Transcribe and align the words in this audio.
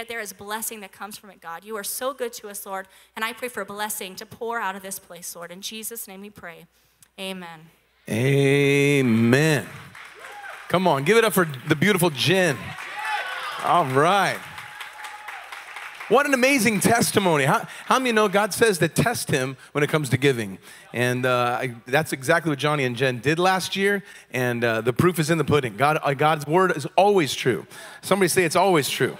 There 0.00 0.20
is 0.20 0.32
blessing 0.32 0.80
that 0.80 0.92
comes 0.92 1.18
from 1.18 1.30
it, 1.30 1.40
God. 1.40 1.64
You 1.64 1.76
are 1.76 1.84
so 1.84 2.14
good 2.14 2.32
to 2.34 2.48
us, 2.48 2.64
Lord. 2.64 2.88
And 3.14 3.24
I 3.24 3.32
pray 3.32 3.48
for 3.48 3.60
a 3.60 3.66
blessing 3.66 4.14
to 4.16 4.26
pour 4.26 4.58
out 4.58 4.74
of 4.74 4.82
this 4.82 4.98
place, 4.98 5.36
Lord. 5.36 5.50
In 5.50 5.60
Jesus' 5.60 6.08
name 6.08 6.22
we 6.22 6.30
pray. 6.30 6.66
Amen. 7.20 7.60
Amen. 8.08 9.66
Come 10.68 10.88
on, 10.88 11.04
give 11.04 11.18
it 11.18 11.24
up 11.24 11.34
for 11.34 11.46
the 11.68 11.76
beautiful 11.76 12.10
Jen. 12.10 12.56
All 13.64 13.84
right. 13.86 14.38
What 16.08 16.26
an 16.26 16.34
amazing 16.34 16.80
testimony. 16.80 17.44
How, 17.44 17.66
how 17.86 17.98
many 17.98 18.12
know 18.12 18.28
God 18.28 18.52
says 18.52 18.78
to 18.78 18.88
test 18.88 19.30
him 19.30 19.56
when 19.72 19.84
it 19.84 19.86
comes 19.88 20.08
to 20.10 20.16
giving? 20.16 20.58
And 20.92 21.24
uh, 21.24 21.58
I, 21.60 21.74
that's 21.86 22.12
exactly 22.12 22.50
what 22.50 22.58
Johnny 22.58 22.84
and 22.84 22.96
Jen 22.96 23.20
did 23.20 23.38
last 23.38 23.76
year. 23.76 24.02
And 24.30 24.62
uh, 24.62 24.80
the 24.80 24.92
proof 24.92 25.18
is 25.18 25.30
in 25.30 25.38
the 25.38 25.44
pudding. 25.44 25.76
God, 25.76 25.98
uh, 26.02 26.12
God's 26.14 26.46
word 26.46 26.76
is 26.76 26.86
always 26.96 27.34
true. 27.34 27.66
Somebody 28.02 28.28
say 28.28 28.44
it's 28.44 28.56
always 28.56 28.90
true. 28.90 29.16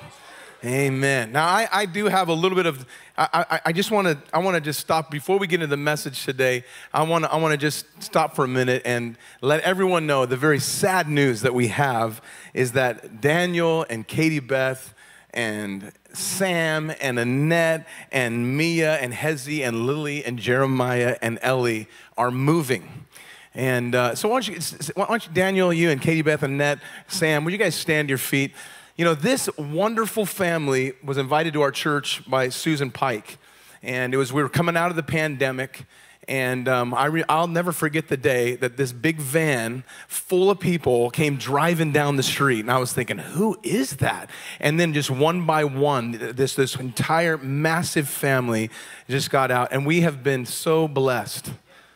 Amen. 0.65 1.33
Now 1.33 1.45
I, 1.45 1.69
I 1.73 1.87
do 1.87 2.07
have 2.07 2.29
a 2.29 2.33
little 2.33 2.55
bit 2.55 2.67
of. 2.67 2.87
I, 3.19 3.45
I, 3.51 3.61
I 3.67 3.73
just 3.73 3.91
want 3.91 4.07
to. 4.07 4.19
I 4.33 4.39
want 4.39 4.55
to 4.55 4.61
just 4.61 4.79
stop 4.79 5.11
before 5.11 5.37
we 5.39 5.49
get 5.49 5.57
into 5.57 5.67
the 5.67 5.77
message 5.77 6.25
today. 6.25 6.63
I 6.95 7.03
want 7.03 7.25
to. 7.25 7.33
I 7.33 7.37
want 7.39 7.51
to 7.51 7.59
just 7.59 7.85
stop 8.01 8.37
for 8.37 8.45
a 8.45 8.49
minute 8.49 8.83
and 8.85 9.17
let 9.41 9.61
everyone 9.63 10.07
know 10.07 10.25
the 10.25 10.37
very 10.37 10.61
sad 10.61 11.09
news 11.09 11.41
that 11.41 11.53
we 11.53 11.69
have 11.69 12.23
is 12.55 12.73
that 12.73 13.21
Daniel 13.21 13.85
and 13.91 14.07
Katie 14.07 14.39
Beth 14.39 14.95
and 15.35 15.91
Sam 16.13 16.93
and 17.01 17.19
Annette 17.19 17.89
and 18.13 18.57
Mia 18.57 18.99
and 18.99 19.13
Hezi 19.13 19.67
and 19.67 19.85
Lily 19.85 20.25
and 20.25 20.39
Jeremiah 20.39 21.17
and 21.21 21.41
Ellie 21.43 21.89
are 22.17 22.31
moving. 22.31 23.07
And 23.55 23.97
uh, 23.97 24.15
so 24.15 24.29
why 24.29 24.41
don't, 24.41 24.49
you, 24.49 24.93
why 24.95 25.07
don't 25.07 25.27
you, 25.27 25.33
Daniel, 25.33 25.73
you 25.73 25.91
and 25.91 26.01
Katie 26.01 26.23
Beth, 26.23 26.43
Annette, 26.43 26.79
Sam, 27.09 27.45
would 27.45 27.53
you 27.53 27.59
guys 27.59 27.75
stand 27.75 28.09
your 28.09 28.19
feet? 28.19 28.53
You 28.95 29.07
know, 29.07 29.15
this 29.15 29.49
wonderful 29.57 30.27
family 30.27 30.93
was 31.03 31.17
invited 31.17 31.55
to 31.55 31.63
our 31.63 31.71
church 31.71 32.29
by 32.29 32.51
Susan 32.51 32.91
Pike. 32.91 33.39
And 33.83 34.13
it 34.13 34.19
was, 34.19 34.35
we 34.35 34.43
were 34.43 34.51
coming 34.51 34.77
out 34.77 34.91
of 34.91 34.97
the 34.97 35.03
pandemic. 35.03 35.87
And 36.29 36.69
um, 36.69 36.93
I 36.93 37.09
will 37.09 37.47
never 37.47 37.73
forget 37.73 38.09
the 38.09 38.19
day 38.19 38.55
that 38.57 38.77
this 38.77 38.93
big 38.93 39.17
van 39.17 39.85
full 40.09 40.51
of 40.51 40.61
people 40.61 41.11
came 41.11 41.37
driving 41.37 41.91
down 41.91 42.17
the 42.17 42.23
street. 42.23 42.61
And 42.61 42.71
I 42.71 42.77
was 42.77 42.93
thinking, 42.93 43.17
who 43.17 43.59
is 43.63 43.97
that? 43.97 44.29
And 44.61 44.79
then 44.79 44.93
just 44.93 45.11
one 45.11 45.47
by 45.47 45.65
one, 45.65 46.35
this, 46.35 46.55
this 46.55 46.77
entire 46.77 47.39
massive 47.39 48.11
family 48.11 48.69
just 49.09 49.31
got 49.31 49.51
out. 49.51 49.69
And 49.73 49.87
we 49.87 50.03
have 50.03 50.23
been 50.23 50.45
so 50.45 50.87
blessed, 50.87 51.51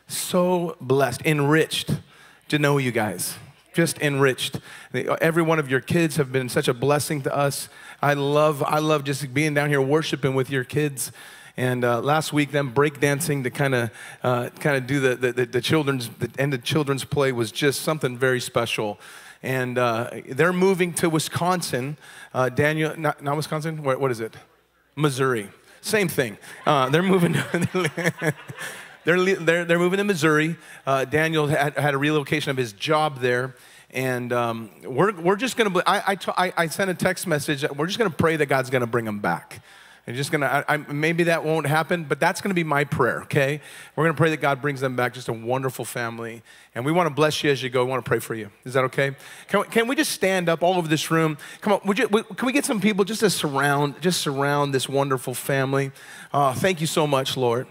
so 0.08 0.78
blessed, 0.81 1.20
enriched 1.27 1.91
to 2.48 2.58
know 2.58 2.78
you 2.78 2.91
guys 2.91 3.36
just 3.77 4.00
enriched. 4.00 4.58
Every 4.94 5.42
one 5.42 5.58
of 5.58 5.70
your 5.70 5.80
kids 5.80 6.16
have 6.16 6.32
been 6.32 6.48
such 6.48 6.66
a 6.66 6.72
blessing 6.72 7.20
to 7.22 7.36
us. 7.36 7.69
I 8.00 8.14
love, 8.14 8.62
I 8.62 8.78
love 8.78 9.05
just 9.05 9.34
being 9.34 9.52
down 9.52 9.69
here 9.69 9.82
worshiping 9.82 10.34
with 10.34 10.48
your 10.48 10.64
kids. 10.64 11.12
And 11.58 11.84
uh, 11.84 12.00
last 12.00 12.32
week, 12.32 12.52
them 12.52 12.72
breakdancing 12.72 13.44
to 13.44 13.50
kind 13.50 13.74
of, 13.74 13.91
uh, 14.22 14.48
kind 14.60 14.78
of 14.78 14.86
do 14.86 14.98
the, 15.00 15.32
the, 15.32 15.44
the, 15.44 15.60
children's, 15.60 16.08
the 16.08 16.30
end 16.38 16.54
of 16.54 16.64
children's 16.64 17.04
play 17.04 17.32
was 17.32 17.52
just 17.52 17.82
something 17.82 18.16
very 18.16 18.41
special. 18.41 18.98
And 19.42 19.77
uh, 19.77 20.10
they're 20.27 20.54
moving 20.54 20.94
to 20.94 21.10
Wisconsin. 21.10 21.98
Uh, 22.32 22.48
Daniel, 22.48 22.98
not, 22.98 23.22
not 23.22 23.36
Wisconsin. 23.36 23.82
What, 23.82 24.00
what 24.00 24.10
is 24.10 24.20
it? 24.20 24.34
Missouri. 24.97 25.50
Same 25.82 26.08
thing. 26.08 26.38
Uh, 26.64 26.88
they're 26.88 27.02
moving. 27.02 27.36
they're, 29.06 29.36
they're, 29.36 29.64
they're 29.64 29.78
moving 29.78 29.98
to 29.98 30.04
Missouri. 30.04 30.56
Uh, 30.84 31.04
Daniel 31.04 31.46
had, 31.46 31.78
had 31.78 31.94
a 31.94 31.98
relocation 31.98 32.50
of 32.50 32.56
his 32.56 32.72
job 32.72 33.20
there. 33.20 33.54
And 33.92 34.32
um, 34.32 34.70
we're, 34.82 35.12
we're 35.18 35.36
just 35.36 35.56
going 35.56 35.72
to, 35.72 35.82
I, 35.88 36.18
I, 36.36 36.52
I 36.56 36.66
sent 36.66 36.90
a 36.90 36.94
text 36.94 37.26
message. 37.26 37.64
We're 37.76 37.86
just 37.86 37.98
going 37.98 38.10
to 38.10 38.16
pray 38.16 38.34
that 38.36 38.46
God's 38.46 38.68
going 38.68 38.80
to 38.80 38.86
bring 38.86 39.04
them 39.04 39.20
back. 39.20 39.62
And 40.06 40.14
just 40.14 40.32
I, 40.32 40.64
I, 40.68 40.76
maybe 40.76 41.24
that 41.24 41.44
won't 41.44 41.66
happen, 41.66 42.04
but 42.04 42.20
that's 42.20 42.40
gonna 42.40 42.54
be 42.54 42.62
my 42.62 42.84
prayer, 42.84 43.22
okay? 43.22 43.60
We're 43.96 44.04
gonna 44.04 44.16
pray 44.16 44.30
that 44.30 44.36
God 44.36 44.62
brings 44.62 44.80
them 44.80 44.94
back, 44.94 45.14
just 45.14 45.26
a 45.26 45.32
wonderful 45.32 45.84
family. 45.84 46.44
And 46.76 46.84
we 46.84 46.92
wanna 46.92 47.10
bless 47.10 47.42
you 47.42 47.50
as 47.50 47.60
you 47.60 47.70
go. 47.70 47.84
We 47.84 47.91
wanna 47.91 48.02
pray 48.02 48.20
for 48.20 48.36
you. 48.36 48.50
Is 48.64 48.75
that 48.75 48.84
okay? 48.84 49.16
Can, 49.48 49.64
can 49.64 49.88
we 49.88 49.97
just 49.97 50.12
stand 50.12 50.48
up 50.48 50.62
all 50.62 50.75
over 50.75 50.86
this 50.86 51.10
room? 51.10 51.38
Come 51.60 51.72
on, 51.72 51.81
would 51.84 51.98
you, 51.98 52.06
can 52.06 52.47
we 52.47 52.52
get 52.52 52.64
some 52.64 52.81
people 52.81 53.04
just 53.04 53.19
to 53.19 53.31
surround, 53.31 54.00
just 54.00 54.20
surround 54.20 54.72
this 54.72 54.88
wonderful 54.88 55.34
family? 55.34 55.91
Uh, 56.32 56.54
thank 56.54 56.81
you 56.81 56.86
so 56.86 57.08
much, 57.08 57.36
Lord. 57.36 57.66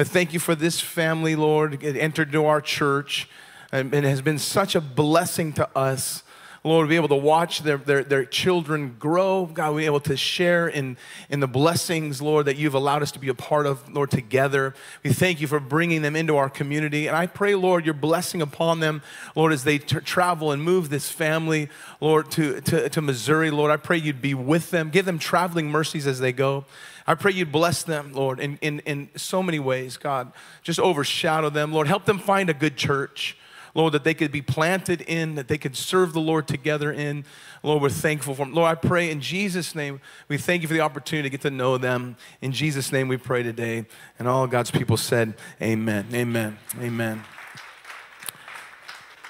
Uh, 0.00 0.04
thank 0.04 0.32
you 0.32 0.40
for 0.40 0.54
this 0.54 0.80
family, 0.80 1.36
Lord. 1.36 1.84
It 1.84 1.94
entered 1.94 2.28
into 2.28 2.46
our 2.46 2.62
church 2.62 3.28
and, 3.70 3.92
and 3.92 4.06
has 4.06 4.22
been 4.22 4.38
such 4.38 4.74
a 4.74 4.80
blessing 4.80 5.52
to 5.52 5.68
us. 5.76 6.22
Lord, 6.64 6.88
be 6.88 6.96
able 6.96 7.08
to 7.08 7.16
watch 7.16 7.60
their, 7.60 7.76
their, 7.76 8.02
their 8.02 8.24
children 8.24 8.96
grow. 8.98 9.44
God, 9.44 9.76
be 9.76 9.84
able 9.84 10.00
to 10.00 10.16
share 10.16 10.68
in, 10.68 10.96
in 11.28 11.40
the 11.40 11.46
blessings, 11.46 12.22
Lord, 12.22 12.46
that 12.46 12.56
you've 12.56 12.74
allowed 12.74 13.02
us 13.02 13.12
to 13.12 13.18
be 13.18 13.28
a 13.28 13.34
part 13.34 13.66
of, 13.66 13.90
Lord, 13.92 14.10
together. 14.10 14.74
We 15.04 15.12
thank 15.12 15.42
you 15.42 15.46
for 15.46 15.60
bringing 15.60 16.00
them 16.00 16.16
into 16.16 16.34
our 16.38 16.48
community. 16.48 17.06
And 17.06 17.14
I 17.14 17.26
pray, 17.26 17.54
Lord, 17.54 17.84
your 17.84 17.92
blessing 17.92 18.40
upon 18.40 18.80
them, 18.80 19.02
Lord, 19.36 19.52
as 19.52 19.64
they 19.64 19.76
travel 19.78 20.50
and 20.50 20.62
move 20.62 20.88
this 20.88 21.10
family, 21.10 21.68
Lord, 22.00 22.30
to, 22.32 22.62
to, 22.62 22.88
to 22.88 23.02
Missouri. 23.02 23.50
Lord, 23.50 23.70
I 23.70 23.76
pray 23.76 23.98
you'd 23.98 24.22
be 24.22 24.32
with 24.32 24.70
them. 24.70 24.88
Give 24.88 25.04
them 25.04 25.18
traveling 25.18 25.70
mercies 25.70 26.06
as 26.06 26.20
they 26.20 26.32
go. 26.32 26.64
I 27.10 27.16
pray 27.16 27.32
you'd 27.32 27.50
bless 27.50 27.82
them, 27.82 28.12
Lord, 28.12 28.38
in, 28.38 28.56
in, 28.62 28.78
in 28.86 29.08
so 29.16 29.42
many 29.42 29.58
ways, 29.58 29.96
God. 29.96 30.30
Just 30.62 30.78
overshadow 30.78 31.50
them, 31.50 31.72
Lord. 31.72 31.88
Help 31.88 32.04
them 32.04 32.20
find 32.20 32.48
a 32.48 32.54
good 32.54 32.76
church. 32.76 33.36
Lord, 33.74 33.94
that 33.94 34.04
they 34.04 34.14
could 34.14 34.30
be 34.30 34.42
planted 34.42 35.00
in, 35.00 35.34
that 35.34 35.48
they 35.48 35.58
could 35.58 35.74
serve 35.74 36.12
the 36.12 36.20
Lord 36.20 36.46
together 36.46 36.92
in. 36.92 37.24
Lord, 37.64 37.82
we're 37.82 37.88
thankful 37.88 38.36
for 38.36 38.46
them. 38.46 38.54
Lord, 38.54 38.70
I 38.70 38.76
pray 38.76 39.10
in 39.10 39.20
Jesus' 39.20 39.74
name, 39.74 40.00
we 40.28 40.38
thank 40.38 40.62
you 40.62 40.68
for 40.68 40.74
the 40.74 40.82
opportunity 40.82 41.28
to 41.28 41.30
get 41.30 41.40
to 41.40 41.50
know 41.50 41.78
them. 41.78 42.16
In 42.42 42.52
Jesus' 42.52 42.92
name 42.92 43.08
we 43.08 43.16
pray 43.16 43.42
today. 43.42 43.86
And 44.20 44.28
all 44.28 44.46
God's 44.46 44.70
people 44.70 44.96
said, 44.96 45.34
Amen. 45.60 46.06
Amen. 46.14 46.58
Amen. 46.80 47.24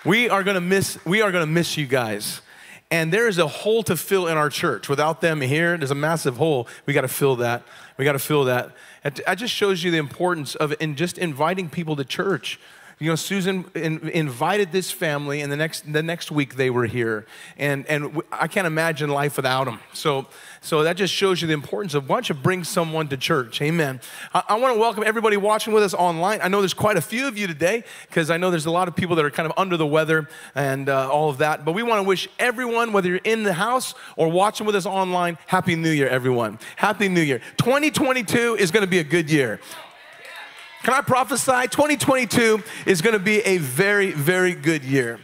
We 0.05 0.29
are 0.29 0.43
gonna 0.43 0.61
miss, 0.61 0.99
we 1.07 1.23
are 1.23 1.33
gonna 1.33 1.47
miss 1.47 1.79
you 1.79 1.87
guys. 1.87 2.43
And 2.91 3.13
there 3.13 3.29
is 3.29 3.39
a 3.39 3.47
hole 3.47 3.85
to 3.85 3.97
fill 3.97 4.27
in 4.27 4.37
our 4.37 4.51
church. 4.51 4.89
Without 4.89 5.21
them 5.21 5.41
here, 5.41 5.77
there's 5.77 5.93
a 5.93 5.95
massive 5.95 6.39
hole. 6.39 6.67
We 6.87 6.93
got 6.93 7.03
to 7.03 7.09
fill 7.09 7.37
that. 7.37 7.63
We 7.97 8.05
got 8.05 8.13
to 8.13 8.19
fill 8.19 8.45
that. 8.45 8.73
It 9.05 9.37
just 9.37 9.55
shows 9.55 9.85
you 9.85 9.91
the 9.93 9.99
importance 9.99 10.57
of 10.57 10.75
in 10.81 10.97
just 10.97 11.17
inviting 11.17 11.71
people 11.71 11.95
to 11.97 12.05
church. 12.05 12.59
You 13.03 13.09
know, 13.09 13.17
Susan 13.17 13.65
in, 13.75 14.11
invited 14.11 14.73
this 14.73 14.91
family, 14.91 15.41
and 15.41 15.51
the 15.51 15.57
next, 15.57 15.91
the 15.91 16.03
next 16.03 16.31
week 16.31 16.57
they 16.57 16.69
were 16.69 16.85
here. 16.85 17.25
And, 17.57 17.87
and 17.87 18.21
I 18.31 18.47
can't 18.47 18.67
imagine 18.67 19.09
life 19.09 19.39
without 19.39 19.65
them. 19.65 19.81
So, 19.95 20.27
so 20.61 20.83
that 20.83 20.99
just 20.99 21.15
shows 21.15 21.41
you 21.41 21.49
the 21.49 21.55
importance 21.55 21.95
of 21.95 22.11
why 22.11 22.17
don't 22.17 22.29
you 22.29 22.35
bring 22.35 22.63
someone 22.63 23.09
to 23.09 23.17
church? 23.17 23.63
Amen. 23.63 24.03
I, 24.35 24.43
I 24.51 24.59
want 24.59 24.75
to 24.75 24.79
welcome 24.79 25.03
everybody 25.03 25.39
watching 25.39 25.73
with 25.73 25.83
us 25.83 25.95
online. 25.95 26.41
I 26.43 26.49
know 26.49 26.61
there's 26.61 26.75
quite 26.75 26.99
a 26.99 27.01
few 27.01 27.27
of 27.27 27.39
you 27.39 27.47
today 27.47 27.85
because 28.07 28.29
I 28.29 28.37
know 28.37 28.51
there's 28.51 28.67
a 28.67 28.71
lot 28.71 28.87
of 28.87 28.95
people 28.95 29.17
that 29.17 29.25
are 29.25 29.31
kind 29.31 29.47
of 29.51 29.55
under 29.57 29.79
the 29.79 29.87
weather 29.87 30.29
and 30.55 30.91
uh, 30.91 31.11
all 31.11 31.31
of 31.31 31.39
that. 31.39 31.65
But 31.65 31.73
we 31.73 31.83
want 31.83 32.03
to 32.03 32.07
wish 32.07 32.29
everyone, 32.39 32.93
whether 32.93 33.09
you're 33.09 33.21
in 33.25 33.45
the 33.45 33.55
house 33.55 33.95
or 34.17 34.29
watching 34.29 34.67
with 34.67 34.77
us 34.77 34.85
online, 34.85 35.39
Happy 35.47 35.75
New 35.75 35.91
Year, 35.91 36.09
everyone. 36.09 36.59
Happy 36.77 37.09
New 37.09 37.23
Year. 37.23 37.41
2022 37.57 38.57
is 38.61 38.71
going 38.71 38.85
to 38.85 38.91
be 38.91 38.99
a 38.99 39.05
good 39.05 39.31
year. 39.31 39.59
Can 40.83 40.95
I 40.95 41.03
prophesy? 41.03 41.69
2022 41.69 42.63
is 42.87 43.03
going 43.03 43.13
to 43.13 43.19
be 43.19 43.41
a 43.41 43.59
very, 43.59 44.13
very 44.13 44.55
good 44.55 44.83
year. 44.83 45.21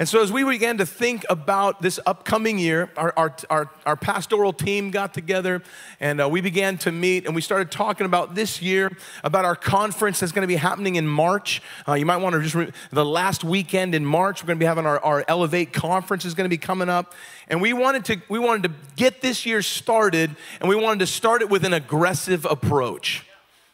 And 0.00 0.08
so, 0.08 0.20
as 0.20 0.32
we 0.32 0.42
began 0.42 0.78
to 0.78 0.84
think 0.84 1.24
about 1.30 1.80
this 1.80 2.00
upcoming 2.06 2.58
year, 2.58 2.90
our, 2.96 3.14
our, 3.16 3.36
our, 3.48 3.70
our 3.86 3.96
pastoral 3.96 4.52
team 4.52 4.90
got 4.90 5.14
together 5.14 5.62
and 6.00 6.20
uh, 6.20 6.28
we 6.28 6.40
began 6.40 6.76
to 6.78 6.90
meet 6.90 7.24
and 7.24 7.36
we 7.36 7.40
started 7.40 7.70
talking 7.70 8.04
about 8.04 8.34
this 8.34 8.60
year, 8.60 8.90
about 9.22 9.44
our 9.44 9.54
conference 9.54 10.18
that's 10.18 10.32
going 10.32 10.42
to 10.42 10.48
be 10.48 10.56
happening 10.56 10.96
in 10.96 11.06
March. 11.06 11.62
Uh, 11.86 11.94
you 11.94 12.04
might 12.04 12.16
want 12.16 12.34
to 12.34 12.42
just, 12.42 12.56
re- 12.56 12.72
the 12.90 13.04
last 13.04 13.44
weekend 13.44 13.94
in 13.94 14.04
March, 14.04 14.42
we're 14.42 14.48
going 14.48 14.58
to 14.58 14.62
be 14.62 14.66
having 14.66 14.86
our, 14.86 14.98
our 15.04 15.24
Elevate 15.28 15.72
conference 15.72 16.24
is 16.24 16.34
going 16.34 16.46
to 16.46 16.50
be 16.50 16.58
coming 16.58 16.88
up. 16.88 17.14
And 17.46 17.62
we 17.62 17.72
wanted, 17.72 18.04
to, 18.06 18.20
we 18.28 18.40
wanted 18.40 18.64
to 18.64 18.74
get 18.96 19.22
this 19.22 19.46
year 19.46 19.62
started 19.62 20.34
and 20.60 20.68
we 20.68 20.74
wanted 20.74 20.98
to 20.98 21.06
start 21.06 21.42
it 21.42 21.48
with 21.48 21.64
an 21.64 21.72
aggressive 21.72 22.44
approach. 22.44 23.24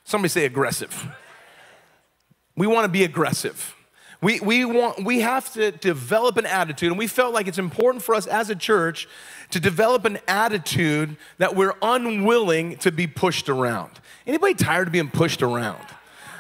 Somebody 0.04 0.28
say 0.28 0.44
aggressive. 0.44 1.10
We 2.56 2.66
want 2.66 2.84
to 2.84 2.88
be 2.90 3.04
aggressive. 3.04 3.74
We, 4.20 4.38
we, 4.38 4.64
want, 4.64 5.04
we 5.04 5.20
have 5.20 5.52
to 5.54 5.72
develop 5.72 6.36
an 6.36 6.46
attitude, 6.46 6.90
and 6.90 6.98
we 6.98 7.08
felt 7.08 7.34
like 7.34 7.48
it's 7.48 7.58
important 7.58 8.04
for 8.04 8.14
us 8.14 8.28
as 8.28 8.50
a 8.50 8.54
church 8.54 9.08
to 9.50 9.58
develop 9.58 10.04
an 10.04 10.20
attitude 10.28 11.16
that 11.38 11.56
we're 11.56 11.74
unwilling 11.82 12.76
to 12.78 12.92
be 12.92 13.08
pushed 13.08 13.48
around. 13.48 13.90
Anybody 14.24 14.54
tired 14.54 14.86
of 14.86 14.92
being 14.92 15.10
pushed 15.10 15.42
around? 15.42 15.84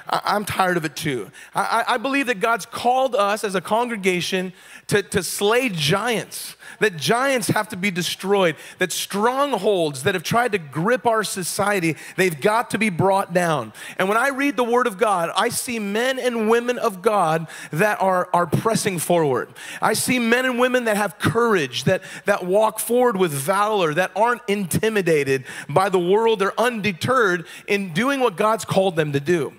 I, 0.08 0.36
am 0.36 0.44
tired 0.44 0.76
of 0.76 0.84
it 0.84 0.94
too. 0.94 1.30
I, 1.54 1.84
I 1.88 1.96
believe 1.96 2.26
that 2.26 2.38
God's 2.38 2.66
called 2.66 3.16
us 3.16 3.42
as 3.42 3.54
a 3.54 3.60
congregation 3.60 4.52
to, 4.88 5.02
to 5.02 5.22
slay 5.22 5.68
giants 5.68 6.56
that 6.82 6.96
giants 6.96 7.48
have 7.48 7.68
to 7.68 7.76
be 7.76 7.90
destroyed, 7.90 8.56
that 8.78 8.92
strongholds 8.92 10.02
that 10.02 10.14
have 10.14 10.22
tried 10.22 10.52
to 10.52 10.58
grip 10.58 11.06
our 11.06 11.24
society, 11.24 11.96
they've 12.16 12.40
got 12.40 12.70
to 12.70 12.78
be 12.78 12.90
brought 12.90 13.32
down. 13.32 13.72
And 13.98 14.08
when 14.08 14.18
I 14.18 14.28
read 14.28 14.56
the 14.56 14.64
Word 14.64 14.86
of 14.86 14.98
God, 14.98 15.30
I 15.36 15.48
see 15.48 15.78
men 15.78 16.18
and 16.18 16.50
women 16.50 16.78
of 16.78 17.00
God 17.00 17.46
that 17.70 18.02
are, 18.02 18.28
are 18.34 18.46
pressing 18.46 18.98
forward. 18.98 19.48
I 19.80 19.92
see 19.92 20.18
men 20.18 20.44
and 20.44 20.58
women 20.58 20.84
that 20.84 20.96
have 20.96 21.18
courage, 21.18 21.84
that, 21.84 22.02
that 22.24 22.44
walk 22.44 22.80
forward 22.80 23.16
with 23.16 23.30
valor, 23.30 23.94
that 23.94 24.10
aren't 24.16 24.42
intimidated 24.48 25.44
by 25.68 25.88
the 25.88 26.00
world. 26.00 26.40
They're 26.40 26.60
undeterred 26.60 27.46
in 27.68 27.92
doing 27.92 28.20
what 28.20 28.36
God's 28.36 28.64
called 28.64 28.96
them 28.96 29.12
to 29.12 29.20
do. 29.20 29.52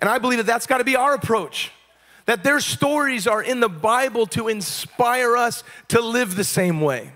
And 0.00 0.08
I 0.08 0.18
believe 0.18 0.38
that 0.38 0.46
that's 0.46 0.66
got 0.66 0.78
to 0.78 0.84
be 0.84 0.96
our 0.96 1.14
approach 1.14 1.70
that 2.26 2.44
their 2.44 2.60
stories 2.60 3.26
are 3.26 3.42
in 3.42 3.60
the 3.60 3.68
Bible 3.68 4.26
to 4.26 4.48
inspire 4.48 5.36
us 5.36 5.64
to 5.88 6.00
live 6.00 6.36
the 6.36 6.44
same 6.44 6.80
way. 6.80 7.12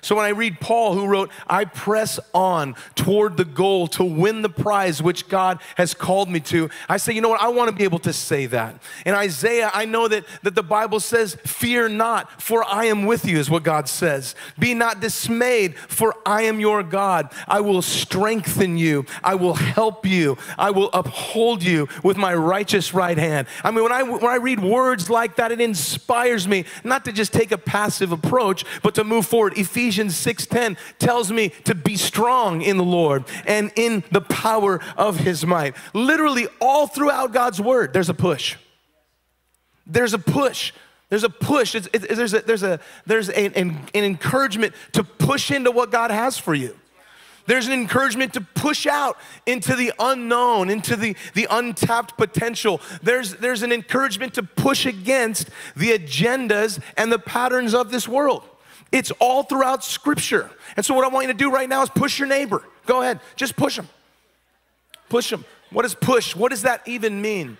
So 0.00 0.14
when 0.16 0.24
I 0.24 0.30
read 0.30 0.60
Paul, 0.60 0.94
who 0.94 1.06
wrote, 1.06 1.30
I 1.46 1.64
press 1.64 2.20
on 2.32 2.76
toward 2.94 3.36
the 3.36 3.44
goal 3.44 3.88
to 3.88 4.04
win 4.04 4.42
the 4.42 4.48
prize 4.48 5.02
which 5.02 5.28
God 5.28 5.60
has 5.76 5.94
called 5.94 6.28
me 6.28 6.40
to, 6.40 6.70
I 6.88 6.96
say, 6.96 7.12
you 7.12 7.20
know 7.20 7.30
what? 7.30 7.40
I 7.40 7.48
want 7.48 7.70
to 7.70 7.76
be 7.76 7.84
able 7.84 7.98
to 8.00 8.12
say 8.12 8.46
that. 8.46 8.80
In 9.04 9.14
Isaiah, 9.14 9.70
I 9.74 9.84
know 9.84 10.08
that, 10.08 10.24
that 10.42 10.54
the 10.54 10.62
Bible 10.62 11.00
says, 11.00 11.36
Fear 11.44 11.90
not, 11.90 12.40
for 12.40 12.64
I 12.64 12.86
am 12.86 13.06
with 13.06 13.24
you, 13.24 13.38
is 13.38 13.50
what 13.50 13.62
God 13.62 13.88
says. 13.88 14.34
Be 14.58 14.74
not 14.74 15.00
dismayed, 15.00 15.76
for 15.76 16.14
I 16.24 16.42
am 16.42 16.60
your 16.60 16.82
God. 16.82 17.30
I 17.46 17.60
will 17.60 17.82
strengthen 17.82 18.78
you, 18.78 19.06
I 19.24 19.34
will 19.34 19.54
help 19.54 20.06
you, 20.06 20.38
I 20.56 20.70
will 20.70 20.90
uphold 20.92 21.62
you 21.62 21.88
with 22.02 22.16
my 22.16 22.34
righteous 22.34 22.94
right 22.94 23.18
hand. 23.18 23.48
I 23.64 23.70
mean, 23.70 23.82
when 23.82 23.92
I, 23.92 24.02
when 24.02 24.24
I 24.24 24.36
read 24.36 24.60
words 24.60 25.10
like 25.10 25.36
that, 25.36 25.52
it 25.52 25.60
inspires 25.60 26.46
me 26.46 26.64
not 26.84 27.04
to 27.06 27.12
just 27.12 27.32
take 27.32 27.52
a 27.52 27.58
passive 27.58 28.12
approach, 28.12 28.64
but 28.82 28.94
to 28.94 29.04
move 29.04 29.26
forward. 29.26 29.58
Ephesians 29.58 29.87
Ephesians 29.88 30.16
6:10 30.16 30.76
tells 30.98 31.32
me 31.32 31.48
to 31.64 31.74
be 31.74 31.96
strong 31.96 32.60
in 32.60 32.76
the 32.76 32.84
Lord 32.84 33.24
and 33.46 33.72
in 33.74 34.04
the 34.10 34.20
power 34.20 34.80
of 34.98 35.20
his 35.20 35.46
might. 35.46 35.74
Literally 35.94 36.46
all 36.60 36.86
throughout 36.86 37.32
God's 37.32 37.58
word 37.58 37.94
there's 37.94 38.10
a 38.10 38.14
push. 38.14 38.56
There's 39.86 40.12
a 40.12 40.18
push. 40.18 40.72
There's 41.08 41.24
a 41.24 41.30
push. 41.30 41.74
It's, 41.74 41.88
it, 41.94 42.06
there's 42.06 42.34
a, 42.34 42.40
there's, 42.40 42.62
a, 42.62 42.80
there's 43.06 43.30
a, 43.30 43.58
an, 43.58 43.78
an 43.94 44.04
encouragement 44.04 44.74
to 44.92 45.02
push 45.02 45.50
into 45.50 45.70
what 45.70 45.90
God 45.90 46.10
has 46.10 46.36
for 46.36 46.54
you. 46.54 46.76
There's 47.46 47.66
an 47.66 47.72
encouragement 47.72 48.34
to 48.34 48.42
push 48.42 48.86
out 48.86 49.16
into 49.46 49.74
the 49.74 49.94
unknown, 49.98 50.68
into 50.68 50.96
the, 50.96 51.16
the 51.32 51.46
untapped 51.50 52.18
potential. 52.18 52.82
There's, 53.02 53.36
there's 53.36 53.62
an 53.62 53.72
encouragement 53.72 54.34
to 54.34 54.42
push 54.42 54.84
against 54.84 55.48
the 55.74 55.92
agendas 55.92 56.78
and 56.98 57.10
the 57.10 57.18
patterns 57.18 57.72
of 57.72 57.90
this 57.90 58.06
world. 58.06 58.42
It's 58.90 59.10
all 59.18 59.42
throughout 59.42 59.84
Scripture. 59.84 60.50
And 60.76 60.84
so, 60.84 60.94
what 60.94 61.04
I 61.04 61.08
want 61.08 61.26
you 61.26 61.32
to 61.32 61.38
do 61.38 61.50
right 61.50 61.68
now 61.68 61.82
is 61.82 61.90
push 61.90 62.18
your 62.18 62.28
neighbor. 62.28 62.62
Go 62.86 63.02
ahead, 63.02 63.20
just 63.36 63.56
push 63.56 63.76
them. 63.76 63.88
Push 65.08 65.30
them. 65.30 65.44
What 65.70 65.82
does 65.82 65.94
push? 65.94 66.34
What 66.34 66.50
does 66.50 66.62
that 66.62 66.86
even 66.86 67.20
mean? 67.20 67.58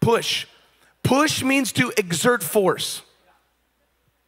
Push. 0.00 0.46
Push 1.02 1.42
means 1.42 1.72
to 1.72 1.92
exert 1.96 2.42
force. 2.42 3.02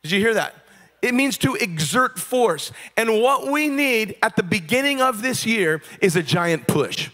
Did 0.02 0.12
you 0.12 0.20
hear 0.20 0.34
that? 0.34 0.54
It 1.02 1.14
means 1.14 1.36
to 1.38 1.54
exert 1.54 2.18
force. 2.18 2.72
And 2.96 3.20
what 3.20 3.50
we 3.50 3.68
need 3.68 4.16
at 4.22 4.36
the 4.36 4.42
beginning 4.42 5.00
of 5.00 5.22
this 5.22 5.44
year 5.44 5.82
is 6.00 6.16
a 6.16 6.22
giant 6.22 6.66
push. 6.66 7.10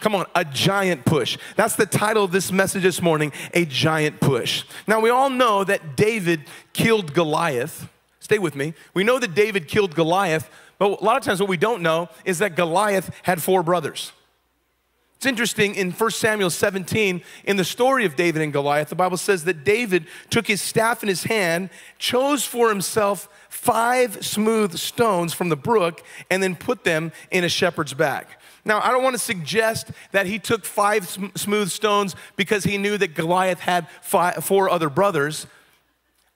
Come 0.00 0.14
on, 0.14 0.26
a 0.34 0.44
giant 0.44 1.04
push. 1.04 1.38
That's 1.56 1.74
the 1.74 1.86
title 1.86 2.24
of 2.24 2.30
this 2.30 2.52
message 2.52 2.82
this 2.82 3.02
morning 3.02 3.32
a 3.52 3.64
giant 3.64 4.20
push. 4.20 4.64
Now, 4.86 5.00
we 5.00 5.10
all 5.10 5.30
know 5.30 5.64
that 5.64 5.96
David 5.96 6.44
killed 6.72 7.14
Goliath. 7.14 7.88
Stay 8.28 8.38
with 8.38 8.54
me. 8.54 8.74
We 8.92 9.04
know 9.04 9.18
that 9.18 9.34
David 9.34 9.68
killed 9.68 9.94
Goliath, 9.94 10.50
but 10.76 11.00
a 11.00 11.02
lot 11.02 11.16
of 11.16 11.22
times 11.22 11.40
what 11.40 11.48
we 11.48 11.56
don't 11.56 11.80
know 11.80 12.10
is 12.26 12.40
that 12.40 12.56
Goliath 12.56 13.10
had 13.22 13.42
four 13.42 13.62
brothers. 13.62 14.12
It's 15.16 15.24
interesting 15.24 15.74
in 15.74 15.92
1 15.92 16.10
Samuel 16.10 16.50
17, 16.50 17.22
in 17.44 17.56
the 17.56 17.64
story 17.64 18.04
of 18.04 18.16
David 18.16 18.42
and 18.42 18.52
Goliath, 18.52 18.90
the 18.90 18.96
Bible 18.96 19.16
says 19.16 19.44
that 19.44 19.64
David 19.64 20.04
took 20.28 20.46
his 20.46 20.60
staff 20.60 21.02
in 21.02 21.08
his 21.08 21.24
hand, 21.24 21.70
chose 21.98 22.44
for 22.44 22.68
himself 22.68 23.30
five 23.48 24.22
smooth 24.22 24.76
stones 24.76 25.32
from 25.32 25.48
the 25.48 25.56
brook, 25.56 26.04
and 26.30 26.42
then 26.42 26.54
put 26.54 26.84
them 26.84 27.12
in 27.30 27.44
a 27.44 27.48
shepherd's 27.48 27.94
bag. 27.94 28.26
Now, 28.62 28.82
I 28.82 28.90
don't 28.90 29.02
want 29.02 29.14
to 29.14 29.18
suggest 29.18 29.90
that 30.12 30.26
he 30.26 30.38
took 30.38 30.66
five 30.66 31.08
sm- 31.08 31.28
smooth 31.34 31.70
stones 31.70 32.14
because 32.36 32.64
he 32.64 32.76
knew 32.76 32.98
that 32.98 33.14
Goliath 33.14 33.60
had 33.60 33.88
five, 34.02 34.44
four 34.44 34.68
other 34.68 34.90
brothers. 34.90 35.46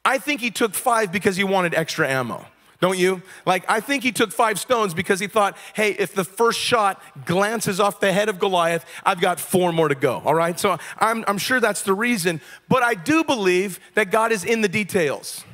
I 0.05 0.19
think 0.19 0.41
he 0.41 0.51
took 0.51 0.75
five 0.75 1.13
because 1.13 1.37
he 1.37 1.45
wanted 1.45 1.75
extra 1.75 2.09
ammo. 2.09 2.47
Don't 2.81 2.99
you? 2.99 3.23
Like, 3.47 3.65
I 3.69 3.79
think 3.79 4.03
he 4.03 4.11
took 4.11 4.33
five 4.33 4.59
stones 4.59 4.93
because 4.93 5.21
he 5.21 5.29
thought, 5.29 5.57
hey, 5.73 5.93
if 5.93 6.15
the 6.15 6.25
first 6.25 6.59
shot 6.59 7.01
glances 7.25 7.79
off 7.79 8.01
the 8.01 8.13
head 8.13 8.29
of 8.29 8.41
Goliath, 8.41 8.85
I've 9.05 9.21
got 9.21 9.39
four 9.39 9.73
more 9.73 9.87
to 9.87 9.95
go. 9.95 10.21
All 10.25 10.35
right? 10.35 10.59
So 10.59 10.77
I'm, 10.99 11.25
I'm 11.29 11.39
sure 11.39 11.61
that's 11.61 11.83
the 11.83 11.95
reason. 11.95 12.41
But 12.69 12.83
I 12.83 12.95
do 12.95 13.23
believe 13.23 13.79
that 13.95 14.11
God 14.11 14.33
is 14.33 14.45
in 14.45 14.63
the 14.63 14.69
details. 14.69 15.45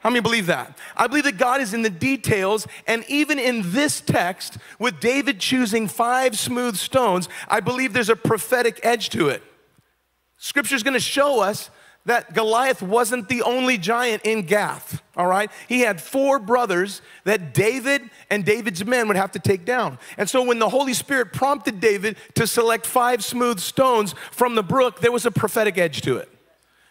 How 0.00 0.10
many 0.10 0.20
believe 0.20 0.46
that? 0.46 0.76
I 0.96 1.06
believe 1.06 1.24
that 1.24 1.38
God 1.38 1.62
is 1.62 1.72
in 1.72 1.80
the 1.80 1.90
details, 1.90 2.66
and 2.86 3.04
even 3.08 3.38
in 3.38 3.72
this 3.72 4.00
text, 4.02 4.58
with 4.78 4.98
David 4.98 5.40
choosing 5.40 5.88
five 5.88 6.38
smooth 6.38 6.76
stones, 6.76 7.28
I 7.48 7.60
believe 7.60 7.94
there's 7.94 8.08
a 8.08 8.16
prophetic 8.16 8.80
edge 8.82 9.10
to 9.10 9.28
it. 9.28 9.42
Scripture's 10.38 10.82
gonna 10.82 11.00
show 11.00 11.40
us 11.40 11.70
that 12.06 12.32
Goliath 12.34 12.80
wasn't 12.80 13.28
the 13.28 13.42
only 13.42 13.76
giant 13.76 14.22
in 14.24 14.42
Gath, 14.42 15.02
all 15.16 15.26
right? 15.26 15.50
He 15.68 15.80
had 15.80 16.00
four 16.00 16.38
brothers 16.38 17.02
that 17.24 17.52
David 17.52 18.08
and 18.30 18.44
David's 18.44 18.84
men 18.84 19.06
would 19.08 19.16
have 19.16 19.32
to 19.32 19.38
take 19.38 19.64
down. 19.64 19.98
And 20.16 20.28
so 20.28 20.42
when 20.42 20.58
the 20.58 20.68
Holy 20.68 20.94
Spirit 20.94 21.32
prompted 21.32 21.78
David 21.78 22.16
to 22.34 22.46
select 22.46 22.86
five 22.86 23.22
smooth 23.22 23.60
stones 23.60 24.14
from 24.30 24.54
the 24.54 24.62
brook, 24.62 25.00
there 25.00 25.12
was 25.12 25.26
a 25.26 25.30
prophetic 25.30 25.76
edge 25.76 26.00
to 26.02 26.16
it. 26.16 26.28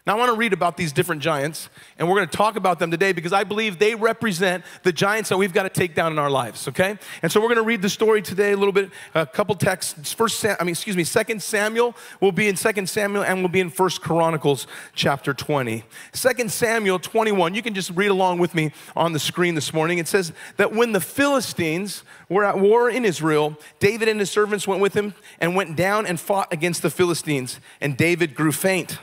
Now, 0.09 0.15
I 0.15 0.17
want 0.17 0.29
to 0.29 0.37
read 0.37 0.53
about 0.53 0.75
these 0.75 0.91
different 0.91 1.21
giants, 1.21 1.69
and 1.99 2.09
we're 2.09 2.15
going 2.15 2.27
to 2.27 2.35
talk 2.35 2.55
about 2.55 2.79
them 2.79 2.89
today 2.89 3.11
because 3.11 3.31
I 3.31 3.43
believe 3.43 3.77
they 3.77 3.93
represent 3.93 4.63
the 4.81 4.91
giants 4.91 5.29
that 5.29 5.37
we've 5.37 5.53
got 5.53 5.63
to 5.63 5.69
take 5.69 5.93
down 5.93 6.11
in 6.11 6.17
our 6.17 6.31
lives, 6.31 6.67
okay? 6.67 6.97
And 7.21 7.31
so 7.31 7.39
we're 7.39 7.49
going 7.49 7.57
to 7.57 7.61
read 7.61 7.83
the 7.83 7.91
story 7.91 8.23
today 8.23 8.53
a 8.53 8.57
little 8.57 8.71
bit, 8.71 8.89
a 9.13 9.27
couple 9.27 9.53
texts. 9.53 10.11
First, 10.11 10.43
I 10.43 10.55
mean, 10.61 10.69
excuse 10.69 10.97
me, 10.97 11.03
Second 11.03 11.43
Samuel 11.43 11.95
will 12.21 12.31
be 12.31 12.47
in 12.47 12.55
Second 12.55 12.89
Samuel 12.89 13.23
and 13.23 13.41
we'll 13.41 13.49
be 13.49 13.59
in 13.59 13.69
First 13.69 14.01
Chronicles 14.01 14.65
chapter 14.95 15.31
20. 15.31 15.83
Second 16.11 16.51
Samuel 16.51 16.97
21, 16.97 17.53
you 17.53 17.61
can 17.61 17.75
just 17.75 17.91
read 17.91 18.09
along 18.09 18.39
with 18.39 18.55
me 18.55 18.71
on 18.95 19.13
the 19.13 19.19
screen 19.19 19.53
this 19.53 19.75
morning. 19.75 19.99
It 19.99 20.07
says 20.07 20.33
that 20.57 20.73
when 20.73 20.91
the 20.91 21.01
Philistines 21.01 22.03
were 22.29 22.45
at 22.45 22.57
war 22.57 22.89
in 22.89 23.05
Israel, 23.05 23.55
David 23.77 24.07
and 24.07 24.19
his 24.19 24.31
servants 24.31 24.67
went 24.67 24.81
with 24.81 24.95
him 24.95 25.13
and 25.39 25.55
went 25.55 25.75
down 25.75 26.07
and 26.07 26.19
fought 26.19 26.51
against 26.51 26.81
the 26.81 26.89
Philistines, 26.89 27.59
and 27.79 27.95
David 27.95 28.33
grew 28.33 28.51
faint. 28.51 28.97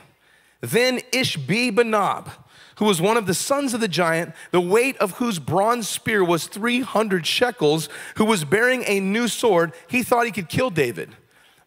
Then 0.61 0.99
Ishbi 1.11 1.75
Benob, 1.75 2.29
who 2.77 2.85
was 2.85 3.01
one 3.01 3.17
of 3.17 3.25
the 3.25 3.33
sons 3.33 3.73
of 3.73 3.81
the 3.81 3.87
giant, 3.87 4.33
the 4.51 4.61
weight 4.61 4.97
of 4.97 5.13
whose 5.13 5.39
bronze 5.39 5.87
spear 5.87 6.23
was 6.23 6.47
300 6.47 7.25
shekels, 7.25 7.89
who 8.15 8.25
was 8.25 8.45
bearing 8.45 8.83
a 8.85 8.99
new 8.99 9.27
sword, 9.27 9.73
he 9.87 10.03
thought 10.03 10.25
he 10.25 10.31
could 10.31 10.49
kill 10.49 10.69
David. 10.69 11.15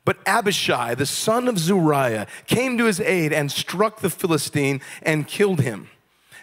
But 0.04 0.18
Abishai, 0.26 0.94
the 0.94 1.06
son 1.06 1.46
of 1.46 1.58
Zeruiah, 1.58 2.26
came 2.46 2.78
to 2.78 2.86
his 2.86 3.00
aid 3.00 3.32
and 3.32 3.52
struck 3.52 4.00
the 4.00 4.10
Philistine 4.10 4.80
and 5.02 5.26
killed 5.26 5.60
him. 5.60 5.90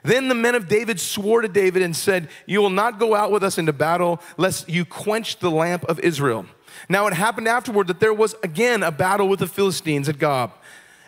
Then 0.04 0.28
the 0.28 0.36
men 0.36 0.56
of 0.56 0.68
David 0.68 1.00
swore 1.00 1.42
to 1.42 1.48
David 1.48 1.82
and 1.82 1.96
said, 1.96 2.30
You 2.46 2.62
will 2.62 2.70
not 2.70 3.00
go 3.00 3.16
out 3.16 3.32
with 3.32 3.44
us 3.44 3.58
into 3.58 3.74
battle, 3.74 4.22
lest 4.38 4.70
you 4.70 4.86
quench 4.86 5.40
the 5.40 5.52
lamp 5.52 5.84
of 5.86 6.00
Israel. 6.00 6.46
Now 6.88 7.08
it 7.08 7.14
happened 7.14 7.48
afterward 7.48 7.88
that 7.88 8.00
there 8.00 8.14
was 8.14 8.36
again 8.44 8.84
a 8.84 8.92
battle 8.92 9.28
with 9.28 9.40
the 9.40 9.48
Philistines 9.48 10.08
at 10.08 10.20
Gob. 10.20 10.54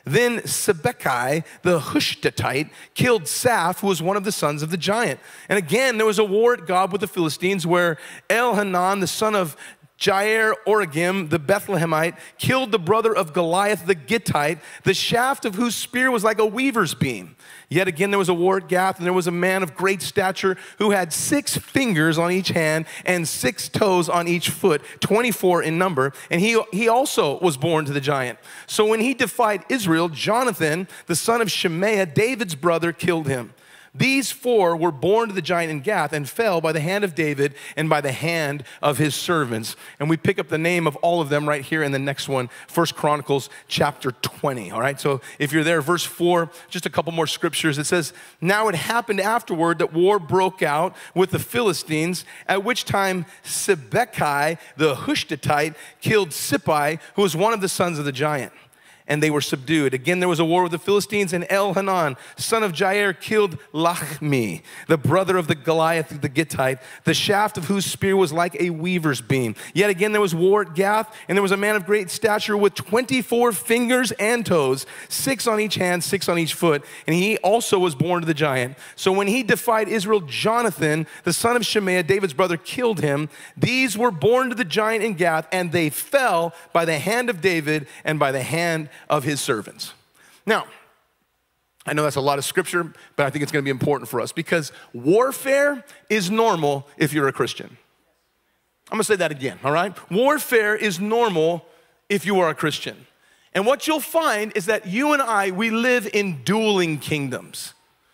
Then 0.09 0.39
Sibbecai, 0.39 1.45
the 1.61 1.79
Hushathite, 1.79 2.71
killed 2.95 3.23
Saph, 3.23 3.81
who 3.81 3.87
was 3.87 4.01
one 4.01 4.17
of 4.17 4.23
the 4.23 4.31
sons 4.31 4.63
of 4.63 4.71
the 4.71 4.77
giant. 4.77 5.19
And 5.47 5.59
again, 5.59 5.97
there 5.97 6.05
was 6.05 6.17
a 6.17 6.23
war 6.23 6.53
at 6.53 6.65
Gob 6.65 6.91
with 6.91 7.01
the 7.01 7.07
Philistines 7.07 7.67
where 7.67 7.97
Elhanan, 8.27 9.01
the 9.01 9.07
son 9.07 9.35
of 9.35 9.55
Jair 9.99 10.53
Oregim, 10.65 11.29
the 11.29 11.39
Bethlehemite, 11.39 12.17
killed 12.37 12.71
the 12.71 12.79
brother 12.79 13.13
of 13.13 13.33
Goliath 13.33 13.85
the 13.85 13.95
Gittite, 13.95 14.59
the 14.83 14.93
shaft 14.93 15.43
of 15.43 15.55
whose 15.55 15.75
spear 15.75 16.09
was 16.09 16.23
like 16.23 16.39
a 16.39 16.45
weaver's 16.45 16.93
beam. 16.93 17.35
Yet 17.67 17.87
again, 17.87 18.09
there 18.09 18.17
was 18.17 18.29
a 18.29 18.33
war 18.33 18.57
at 18.57 18.69
Gath, 18.69 18.97
and 18.97 19.05
there 19.05 19.13
was 19.13 19.27
a 19.27 19.31
man 19.31 19.61
of 19.61 19.75
great 19.75 20.01
stature 20.01 20.57
who 20.77 20.91
had 20.91 21.11
six 21.11 21.57
fingers 21.57 22.17
on 22.17 22.31
each 22.31 22.49
hand 22.49 22.85
and 23.05 23.27
six 23.27 23.67
toes 23.67 24.07
on 24.07 24.27
each 24.27 24.49
foot, 24.49 24.81
24 25.01 25.63
in 25.63 25.77
number. 25.77 26.13
And 26.31 26.39
he, 26.39 26.61
he 26.71 26.87
also 26.87 27.37
was 27.39 27.57
born 27.57 27.83
to 27.85 27.91
the 27.91 28.01
giant. 28.01 28.39
So 28.67 28.87
when 28.87 29.01
he 29.01 29.13
defied 29.13 29.65
Israel, 29.69 30.07
Jonathan, 30.07 30.87
the 31.07 31.15
son 31.15 31.41
of 31.41 31.51
Shemaiah, 31.51 32.05
David's 32.05 32.55
brother, 32.55 32.93
killed 32.93 33.27
him. 33.27 33.53
These 33.93 34.31
four 34.31 34.75
were 34.75 34.91
born 34.91 35.29
to 35.29 35.36
the 35.36 35.41
giant 35.41 35.72
in 35.72 35.79
Gath 35.81 36.13
and 36.13 36.29
fell 36.29 36.62
by 36.62 36.72
the 36.72 36.79
hand 36.79 37.03
of 37.03 37.15
David 37.15 37.55
and 37.75 37.89
by 37.89 38.01
the 38.01 38.12
hand 38.12 38.63
of 38.81 38.98
his 38.98 39.15
servants. 39.15 39.75
And 40.00 40.10
we 40.10 40.17
pick 40.17 40.38
up 40.39 40.50
the 40.50 40.58
name 40.58 40.86
of 40.86 40.96
all 40.98 41.22
of 41.22 41.29
them 41.29 41.48
right 41.48 41.63
here 41.63 41.81
in 41.81 41.91
the 41.91 42.00
next 42.00 42.29
one, 42.29 42.50
First 42.67 42.96
Chronicles 42.96 43.50
chapter 43.67 44.12
20. 44.12 44.72
All 44.72 44.81
right, 44.81 45.00
so 45.00 45.22
if 45.39 45.51
you're 45.51 45.63
there, 45.63 45.81
verse 45.81 46.03
4, 46.03 46.50
just 46.69 46.86
a 46.86 46.89
couple 46.89 47.12
more 47.12 47.27
scriptures. 47.27 47.77
It 47.77 47.86
says, 47.86 48.13
Now 48.41 48.67
it 48.67 48.75
happened 48.75 49.19
afterward 49.19 49.79
that 49.79 49.93
war 49.93 50.19
broke 50.19 50.62
out 50.62 50.96
with 51.15 51.31
the 51.31 51.39
Philistines, 51.39 52.25
at 52.48 52.63
which 52.63 52.86
time 52.86 53.25
Sibbecai 53.43 54.58
the 54.77 54.96
Hushathite 54.96 55.75
killed 56.01 56.29
Sippai, 56.29 57.00
who 57.15 57.22
was 57.24 57.36
one 57.36 57.53
of 57.53 57.62
the 57.62 57.69
sons 57.69 58.00
of 58.00 58.05
the 58.05 58.12
giant 58.12 58.53
and 59.09 59.21
they 59.21 59.31
were 59.31 59.41
subdued. 59.41 59.93
Again, 59.93 60.19
there 60.19 60.29
was 60.29 60.39
a 60.39 60.45
war 60.45 60.63
with 60.63 60.71
the 60.71 60.79
Philistines, 60.79 61.33
and 61.33 61.43
Elhanan, 61.45 62.15
son 62.37 62.63
of 62.63 62.71
Jair, 62.71 63.19
killed 63.19 63.57
Lahmi, 63.73 64.61
the 64.87 64.97
brother 64.97 65.35
of 65.35 65.47
the 65.47 65.55
Goliath 65.55 66.21
the 66.21 66.29
Gittite, 66.29 66.79
the 67.03 67.13
shaft 67.13 67.57
of 67.57 67.65
whose 67.65 67.85
spear 67.85 68.15
was 68.15 68.31
like 68.31 68.55
a 68.61 68.69
weaver's 68.69 69.21
beam. 69.21 69.55
Yet 69.73 69.89
again, 69.89 70.11
there 70.11 70.21
was 70.21 70.35
war 70.35 70.61
at 70.61 70.75
Gath, 70.75 71.13
and 71.27 71.35
there 71.35 71.43
was 71.43 71.51
a 71.51 71.57
man 71.57 71.75
of 71.75 71.85
great 71.85 72.09
stature 72.09 72.55
with 72.55 72.75
24 72.75 73.51
fingers 73.51 74.11
and 74.13 74.45
toes, 74.45 74.85
six 75.09 75.47
on 75.47 75.59
each 75.59 75.75
hand, 75.75 76.03
six 76.03 76.29
on 76.29 76.37
each 76.37 76.53
foot, 76.53 76.85
and 77.07 77.15
he 77.15 77.37
also 77.37 77.79
was 77.79 77.95
born 77.95 78.21
to 78.21 78.27
the 78.27 78.33
giant. 78.33 78.77
So 78.95 79.11
when 79.11 79.27
he 79.27 79.41
defied 79.41 79.89
Israel, 79.89 80.21
Jonathan, 80.21 81.07
the 81.23 81.33
son 81.33 81.55
of 81.55 81.65
Shemaiah, 81.65 82.03
David's 82.03 82.33
brother, 82.33 82.57
killed 82.57 82.99
him. 83.01 83.29
These 83.57 83.97
were 83.97 84.11
born 84.11 84.49
to 84.49 84.55
the 84.55 84.63
giant 84.63 85.03
in 85.03 85.15
Gath, 85.15 85.47
and 85.51 85.71
they 85.71 85.89
fell 85.89 86.53
by 86.73 86.85
the 86.85 86.99
hand 86.99 87.29
of 87.29 87.41
David 87.41 87.87
and 88.03 88.19
by 88.19 88.31
the 88.31 88.43
hand 88.43 88.89
of 89.09 89.23
his 89.23 89.39
servants. 89.39 89.93
Now, 90.45 90.65
I 91.85 91.93
know 91.93 92.03
that's 92.03 92.17
a 92.17 92.21
lot 92.21 92.37
of 92.37 92.45
scripture, 92.45 92.93
but 93.15 93.25
I 93.25 93.29
think 93.29 93.43
it's 93.43 93.51
going 93.51 93.63
to 93.63 93.65
be 93.65 93.71
important 93.71 94.09
for 94.09 94.21
us 94.21 94.31
because 94.31 94.71
warfare 94.93 95.83
is 96.09 96.29
normal 96.29 96.87
if 96.97 97.13
you're 97.13 97.27
a 97.27 97.33
Christian. 97.33 97.77
I'm 98.91 98.97
going 98.97 99.01
to 99.01 99.05
say 99.05 99.15
that 99.17 99.31
again, 99.31 99.59
all 99.63 99.71
right? 99.71 99.95
Warfare 100.11 100.75
is 100.75 100.99
normal 100.99 101.65
if 102.09 102.25
you 102.25 102.39
are 102.39 102.49
a 102.49 102.55
Christian. 102.55 103.05
And 103.53 103.65
what 103.65 103.87
you'll 103.87 103.99
find 103.99 104.51
is 104.55 104.65
that 104.65 104.87
you 104.87 105.13
and 105.13 105.21
I, 105.21 105.51
we 105.51 105.69
live 105.69 106.07
in 106.13 106.43
dueling 106.43 106.99
kingdoms. 106.99 107.73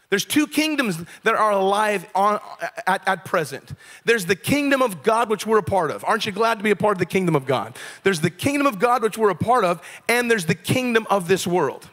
There's 0.10 0.26
two 0.26 0.48
kingdoms 0.48 1.04
that 1.24 1.36
are 1.36 1.52
alive 1.52 2.06
on, 2.14 2.40
at, 2.86 3.08
at, 3.08 3.26
present. 3.26 3.74
There's 4.06 4.26
the 4.26 4.36
kingdom 4.36 4.82
of 4.82 5.04
God, 5.04 5.30
which 5.30 5.48
we're 5.48 5.58
a 5.58 5.64
part 5.64 5.92
of. 5.92 6.06
Aren't 6.06 6.26
you 6.26 6.32
glad 6.32 6.58
to 6.60 6.64
be 6.64 6.72
a 6.72 6.76
part 6.76 6.94
of 6.94 7.00
the 7.00 7.06
kingdom 7.06 7.36
of 7.36 7.46
God? 7.46 7.76
There's 8.04 8.22
the 8.22 8.30
kingdom 8.30 8.68
of 8.68 8.80
God, 8.80 9.02
which 9.02 9.18
we're 9.18 9.32
a 9.32 9.36
part 9.36 9.66
of, 9.66 9.82
and 10.08 10.30
there's 10.30 10.46
the 10.46 10.56
kingdom 10.56 11.08
of 11.10 11.28
this 11.28 11.48
world. 11.48 11.90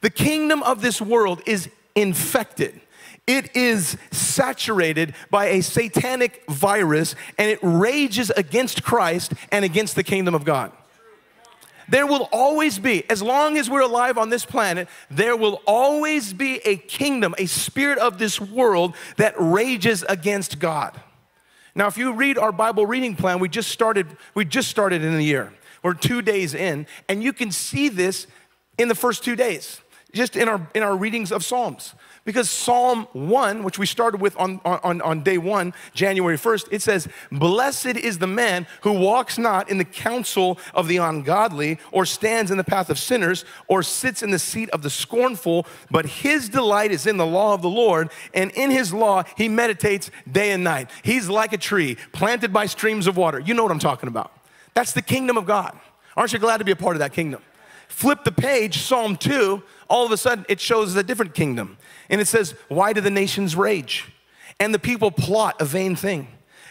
The 0.00 0.10
kingdom 0.10 0.62
of 0.62 0.80
this 0.80 1.00
world 1.00 1.42
is 1.46 1.68
infected. 1.94 2.80
It 3.26 3.56
is 3.56 3.96
saturated 4.12 5.14
by 5.30 5.46
a 5.46 5.60
satanic 5.60 6.44
virus 6.48 7.16
and 7.38 7.50
it 7.50 7.58
rages 7.60 8.30
against 8.30 8.84
Christ 8.84 9.32
and 9.50 9.64
against 9.64 9.96
the 9.96 10.04
kingdom 10.04 10.34
of 10.34 10.44
God. 10.44 10.70
There 11.88 12.06
will 12.06 12.28
always 12.32 12.78
be, 12.78 13.08
as 13.08 13.22
long 13.22 13.56
as 13.56 13.70
we're 13.70 13.80
alive 13.80 14.18
on 14.18 14.30
this 14.30 14.44
planet, 14.44 14.88
there 15.10 15.36
will 15.36 15.62
always 15.66 16.32
be 16.32 16.58
a 16.64 16.76
kingdom, 16.76 17.34
a 17.38 17.46
spirit 17.46 17.98
of 17.98 18.18
this 18.18 18.40
world 18.40 18.94
that 19.16 19.34
rages 19.38 20.04
against 20.08 20.58
God. 20.58 21.00
Now, 21.74 21.86
if 21.86 21.98
you 21.98 22.12
read 22.12 22.38
our 22.38 22.52
Bible 22.52 22.86
reading 22.86 23.14
plan, 23.14 23.38
we 23.38 23.48
just 23.48 23.70
started, 23.70 24.06
we 24.34 24.44
just 24.44 24.68
started 24.68 25.04
in 25.04 25.14
the 25.14 25.22
year. 25.22 25.52
We're 25.82 25.94
two 25.94 26.22
days 26.22 26.54
in, 26.54 26.86
and 27.08 27.22
you 27.22 27.32
can 27.32 27.52
see 27.52 27.88
this 27.88 28.26
in 28.78 28.88
the 28.88 28.94
first 28.94 29.22
two 29.22 29.36
days, 29.36 29.80
just 30.12 30.36
in 30.36 30.48
our 30.48 30.66
in 30.74 30.82
our 30.82 30.96
readings 30.96 31.30
of 31.30 31.44
Psalms. 31.44 31.94
Because 32.26 32.50
Psalm 32.50 33.06
1, 33.12 33.62
which 33.62 33.78
we 33.78 33.86
started 33.86 34.20
with 34.20 34.36
on, 34.36 34.60
on, 34.64 35.00
on 35.00 35.22
day 35.22 35.38
one, 35.38 35.72
January 35.94 36.36
1st, 36.36 36.68
it 36.72 36.82
says, 36.82 37.06
Blessed 37.30 37.96
is 37.96 38.18
the 38.18 38.26
man 38.26 38.66
who 38.82 38.92
walks 38.92 39.38
not 39.38 39.70
in 39.70 39.78
the 39.78 39.84
counsel 39.84 40.58
of 40.74 40.88
the 40.88 40.96
ungodly, 40.96 41.78
or 41.92 42.04
stands 42.04 42.50
in 42.50 42.58
the 42.58 42.64
path 42.64 42.90
of 42.90 42.98
sinners, 42.98 43.44
or 43.68 43.80
sits 43.80 44.24
in 44.24 44.32
the 44.32 44.40
seat 44.40 44.68
of 44.70 44.82
the 44.82 44.90
scornful, 44.90 45.66
but 45.88 46.04
his 46.04 46.48
delight 46.48 46.90
is 46.90 47.06
in 47.06 47.16
the 47.16 47.24
law 47.24 47.54
of 47.54 47.62
the 47.62 47.70
Lord, 47.70 48.10
and 48.34 48.50
in 48.50 48.72
his 48.72 48.92
law 48.92 49.22
he 49.36 49.48
meditates 49.48 50.10
day 50.30 50.50
and 50.50 50.64
night. 50.64 50.90
He's 51.04 51.28
like 51.28 51.52
a 51.52 51.58
tree 51.58 51.96
planted 52.10 52.52
by 52.52 52.66
streams 52.66 53.06
of 53.06 53.16
water. 53.16 53.38
You 53.38 53.54
know 53.54 53.62
what 53.62 53.70
I'm 53.70 53.78
talking 53.78 54.08
about. 54.08 54.32
That's 54.74 54.92
the 54.92 55.02
kingdom 55.02 55.36
of 55.36 55.46
God. 55.46 55.78
Aren't 56.16 56.32
you 56.32 56.40
glad 56.40 56.56
to 56.56 56.64
be 56.64 56.72
a 56.72 56.76
part 56.76 56.96
of 56.96 57.00
that 57.00 57.12
kingdom? 57.12 57.40
Flip 57.88 58.24
the 58.24 58.32
page, 58.32 58.78
Psalm 58.78 59.16
2, 59.16 59.62
all 59.88 60.04
of 60.04 60.12
a 60.12 60.16
sudden 60.16 60.44
it 60.48 60.60
shows 60.60 60.94
a 60.96 61.02
different 61.02 61.34
kingdom. 61.34 61.78
And 62.10 62.20
it 62.20 62.26
says, 62.26 62.54
Why 62.68 62.92
do 62.92 63.00
the 63.00 63.10
nations 63.10 63.56
rage? 63.56 64.06
And 64.58 64.74
the 64.74 64.78
people 64.78 65.10
plot 65.10 65.60
a 65.60 65.64
vain 65.64 65.96
thing. 65.96 66.28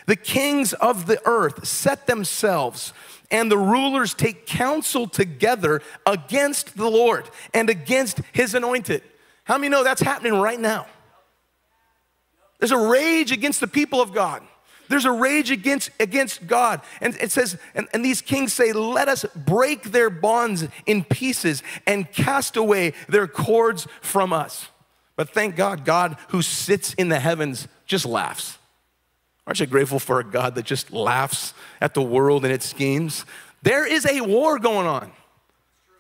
The 0.07 0.15
kings 0.15 0.73
of 0.73 1.07
the 1.07 1.19
earth 1.25 1.67
set 1.67 2.05
themselves, 2.05 2.93
and 3.31 3.51
the 3.51 3.57
rulers 3.57 4.13
take 4.13 4.45
counsel 4.45 5.07
together 5.07 5.81
against 6.05 6.77
the 6.77 6.89
Lord 6.89 7.29
and 7.53 7.69
against 7.69 8.21
his 8.31 8.53
anointed. 8.53 9.01
How 9.45 9.57
many 9.57 9.69
know 9.69 9.83
that's 9.83 10.01
happening 10.01 10.33
right 10.33 10.59
now? 10.59 10.85
There's 12.59 12.71
a 12.71 12.77
rage 12.77 13.31
against 13.31 13.59
the 13.59 13.67
people 13.67 14.01
of 14.01 14.13
God. 14.13 14.43
There's 14.87 15.05
a 15.05 15.11
rage 15.11 15.51
against, 15.51 15.89
against 15.99 16.47
God. 16.47 16.81
And 17.01 17.15
it 17.15 17.31
says, 17.31 17.57
and, 17.73 17.87
and 17.93 18.03
these 18.03 18.21
kings 18.21 18.53
say, 18.53 18.73
Let 18.73 19.07
us 19.07 19.25
break 19.35 19.83
their 19.83 20.09
bonds 20.09 20.67
in 20.85 21.03
pieces 21.03 21.63
and 21.85 22.11
cast 22.11 22.57
away 22.57 22.93
their 23.07 23.27
cords 23.27 23.87
from 24.01 24.33
us. 24.33 24.67
But 25.15 25.29
thank 25.29 25.55
God, 25.55 25.85
God 25.85 26.17
who 26.29 26.41
sits 26.41 26.93
in 26.95 27.09
the 27.09 27.19
heavens 27.19 27.67
just 27.85 28.05
laughs. 28.05 28.57
Aren't 29.47 29.59
you 29.59 29.65
grateful 29.65 29.99
for 29.99 30.19
a 30.19 30.23
God 30.23 30.55
that 30.55 30.65
just 30.65 30.91
laughs 30.91 31.53
at 31.79 31.93
the 31.93 32.01
world 32.01 32.43
and 32.43 32.53
its 32.53 32.65
schemes? 32.65 33.25
There 33.61 33.85
is 33.85 34.05
a 34.05 34.21
war 34.21 34.59
going 34.59 34.87
on. 34.87 35.11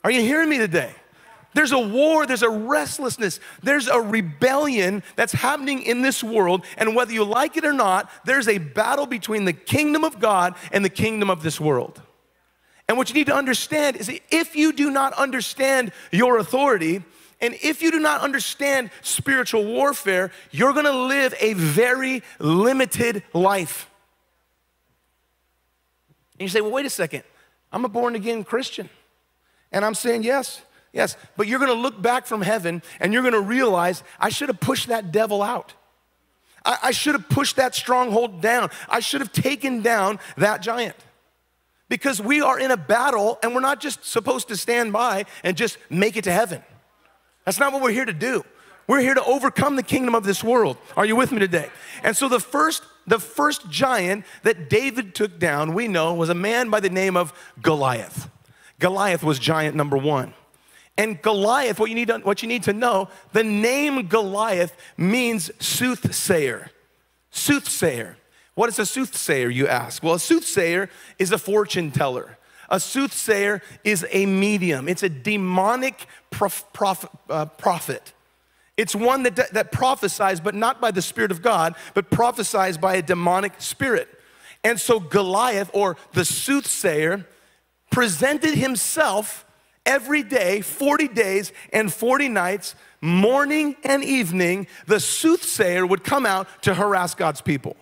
Are 0.03 0.11
you 0.11 0.21
hearing 0.21 0.49
me 0.49 0.57
today? 0.57 0.93
There's 1.55 1.71
a 1.71 1.79
war, 1.79 2.27
there's 2.27 2.43
a 2.43 2.49
restlessness, 2.49 3.39
there's 3.63 3.87
a 3.87 3.99
rebellion 3.99 5.03
that's 5.15 5.31
happening 5.31 5.83
in 5.83 6.01
this 6.01 6.21
world. 6.21 6.65
And 6.77 6.97
whether 6.97 7.13
you 7.13 7.23
like 7.23 7.55
it 7.55 7.63
or 7.63 7.71
not, 7.71 8.11
there's 8.25 8.49
a 8.49 8.57
battle 8.57 9.05
between 9.05 9.45
the 9.45 9.53
kingdom 9.53 10.03
of 10.03 10.19
God 10.19 10.55
and 10.73 10.83
the 10.83 10.89
kingdom 10.89 11.29
of 11.29 11.43
this 11.43 11.57
world. 11.57 12.01
And 12.89 12.97
what 12.97 13.07
you 13.09 13.15
need 13.15 13.27
to 13.27 13.35
understand 13.35 13.95
is 13.95 14.11
if 14.29 14.57
you 14.57 14.73
do 14.73 14.91
not 14.91 15.13
understand 15.13 15.93
your 16.11 16.39
authority, 16.39 17.01
and 17.39 17.55
if 17.63 17.81
you 17.81 17.89
do 17.89 18.01
not 18.01 18.19
understand 18.19 18.91
spiritual 19.01 19.63
warfare, 19.63 20.31
you're 20.51 20.73
gonna 20.73 20.91
live 20.91 21.33
a 21.39 21.53
very 21.53 22.21
limited 22.37 23.23
life. 23.33 23.89
And 26.33 26.41
you 26.41 26.49
say, 26.49 26.59
well, 26.59 26.71
wait 26.71 26.85
a 26.85 26.89
second, 26.89 27.23
I'm 27.71 27.85
a 27.85 27.89
born 27.89 28.13
again 28.13 28.43
Christian. 28.43 28.89
And 29.71 29.85
I'm 29.85 29.95
saying, 29.95 30.23
yes, 30.23 30.61
Yes, 30.95 31.17
but 31.35 31.47
you're 31.47 31.59
gonna 31.59 31.73
look 31.73 32.01
back 32.01 32.25
from 32.25 32.41
heaven 32.41 32.81
and 33.01 33.11
you're 33.11 33.21
gonna 33.21 33.41
realize 33.41 34.01
I 34.17 34.29
should 34.29 34.47
have 34.47 34.61
pushed 34.61 34.87
that 34.87 35.11
devil 35.11 35.43
out. 35.43 35.73
I, 36.63 36.77
I 36.83 36.91
should 36.91 37.15
have 37.15 37.27
pushed 37.27 37.57
that 37.57 37.75
stronghold 37.75 38.41
down. 38.41 38.69
I 38.87 39.01
should 39.01 39.19
have 39.19 39.33
taken 39.33 39.81
down 39.81 40.19
that 40.37 40.61
giant. 40.61 40.95
Because 41.89 42.21
we 42.21 42.39
are 42.39 42.57
in 42.57 42.71
a 42.71 42.77
battle 42.77 43.37
and 43.43 43.53
we're 43.53 43.59
not 43.59 43.81
just 43.81 44.05
supposed 44.05 44.47
to 44.47 44.55
stand 44.55 44.93
by 44.93 45.25
and 45.43 45.57
just 45.57 45.77
make 45.89 46.15
it 46.15 46.23
to 46.23 46.31
heaven. 46.31 46.63
That's 47.43 47.59
not 47.59 47.73
what 47.73 47.81
we're 47.81 47.91
here 47.91 48.05
to 48.05 48.13
do. 48.13 48.45
We're 48.87 49.01
here 49.01 49.15
to 49.15 49.23
overcome 49.23 49.75
the 49.75 49.83
kingdom 49.83 50.15
of 50.15 50.23
this 50.23 50.45
world. 50.45 50.77
Are 50.95 51.05
you 51.05 51.17
with 51.17 51.33
me 51.33 51.39
today? 51.39 51.69
And 52.03 52.15
so 52.15 52.29
the 52.29 52.39
first 52.39 52.83
the 53.05 53.19
first 53.19 53.69
giant 53.69 54.25
that 54.43 54.69
David 54.69 55.13
took 55.13 55.37
down, 55.37 55.73
we 55.73 55.89
know, 55.89 56.13
was 56.13 56.29
a 56.29 56.33
man 56.33 56.69
by 56.69 56.79
the 56.79 56.89
name 56.89 57.17
of 57.17 57.33
Goliath. 57.61 58.29
Goliath 58.79 59.23
was 59.23 59.37
giant 59.37 59.75
number 59.75 59.97
1. 59.97 60.33
And 60.97 61.21
Goliath, 61.21 61.79
what 61.79 61.89
you 61.89 61.95
need 61.95 62.07
to, 62.07 62.19
what 62.19 62.41
you 62.41 62.47
need 62.47 62.63
to 62.63 62.73
know, 62.73 63.09
the 63.33 63.43
name 63.43 64.07
Goliath 64.07 64.75
means 64.97 65.51
soothsayer. 65.59 66.71
Soothsayer. 67.31 68.17
What 68.53 68.69
is 68.69 68.79
a 68.79 68.85
soothsayer, 68.85 69.49
you 69.49 69.67
ask? 69.67 70.01
Well, 70.01 70.13
a 70.13 70.19
soothsayer 70.19 70.89
is 71.19 71.31
a 71.31 71.37
fortune 71.37 71.91
teller. 71.91 72.37
A 72.69 72.79
soothsayer 72.79 73.61
is 73.83 74.05
a 74.09 74.25
medium. 74.25 74.87
It's 74.87 75.03
a 75.03 75.09
demonic 75.09 76.07
prof, 76.31 76.63
prof, 76.71 77.05
uh, 77.29 77.45
prophet. 77.45 78.13
It's 78.77 78.95
one 78.95 79.23
that, 79.23 79.35
that 79.53 79.71
prophesies, 79.71 80.39
but 80.39 80.55
not 80.55 80.81
by 80.81 80.91
the 80.91 81.01
Spirit 81.01 81.31
of 81.31 81.41
God, 81.41 81.75
but 81.93 82.09
prophesies 82.09 82.77
by 82.77 82.95
a 82.95 83.01
demonic 83.01 83.53
spirit. 83.59 84.07
And 84.63 84.79
so 84.79 84.99
Goliath, 84.99 85.69
or 85.73 85.95
the 86.13 86.25
soothsayer, 86.25 87.25
presented 87.91 88.55
himself 88.55 89.44
every 89.85 90.23
day, 90.23 90.61
40 90.61 91.07
days 91.09 91.51
and 91.71 91.91
40 91.91 92.29
nights, 92.29 92.75
morning 93.01 93.75
and 93.83 94.03
evening, 94.03 94.67
the 94.87 94.99
soothsayer 94.99 95.85
would 95.85 96.03
come 96.03 96.25
out 96.25 96.47
to 96.63 96.73
harass 96.73 97.15
God's 97.15 97.41
people. 97.41 97.75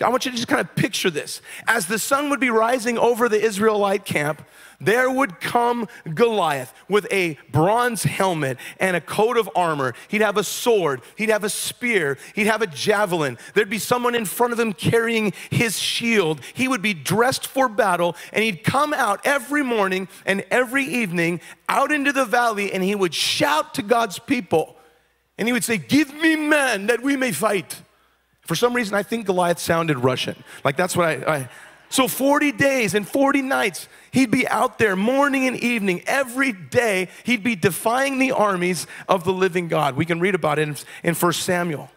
I 0.00 0.08
want 0.08 0.24
you 0.24 0.32
to 0.32 0.36
just 0.36 0.48
kind 0.48 0.60
of 0.60 0.74
picture 0.74 1.08
this. 1.08 1.40
As 1.68 1.86
the 1.86 2.00
sun 2.00 2.28
would 2.30 2.40
be 2.40 2.50
rising 2.50 2.98
over 2.98 3.28
the 3.28 3.40
Israelite 3.40 4.04
camp, 4.04 4.44
there 4.80 5.08
would 5.08 5.40
come 5.40 5.86
Goliath 6.14 6.74
with 6.88 7.06
a 7.12 7.38
bronze 7.52 8.02
helmet 8.02 8.58
and 8.80 8.96
a 8.96 9.00
coat 9.00 9.36
of 9.36 9.48
armor. 9.54 9.94
He'd 10.08 10.20
have 10.20 10.36
a 10.36 10.42
sword, 10.42 11.00
he'd 11.16 11.28
have 11.28 11.44
a 11.44 11.48
spear, 11.48 12.18
he'd 12.34 12.48
have 12.48 12.60
a 12.60 12.66
javelin. 12.66 13.38
There'd 13.54 13.70
be 13.70 13.78
someone 13.78 14.16
in 14.16 14.24
front 14.24 14.52
of 14.52 14.58
him 14.58 14.72
carrying 14.72 15.32
his 15.50 15.78
shield. 15.78 16.40
He 16.54 16.66
would 16.66 16.82
be 16.82 16.92
dressed 16.92 17.46
for 17.46 17.68
battle, 17.68 18.16
and 18.32 18.42
he'd 18.42 18.64
come 18.64 18.92
out 18.92 19.20
every 19.24 19.62
morning 19.62 20.08
and 20.26 20.44
every 20.50 20.84
evening 20.84 21.40
out 21.68 21.92
into 21.92 22.12
the 22.12 22.24
valley, 22.24 22.72
and 22.72 22.82
he 22.82 22.96
would 22.96 23.14
shout 23.14 23.74
to 23.74 23.82
God's 23.82 24.18
people. 24.18 24.76
And 25.38 25.46
he 25.46 25.52
would 25.52 25.64
say, 25.64 25.78
Give 25.78 26.12
me 26.14 26.34
men 26.34 26.88
that 26.88 27.00
we 27.00 27.16
may 27.16 27.30
fight. 27.30 27.80
For 28.46 28.54
some 28.54 28.74
reason, 28.74 28.94
I 28.94 29.02
think 29.02 29.26
Goliath 29.26 29.58
sounded 29.58 29.98
Russian. 29.98 30.42
Like 30.64 30.76
that's 30.76 30.96
what 30.96 31.08
I, 31.08 31.34
I 31.34 31.48
so 31.94 32.08
40 32.08 32.50
days 32.52 32.94
and 32.94 33.06
40 33.06 33.42
nights, 33.42 33.88
he'd 34.10 34.32
be 34.32 34.48
out 34.48 34.78
there 34.78 34.96
morning 34.96 35.46
and 35.46 35.56
evening. 35.56 36.02
Every 36.06 36.52
day, 36.52 37.08
he'd 37.22 37.44
be 37.44 37.54
defying 37.54 38.18
the 38.18 38.32
armies 38.32 38.88
of 39.08 39.22
the 39.22 39.32
living 39.32 39.68
God. 39.68 39.94
We 39.94 40.04
can 40.04 40.18
read 40.18 40.34
about 40.34 40.58
it 40.58 40.84
in, 41.04 41.14
1 41.14 41.32
Samuel. 41.34 41.88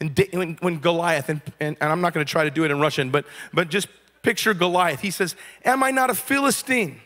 And 0.00 0.18
when, 0.32 0.56
when 0.60 0.80
Goliath, 0.80 1.28
and, 1.28 1.40
and, 1.60 1.76
and 1.80 1.92
I'm 1.92 2.00
not 2.00 2.12
going 2.12 2.26
to 2.26 2.30
try 2.30 2.42
to 2.42 2.50
do 2.50 2.64
it 2.64 2.72
in 2.72 2.80
Russian, 2.80 3.10
but, 3.10 3.24
but 3.52 3.68
just 3.68 3.86
picture 4.22 4.52
Goliath. 4.52 5.00
He 5.00 5.12
says, 5.12 5.36
Am 5.64 5.84
I 5.84 5.92
not 5.92 6.10
a 6.10 6.14
Philistine? 6.14 7.00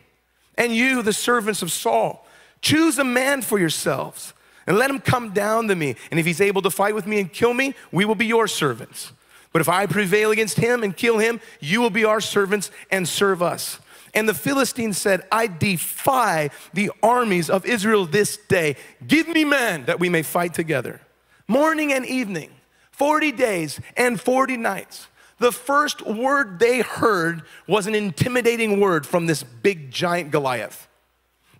And 0.57 0.75
you, 0.75 1.03
the 1.03 1.13
servants 1.13 1.61
of 1.61 1.71
Saul, 1.71 2.27
choose 2.63 2.99
a 2.99 3.05
man 3.05 3.43
for 3.43 3.59
yourselves 3.59 4.33
and 4.71 4.79
let 4.79 4.89
him 4.89 5.01
come 5.01 5.31
down 5.31 5.67
to 5.67 5.75
me. 5.75 5.97
And 6.13 6.21
if 6.21 6.25
he's 6.25 6.41
able 6.41 6.63
to 6.63 6.71
fight 6.71 6.95
with 6.95 7.05
me 7.05 7.19
and 7.19 7.33
kill 7.33 7.53
me, 7.53 7.75
we 7.91 8.05
will 8.05 8.15
be 8.15 8.27
your 8.27 8.47
servants. 8.47 9.11
But 9.53 9.61
if 9.61 9.69
I 9.69 9.87
prevail 9.87 10.31
against 10.31 10.59
him 10.59 10.85
and 10.85 10.97
kill 10.97 11.19
him, 11.19 11.41
you 11.59 11.81
will 11.81 11.91
be 11.91 12.05
our 12.05 12.21
servants 12.21 12.71
and 12.89 13.09
serve 13.09 13.43
us. 13.43 13.81
And 14.15 14.29
the 14.29 14.33
Philistine 14.33 14.93
said, 14.93 15.27
I 15.33 15.49
defy 15.49 16.51
the 16.73 16.93
armies 17.03 17.51
of 17.51 17.67
Israel 17.67 18.07
this 18.07 18.37
day. 18.37 18.77
Give 19.05 19.27
me 19.27 19.45
men 19.45 19.87
that 19.87 19.99
we 19.99 20.09
may 20.09 20.23
fight 20.23 20.55
together. 20.55 21.01
Morning 21.49 21.93
and 21.93 22.07
evening, 22.07 22.51
40 22.93 23.33
days 23.33 23.81
and 23.97 24.21
40 24.21 24.57
nights. 24.57 25.09
The 25.41 25.51
first 25.51 26.07
word 26.07 26.61
they 26.61 26.83
heard 26.83 27.43
was 27.67 27.89
an 27.89 27.97
intimidating 27.97 28.79
word 28.79 29.05
from 29.05 29.27
this 29.27 29.43
big 29.43 29.91
giant 29.91 30.31
Goliath. 30.31 30.87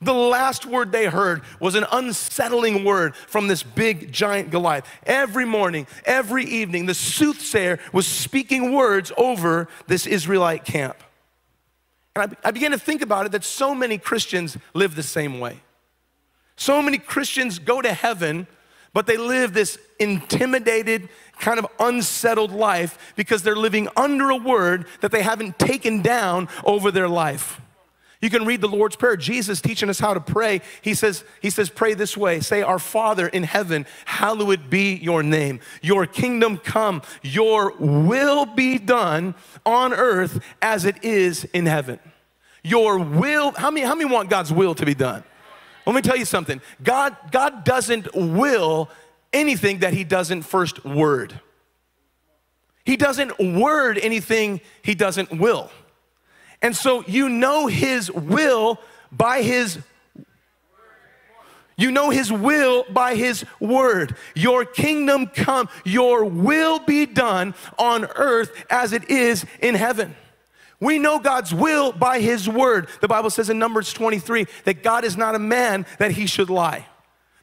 The 0.03 0.15
last 0.15 0.65
word 0.65 0.93
they 0.93 1.07
heard 1.07 1.43
was 1.59 1.75
an 1.75 1.85
unsettling 1.93 2.85
word 2.85 3.15
from 3.15 3.49
this 3.49 3.63
big 3.63 4.11
giant 4.13 4.51
Goliath. 4.51 4.87
Every 5.05 5.45
morning, 5.45 5.87
every 6.07 6.45
evening, 6.45 6.87
the 6.87 6.95
soothsayer 6.95 7.79
was 7.93 8.07
speaking 8.07 8.75
words 8.75 9.13
over 9.19 9.69
this 9.89 10.07
Israelite 10.07 10.65
camp. 10.65 10.97
And 12.17 12.33
I, 12.45 12.49
I 12.49 12.51
began 12.51 12.71
to 12.71 12.79
think 12.79 13.03
about 13.03 13.27
it 13.27 13.33
that 13.33 13.45
so 13.45 13.75
many 13.75 13.99
Christians 13.99 14.57
live 14.73 14.95
the 14.95 15.03
same 15.03 15.39
way. 15.39 15.61
So 16.57 16.81
many 16.81 16.97
Christians 16.97 17.59
go 17.59 17.83
to 17.83 17.93
heaven, 17.93 18.47
but 18.95 19.07
they 19.07 19.19
live 19.19 19.53
this 19.53 19.79
intimidated, 19.99 21.11
kind 21.39 21.59
of 21.59 21.67
unsettled 21.79 22.53
life 22.53 23.13
because 23.17 23.43
they're 23.43 23.55
living 23.55 23.89
under 23.97 24.31
a 24.31 24.37
word 24.37 24.87
that 25.03 25.13
they 25.13 25.23
haven't 25.23 25.59
taken 25.59 26.01
down 26.01 26.49
over 26.65 26.91
their 26.91 27.09
life. 27.09 27.61
You 28.21 28.29
can 28.29 28.45
read 28.45 28.61
the 28.61 28.69
Lord's 28.69 28.97
Prayer. 28.97 29.17
Jesus 29.17 29.63
teaching 29.63 29.89
us 29.89 29.99
how 29.99 30.13
to 30.13 30.21
pray. 30.21 30.61
He 30.83 30.93
says, 30.93 31.25
he 31.41 31.49
says, 31.49 31.71
pray 31.71 31.95
this 31.95 32.17
way. 32.17 32.41
Say, 32.41 32.61
Our 32.61 32.79
Father 32.79 33.27
in 33.27 33.45
heaven, 33.45 33.87
hallowed 34.05 34.69
be 34.69 34.95
your 34.97 35.23
name. 35.23 35.61
Your 35.81 36.07
kingdom 36.07 36.59
come, 36.59 37.01
your 37.23 37.75
will 37.79 38.45
be 38.45 38.79
done 38.79 39.35
on 39.65 39.95
earth 39.95 40.43
as 40.61 40.85
it 40.85 41.03
is 41.03 41.45
in 41.45 41.65
heaven. 41.65 41.99
Your 42.63 42.99
will, 42.99 43.53
how 43.53 43.71
many, 43.71 43.87
how 43.87 43.95
many 43.95 44.11
want 44.11 44.29
God's 44.29 44.53
will 44.53 44.75
to 44.75 44.85
be 44.85 44.95
done? 44.95 45.25
Let 45.87 45.97
me 45.97 46.03
tell 46.03 46.17
you 46.17 46.27
something. 46.27 46.61
God, 46.83 47.17
God 47.33 47.65
doesn't 47.65 48.15
will 48.15 48.91
anything 49.33 49.79
that 49.79 49.95
he 49.95 50.05
doesn't 50.05 50.43
first 50.43 50.85
word. 50.85 51.41
He 52.85 52.97
doesn't 52.97 53.39
word 53.39 53.99
anything 53.99 54.61
he 54.83 54.95
doesn't 54.95 55.33
will. 55.33 55.71
And 56.63 56.77
so 56.77 57.03
you 57.07 57.29
know 57.29 57.67
his 57.67 58.11
will 58.11 58.79
by 59.11 59.43
his 59.43 59.79
you 61.77 61.91
know 61.91 62.11
his 62.11 62.31
will 62.31 62.85
by 62.91 63.15
his 63.15 63.47
word. 63.59 64.15
Your 64.35 64.67
kingdom 64.67 65.27
come, 65.29 65.71
your 65.83 66.27
will 66.27 66.79
be 66.79 67.07
done 67.07 67.55
on 67.79 68.05
earth 68.17 68.53
as 68.69 68.93
it 68.93 69.09
is 69.09 69.47
in 69.61 69.75
heaven. 69.75 70.15
We 70.79 70.99
know 70.99 71.19
God's 71.19 71.55
will 71.55 71.93
by 71.93 72.21
his 72.21 72.47
word. 72.47 72.89
The 73.01 73.09
Bible 73.09 73.31
says 73.31 73.49
in 73.49 73.59
Numbers 73.59 73.95
23 73.95 74.47
that 74.65 74.83
God 74.83 75.05
is 75.05 75.17
not 75.17 75.35
a 75.35 75.39
man 75.39 75.87
that 75.99 76.11
he 76.11 76.27
should 76.27 76.51
lie. 76.51 76.87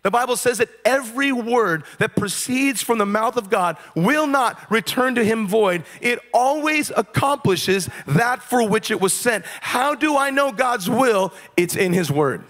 The 0.04 0.12
Bible 0.12 0.38
says 0.38 0.60
that 0.60 0.70
every 0.86 1.32
word 1.32 1.84
that 2.00 2.16
proceeds 2.16 2.82
from 2.82 2.98
the 2.98 3.06
mouth 3.06 3.36
of 3.36 3.50
God 3.50 3.78
will 3.96 4.28
not 4.28 4.72
return 4.72 5.16
to 5.16 5.24
him 5.24 5.48
void. 5.48 5.84
It 6.02 6.20
always 6.34 6.92
accomplishes 6.96 7.90
that 8.06 8.42
for 8.42 8.68
which 8.68 8.92
it 8.92 9.02
was 9.02 9.12
sent. 9.12 9.46
How 9.62 9.96
do 9.96 10.16
I 10.16 10.30
know 10.30 10.52
God's 10.52 10.90
will? 10.90 11.34
It's 11.58 11.76
in 11.76 11.94
his 11.94 12.12
word. 12.12 12.44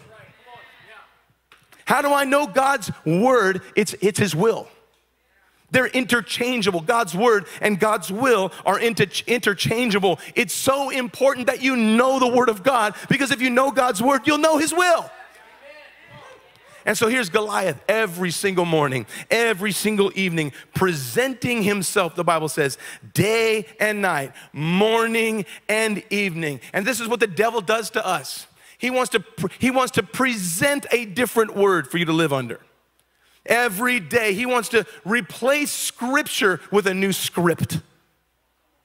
How 1.86 2.02
do 2.02 2.14
I 2.14 2.26
know 2.26 2.48
God's 2.48 2.92
word? 3.06 3.62
It's, 3.76 3.96
it's 4.02 4.20
his 4.20 4.36
will. 4.36 4.68
They're 5.72 5.88
interchangeable. 5.88 6.82
God's 6.82 7.16
word 7.16 7.46
and 7.62 7.80
God's 7.80 8.12
will 8.12 8.52
are 8.66 8.80
inter- 8.80 9.06
interchangeable. 9.26 10.20
It's 10.36 10.54
so 10.54 10.90
important 10.90 11.48
that 11.48 11.62
you 11.62 11.76
know 11.76 12.20
the 12.20 12.28
word 12.28 12.50
of 12.50 12.64
God 12.64 12.94
because 13.10 13.32
if 13.32 13.42
you 13.42 13.50
know 13.50 13.72
God's 13.72 14.02
word, 14.02 14.28
you'll 14.28 14.38
know 14.38 14.58
his 14.58 14.74
will. 14.74 15.10
And 16.88 16.98
so 16.98 17.10
here's 17.10 17.28
Goliath 17.28 17.84
every 17.90 18.32
single 18.32 18.64
morning, 18.64 19.06
every 19.30 19.74
single 19.74 20.10
evening, 20.16 20.54
presenting 20.74 21.62
himself, 21.62 22.16
the 22.16 22.24
Bible 22.24 22.48
says, 22.48 22.78
day 23.14 23.66
and 23.78 24.02
night, 24.02 24.32
morning 24.54 25.46
and 25.68 26.02
evening. 26.10 26.62
And 26.72 26.88
this 26.88 27.02
is 27.02 27.10
what 27.10 27.20
the 27.20 27.28
devil 27.28 27.60
does 27.60 27.90
to 27.92 28.08
us. 28.08 28.48
He 28.78 28.90
wants 28.90 29.10
to, 29.10 29.24
he 29.60 29.70
wants 29.70 29.92
to 29.94 30.04
present 30.04 30.86
a 30.94 31.04
different 31.04 31.58
word 31.58 31.92
for 31.92 31.98
you 31.98 32.06
to 32.06 32.14
live 32.14 32.32
under. 32.32 32.62
Every 33.46 34.00
day, 34.00 34.34
he 34.34 34.46
wants 34.46 34.70
to 34.70 34.86
replace 35.04 35.72
scripture 35.72 36.62
with 36.72 36.88
a 36.88 36.94
new 36.94 37.12
script 37.12 37.82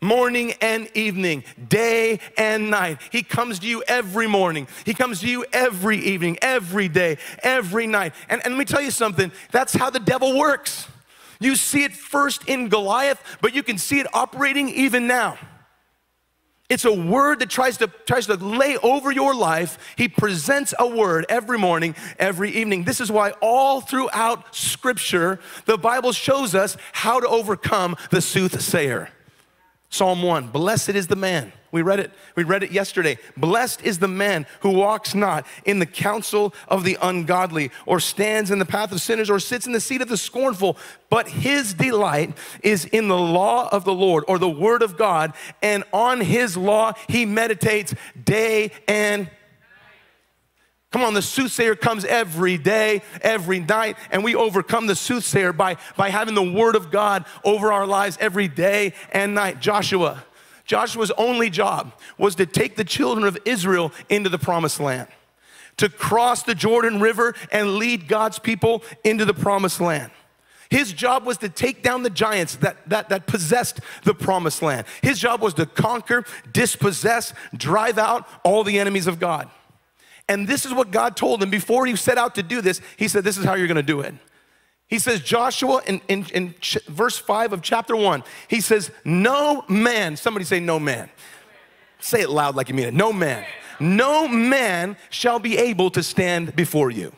morning 0.02 0.52
and 0.60 0.90
evening, 0.94 1.44
day 1.68 2.18
and 2.36 2.70
night. 2.70 2.98
He 3.10 3.22
comes 3.22 3.60
to 3.60 3.66
you 3.66 3.82
every 3.86 4.26
morning. 4.26 4.66
He 4.84 4.92
comes 4.92 5.20
to 5.20 5.28
you 5.28 5.46
every 5.52 5.98
evening, 5.98 6.38
every 6.42 6.88
day, 6.88 7.16
every 7.42 7.86
night. 7.86 8.12
And, 8.28 8.42
and 8.44 8.54
let 8.54 8.58
me 8.58 8.64
tell 8.66 8.82
you 8.82 8.90
something 8.90 9.32
that's 9.50 9.72
how 9.72 9.88
the 9.88 10.00
devil 10.00 10.36
works. 10.36 10.88
You 11.40 11.56
see 11.56 11.84
it 11.84 11.92
first 11.92 12.48
in 12.48 12.68
Goliath, 12.68 13.20
but 13.40 13.54
you 13.54 13.62
can 13.62 13.78
see 13.78 14.00
it 14.00 14.06
operating 14.14 14.68
even 14.68 15.06
now. 15.06 15.38
It's 16.68 16.84
a 16.86 16.92
word 16.92 17.40
that 17.40 17.50
tries 17.50 17.76
to, 17.78 17.88
tries 18.06 18.26
to 18.28 18.36
lay 18.36 18.78
over 18.78 19.12
your 19.12 19.34
life. 19.34 19.94
He 19.96 20.08
presents 20.08 20.72
a 20.78 20.86
word 20.86 21.26
every 21.28 21.58
morning, 21.58 21.94
every 22.18 22.50
evening. 22.52 22.84
This 22.84 23.00
is 23.00 23.12
why 23.12 23.32
all 23.42 23.82
throughout 23.82 24.54
Scripture, 24.56 25.38
the 25.66 25.76
Bible 25.76 26.12
shows 26.12 26.54
us 26.54 26.78
how 26.92 27.20
to 27.20 27.28
overcome 27.28 27.96
the 28.10 28.22
soothsayer. 28.22 29.10
Psalm 29.92 30.22
1 30.22 30.48
Blessed 30.48 30.90
is 30.90 31.06
the 31.06 31.16
man. 31.16 31.52
We 31.70 31.82
read 31.82 32.00
it. 32.00 32.10
We 32.34 32.44
read 32.44 32.62
it 32.62 32.72
yesterday. 32.72 33.18
Blessed 33.36 33.82
is 33.82 33.98
the 33.98 34.08
man 34.08 34.46
who 34.60 34.70
walks 34.70 35.14
not 35.14 35.46
in 35.64 35.78
the 35.78 35.86
counsel 35.86 36.54
of 36.68 36.82
the 36.84 36.98
ungodly, 37.00 37.70
or 37.86 38.00
stands 38.00 38.50
in 38.50 38.58
the 38.58 38.64
path 38.64 38.90
of 38.92 39.00
sinners, 39.00 39.30
or 39.30 39.38
sits 39.38 39.66
in 39.66 39.72
the 39.72 39.80
seat 39.80 40.02
of 40.02 40.08
the 40.08 40.16
scornful, 40.16 40.76
but 41.10 41.28
his 41.28 41.74
delight 41.74 42.36
is 42.62 42.86
in 42.86 43.08
the 43.08 43.18
law 43.18 43.68
of 43.70 43.84
the 43.84 43.94
Lord, 43.94 44.24
or 44.28 44.38
the 44.38 44.48
word 44.48 44.82
of 44.82 44.96
God, 44.96 45.34
and 45.62 45.84
on 45.92 46.20
his 46.20 46.56
law 46.56 46.92
he 47.08 47.24
meditates 47.26 47.94
day 48.24 48.72
and 48.88 49.30
Come 50.92 51.02
on, 51.04 51.14
the 51.14 51.22
soothsayer 51.22 51.74
comes 51.74 52.04
every 52.04 52.58
day, 52.58 53.00
every 53.22 53.60
night, 53.60 53.96
and 54.10 54.22
we 54.22 54.34
overcome 54.34 54.86
the 54.86 54.94
soothsayer 54.94 55.54
by, 55.54 55.78
by 55.96 56.10
having 56.10 56.34
the 56.34 56.42
word 56.42 56.76
of 56.76 56.90
God 56.90 57.24
over 57.44 57.72
our 57.72 57.86
lives 57.86 58.18
every 58.20 58.46
day 58.46 58.92
and 59.10 59.34
night. 59.34 59.58
Joshua, 59.58 60.22
Joshua's 60.66 61.10
only 61.12 61.48
job 61.48 61.94
was 62.18 62.34
to 62.34 62.44
take 62.44 62.76
the 62.76 62.84
children 62.84 63.26
of 63.26 63.38
Israel 63.46 63.90
into 64.10 64.28
the 64.28 64.38
promised 64.38 64.80
land, 64.80 65.08
to 65.78 65.88
cross 65.88 66.42
the 66.42 66.54
Jordan 66.54 67.00
River 67.00 67.34
and 67.50 67.76
lead 67.76 68.06
God's 68.06 68.38
people 68.38 68.84
into 69.02 69.24
the 69.24 69.34
promised 69.34 69.80
land. 69.80 70.10
His 70.68 70.92
job 70.92 71.24
was 71.24 71.38
to 71.38 71.48
take 71.48 71.82
down 71.82 72.02
the 72.02 72.10
giants 72.10 72.56
that, 72.56 72.76
that, 72.90 73.08
that 73.08 73.26
possessed 73.26 73.80
the 74.04 74.14
promised 74.14 74.60
land. 74.60 74.86
His 75.02 75.18
job 75.18 75.40
was 75.40 75.54
to 75.54 75.64
conquer, 75.64 76.24
dispossess, 76.52 77.32
drive 77.56 77.96
out 77.96 78.28
all 78.42 78.62
the 78.62 78.78
enemies 78.78 79.06
of 79.06 79.18
God. 79.18 79.50
And 80.28 80.46
this 80.46 80.64
is 80.64 80.72
what 80.72 80.90
God 80.90 81.16
told 81.16 81.42
him 81.42 81.50
before 81.50 81.86
he 81.86 81.96
set 81.96 82.18
out 82.18 82.34
to 82.36 82.42
do 82.42 82.60
this. 82.60 82.80
He 82.96 83.08
said, 83.08 83.24
This 83.24 83.38
is 83.38 83.44
how 83.44 83.54
you're 83.54 83.66
gonna 83.66 83.82
do 83.82 84.00
it. 84.00 84.14
He 84.88 84.98
says, 84.98 85.20
Joshua, 85.20 85.80
in, 85.86 86.00
in, 86.08 86.26
in 86.34 86.54
ch- 86.60 86.84
verse 86.86 87.16
5 87.16 87.54
of 87.54 87.62
chapter 87.62 87.96
1, 87.96 88.22
he 88.48 88.60
says, 88.60 88.90
No 89.04 89.64
man, 89.68 90.16
somebody 90.16 90.44
say, 90.44 90.60
No 90.60 90.78
man. 90.78 91.08
Say 91.98 92.20
it 92.20 92.30
loud 92.30 92.56
like 92.56 92.68
you 92.68 92.74
mean 92.74 92.88
it. 92.88 92.94
No 92.94 93.12
man. 93.12 93.44
No 93.80 94.28
man 94.28 94.96
shall 95.08 95.38
be 95.38 95.56
able 95.56 95.90
to 95.90 96.02
stand 96.02 96.54
before 96.54 96.90
you. 96.90 97.12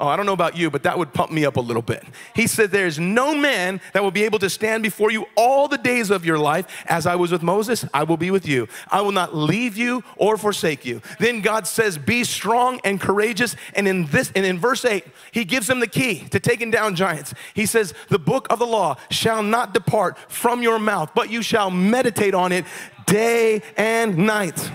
Oh, 0.00 0.08
I 0.08 0.16
don't 0.16 0.24
know 0.24 0.32
about 0.32 0.56
you, 0.56 0.70
but 0.70 0.82
that 0.84 0.98
would 0.98 1.12
pump 1.12 1.30
me 1.30 1.44
up 1.44 1.58
a 1.58 1.60
little 1.60 1.82
bit. 1.82 2.02
He 2.34 2.46
said, 2.46 2.70
There's 2.70 2.98
no 2.98 3.34
man 3.34 3.82
that 3.92 4.02
will 4.02 4.10
be 4.10 4.24
able 4.24 4.38
to 4.38 4.48
stand 4.48 4.82
before 4.82 5.10
you 5.10 5.26
all 5.36 5.68
the 5.68 5.76
days 5.76 6.10
of 6.10 6.24
your 6.24 6.38
life. 6.38 6.66
As 6.86 7.06
I 7.06 7.16
was 7.16 7.30
with 7.30 7.42
Moses, 7.42 7.84
I 7.92 8.04
will 8.04 8.16
be 8.16 8.30
with 8.30 8.48
you. 8.48 8.66
I 8.90 9.02
will 9.02 9.12
not 9.12 9.36
leave 9.36 9.76
you 9.76 10.02
or 10.16 10.38
forsake 10.38 10.86
you. 10.86 11.02
Then 11.18 11.42
God 11.42 11.66
says, 11.66 11.98
Be 11.98 12.24
strong 12.24 12.80
and 12.82 12.98
courageous. 12.98 13.56
And 13.74 13.86
in 13.86 14.06
this, 14.06 14.32
and 14.34 14.46
in 14.46 14.58
verse 14.58 14.86
8, 14.86 15.04
he 15.32 15.44
gives 15.44 15.66
them 15.66 15.80
the 15.80 15.86
key 15.86 16.20
to 16.30 16.40
taking 16.40 16.70
down 16.70 16.96
giants. 16.96 17.34
He 17.52 17.66
says, 17.66 17.92
The 18.08 18.18
book 18.18 18.46
of 18.48 18.58
the 18.58 18.66
law 18.66 18.96
shall 19.10 19.42
not 19.42 19.74
depart 19.74 20.16
from 20.30 20.62
your 20.62 20.78
mouth, 20.78 21.10
but 21.14 21.28
you 21.28 21.42
shall 21.42 21.70
meditate 21.70 22.32
on 22.32 22.52
it 22.52 22.64
day 23.04 23.60
and 23.76 24.16
night 24.16 24.70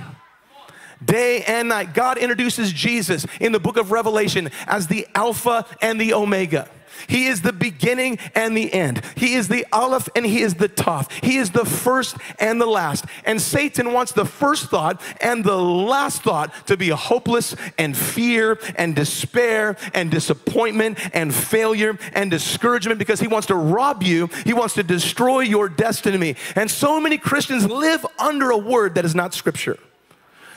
day 1.06 1.44
and 1.44 1.70
night. 1.70 1.94
God 1.94 2.18
introduces 2.18 2.72
Jesus 2.72 3.26
in 3.40 3.52
the 3.52 3.60
book 3.60 3.78
of 3.78 3.92
Revelation 3.92 4.50
as 4.68 4.88
the 4.88 5.08
Alpha 5.16 5.66
and 5.82 6.00
the 6.00 6.14
Omega. 6.14 6.70
He 7.08 7.28
is 7.28 7.42
the 7.42 7.54
beginning 7.54 8.20
and 8.34 8.56
the 8.56 8.72
end. 8.72 9.02
He 9.16 9.34
is 9.34 9.48
the 9.48 9.66
Aleph 9.72 10.10
and 10.16 10.26
he 10.26 10.42
is 10.42 10.56
the 10.56 10.70
Toph. 10.70 11.12
He 11.24 11.38
is 11.38 11.52
the 11.52 11.66
first 11.66 12.18
and 12.40 12.60
the 12.60 12.66
last. 12.66 13.06
And 13.26 13.42
Satan 13.42 13.94
wants 13.94 14.12
the 14.12 14.26
first 14.26 14.70
thought 14.70 15.02
and 15.22 15.44
the 15.44 15.58
last 15.58 16.24
thought 16.24 16.54
to 16.68 16.78
be 16.78 16.90
hopeless 16.90 17.56
and 17.78 17.96
fear 17.96 18.60
and 18.76 18.96
despair 18.96 19.78
and 19.94 20.10
disappointment 20.10 20.98
and 21.14 21.34
failure 21.34 21.98
and 22.14 22.32
discouragement 22.32 23.00
because 23.00 23.20
he 23.20 23.28
wants 23.28 23.48
to 23.48 23.56
rob 23.56 24.04
you. 24.04 24.30
He 24.44 24.54
wants 24.54 24.74
to 24.76 24.84
destroy 24.84 25.42
your 25.42 25.70
destiny. 25.70 26.36
And 26.56 26.70
so 26.70 27.00
many 27.00 27.18
Christians 27.18 27.70
live 27.70 28.06
under 28.18 28.52
a 28.52 28.58
word 28.58 28.96
that 28.96 29.06
is 29.06 29.16
not 29.16 29.34
scripture. 29.34 29.78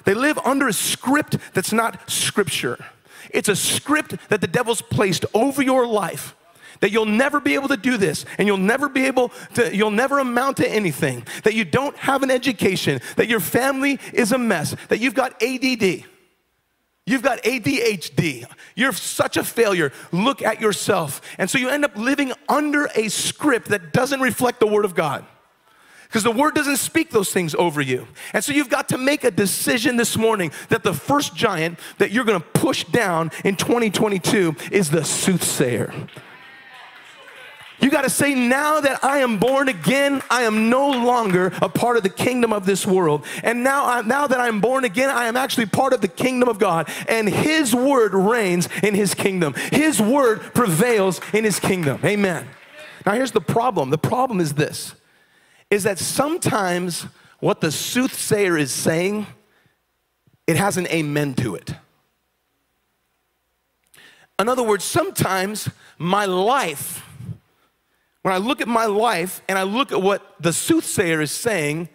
They 0.08 0.14
live 0.14 0.38
under 0.38 0.68
a 0.68 0.72
script 0.72 1.36
that's 1.52 1.70
not 1.70 2.08
scripture. 2.10 2.82
It's 3.28 3.50
a 3.50 3.54
script 3.54 4.16
that 4.30 4.40
the 4.40 4.46
devil's 4.46 4.80
placed 4.80 5.26
over 5.34 5.60
your 5.60 5.86
life 5.86 6.34
that 6.80 6.90
you'll 6.90 7.04
never 7.04 7.40
be 7.40 7.52
able 7.52 7.68
to 7.68 7.76
do 7.76 7.98
this 7.98 8.24
and 8.38 8.48
you'll 8.48 8.56
never 8.56 8.88
be 8.88 9.04
able 9.04 9.30
to 9.52 9.76
you'll 9.76 9.90
never 9.90 10.18
amount 10.18 10.56
to 10.56 10.66
anything 10.66 11.26
that 11.44 11.52
you 11.52 11.62
don't 11.62 11.94
have 11.98 12.22
an 12.22 12.30
education 12.30 13.02
that 13.16 13.28
your 13.28 13.38
family 13.38 14.00
is 14.14 14.32
a 14.32 14.38
mess 14.38 14.74
that 14.88 14.98
you've 14.98 15.12
got 15.12 15.42
ADD 15.42 16.06
You've 17.04 17.22
got 17.22 17.42
ADHD. 17.42 18.44
You're 18.76 18.92
such 18.92 19.38
a 19.38 19.44
failure. 19.44 19.92
Look 20.12 20.42
at 20.42 20.60
yourself. 20.60 21.22
And 21.38 21.48
so 21.48 21.56
you 21.56 21.70
end 21.70 21.86
up 21.86 21.96
living 21.96 22.34
under 22.50 22.86
a 22.94 23.08
script 23.08 23.68
that 23.68 23.94
doesn't 23.94 24.20
reflect 24.20 24.60
the 24.60 24.66
Word 24.66 24.84
of 24.84 24.94
God 24.94 25.24
because 26.08 26.22
the 26.22 26.30
word 26.30 26.54
doesn't 26.54 26.78
speak 26.78 27.10
those 27.10 27.30
things 27.30 27.54
over 27.54 27.80
you. 27.82 28.08
And 28.32 28.42
so 28.42 28.52
you've 28.52 28.70
got 28.70 28.88
to 28.90 28.98
make 28.98 29.24
a 29.24 29.30
decision 29.30 29.96
this 29.96 30.16
morning 30.16 30.52
that 30.70 30.82
the 30.82 30.94
first 30.94 31.36
giant 31.36 31.78
that 31.98 32.10
you're 32.10 32.24
gonna 32.24 32.40
push 32.40 32.84
down 32.84 33.30
in 33.44 33.56
2022 33.56 34.56
is 34.72 34.90
the 34.90 35.04
soothsayer. 35.04 35.92
You 37.80 37.90
got 37.90 38.02
to 38.02 38.10
say, 38.10 38.34
now 38.34 38.80
that 38.80 39.04
I 39.04 39.18
am 39.18 39.38
born 39.38 39.68
again, 39.68 40.20
I 40.30 40.42
am 40.42 40.68
no 40.68 40.90
longer 40.90 41.52
a 41.62 41.68
part 41.68 41.96
of 41.96 42.02
the 42.02 42.08
kingdom 42.08 42.52
of 42.52 42.66
this 42.66 42.84
world. 42.84 43.24
And 43.44 43.62
now, 43.62 43.86
I, 43.86 44.02
now 44.02 44.26
that 44.26 44.40
I'm 44.40 44.60
born 44.60 44.84
again, 44.84 45.10
I 45.10 45.26
am 45.26 45.36
actually 45.36 45.66
part 45.66 45.92
of 45.92 46.00
the 46.00 46.08
kingdom 46.08 46.48
of 46.48 46.58
God. 46.58 46.88
And 47.08 47.28
His 47.28 47.74
word 47.74 48.14
reigns 48.14 48.68
in 48.82 48.94
His 48.94 49.14
kingdom, 49.14 49.54
His 49.70 50.00
word 50.00 50.40
prevails 50.54 51.20
in 51.32 51.44
His 51.44 51.60
kingdom. 51.60 52.00
Amen. 52.04 52.48
Now, 53.06 53.12
here's 53.12 53.32
the 53.32 53.40
problem 53.40 53.90
the 53.90 53.98
problem 53.98 54.40
is 54.40 54.54
this 54.54 54.94
is 55.70 55.84
that 55.84 55.98
sometimes 55.98 57.06
what 57.40 57.60
the 57.60 57.70
soothsayer 57.70 58.56
is 58.56 58.72
saying, 58.72 59.26
it 60.46 60.56
has 60.56 60.76
an 60.76 60.86
amen 60.88 61.34
to 61.34 61.54
it. 61.54 61.74
In 64.38 64.48
other 64.48 64.62
words, 64.62 64.84
sometimes 64.84 65.68
my 65.98 66.24
life, 66.24 67.04
when 68.22 68.32
I 68.32 68.38
look 68.38 68.60
at 68.60 68.68
my 68.68 68.86
life 68.86 69.42
and 69.48 69.58
I 69.58 69.64
look 69.64 69.92
at 69.92 70.00
what 70.00 70.34
the 70.40 70.52
soothsayer 70.52 71.20
is 71.20 71.32
saying, 71.32 71.88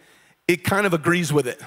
it 0.46 0.62
kind 0.62 0.86
of 0.86 0.92
agrees 0.92 1.32
with 1.32 1.46
it. 1.46 1.60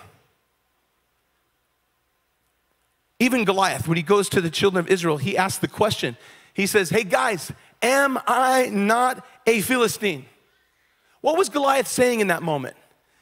Even 3.19 3.45
Goliath, 3.45 3.87
when 3.87 3.97
he 3.97 4.03
goes 4.03 4.29
to 4.29 4.41
the 4.41 4.51
children 4.51 4.85
of 4.85 4.91
Israel, 4.91 5.17
he 5.17 5.35
asks 5.35 5.57
the 5.57 5.67
question. 5.67 6.15
He 6.53 6.67
says, 6.67 6.91
Hey 6.91 7.03
guys, 7.03 7.51
am 7.81 8.19
I 8.27 8.69
not 8.71 9.25
a 9.47 9.61
Philistine? 9.61 10.25
What 11.27 11.37
was 11.37 11.49
Goliath 11.49 11.89
saying 11.89 12.21
in 12.21 12.27
that 12.27 12.41
moment? 12.41 12.77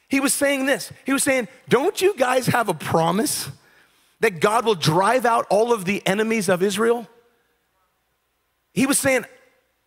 He 0.09 0.19
was 0.19 0.31
saying 0.31 0.67
this. 0.67 0.91
He 1.07 1.11
was 1.11 1.23
saying, 1.23 1.47
Don't 1.69 1.99
you 1.99 2.15
guys 2.15 2.45
have 2.45 2.69
a 2.69 2.73
promise 2.75 3.49
that 4.19 4.39
God 4.39 4.63
will 4.63 4.75
drive 4.75 5.25
out 5.25 5.47
all 5.49 5.73
of 5.73 5.85
the 5.85 6.05
enemies 6.05 6.47
of 6.47 6.61
Israel? 6.61 7.07
He 8.75 8.85
was 8.85 8.99
saying, 8.99 9.25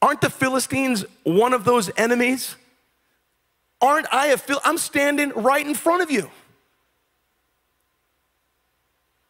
Aren't 0.03 0.21
the 0.21 0.31
Philistines 0.31 1.05
one 1.23 1.53
of 1.53 1.63
those 1.63 1.93
enemies? 1.97 2.57
Aren't 3.81 4.13
I 4.13 4.27
a 4.27 4.37
Phil? 4.37 4.61
I'm 4.65 4.79
standing 4.79 5.31
right 5.37 5.65
in 5.65 5.77
front 5.77 6.03
of 6.03 6.11
you. 6.11 6.29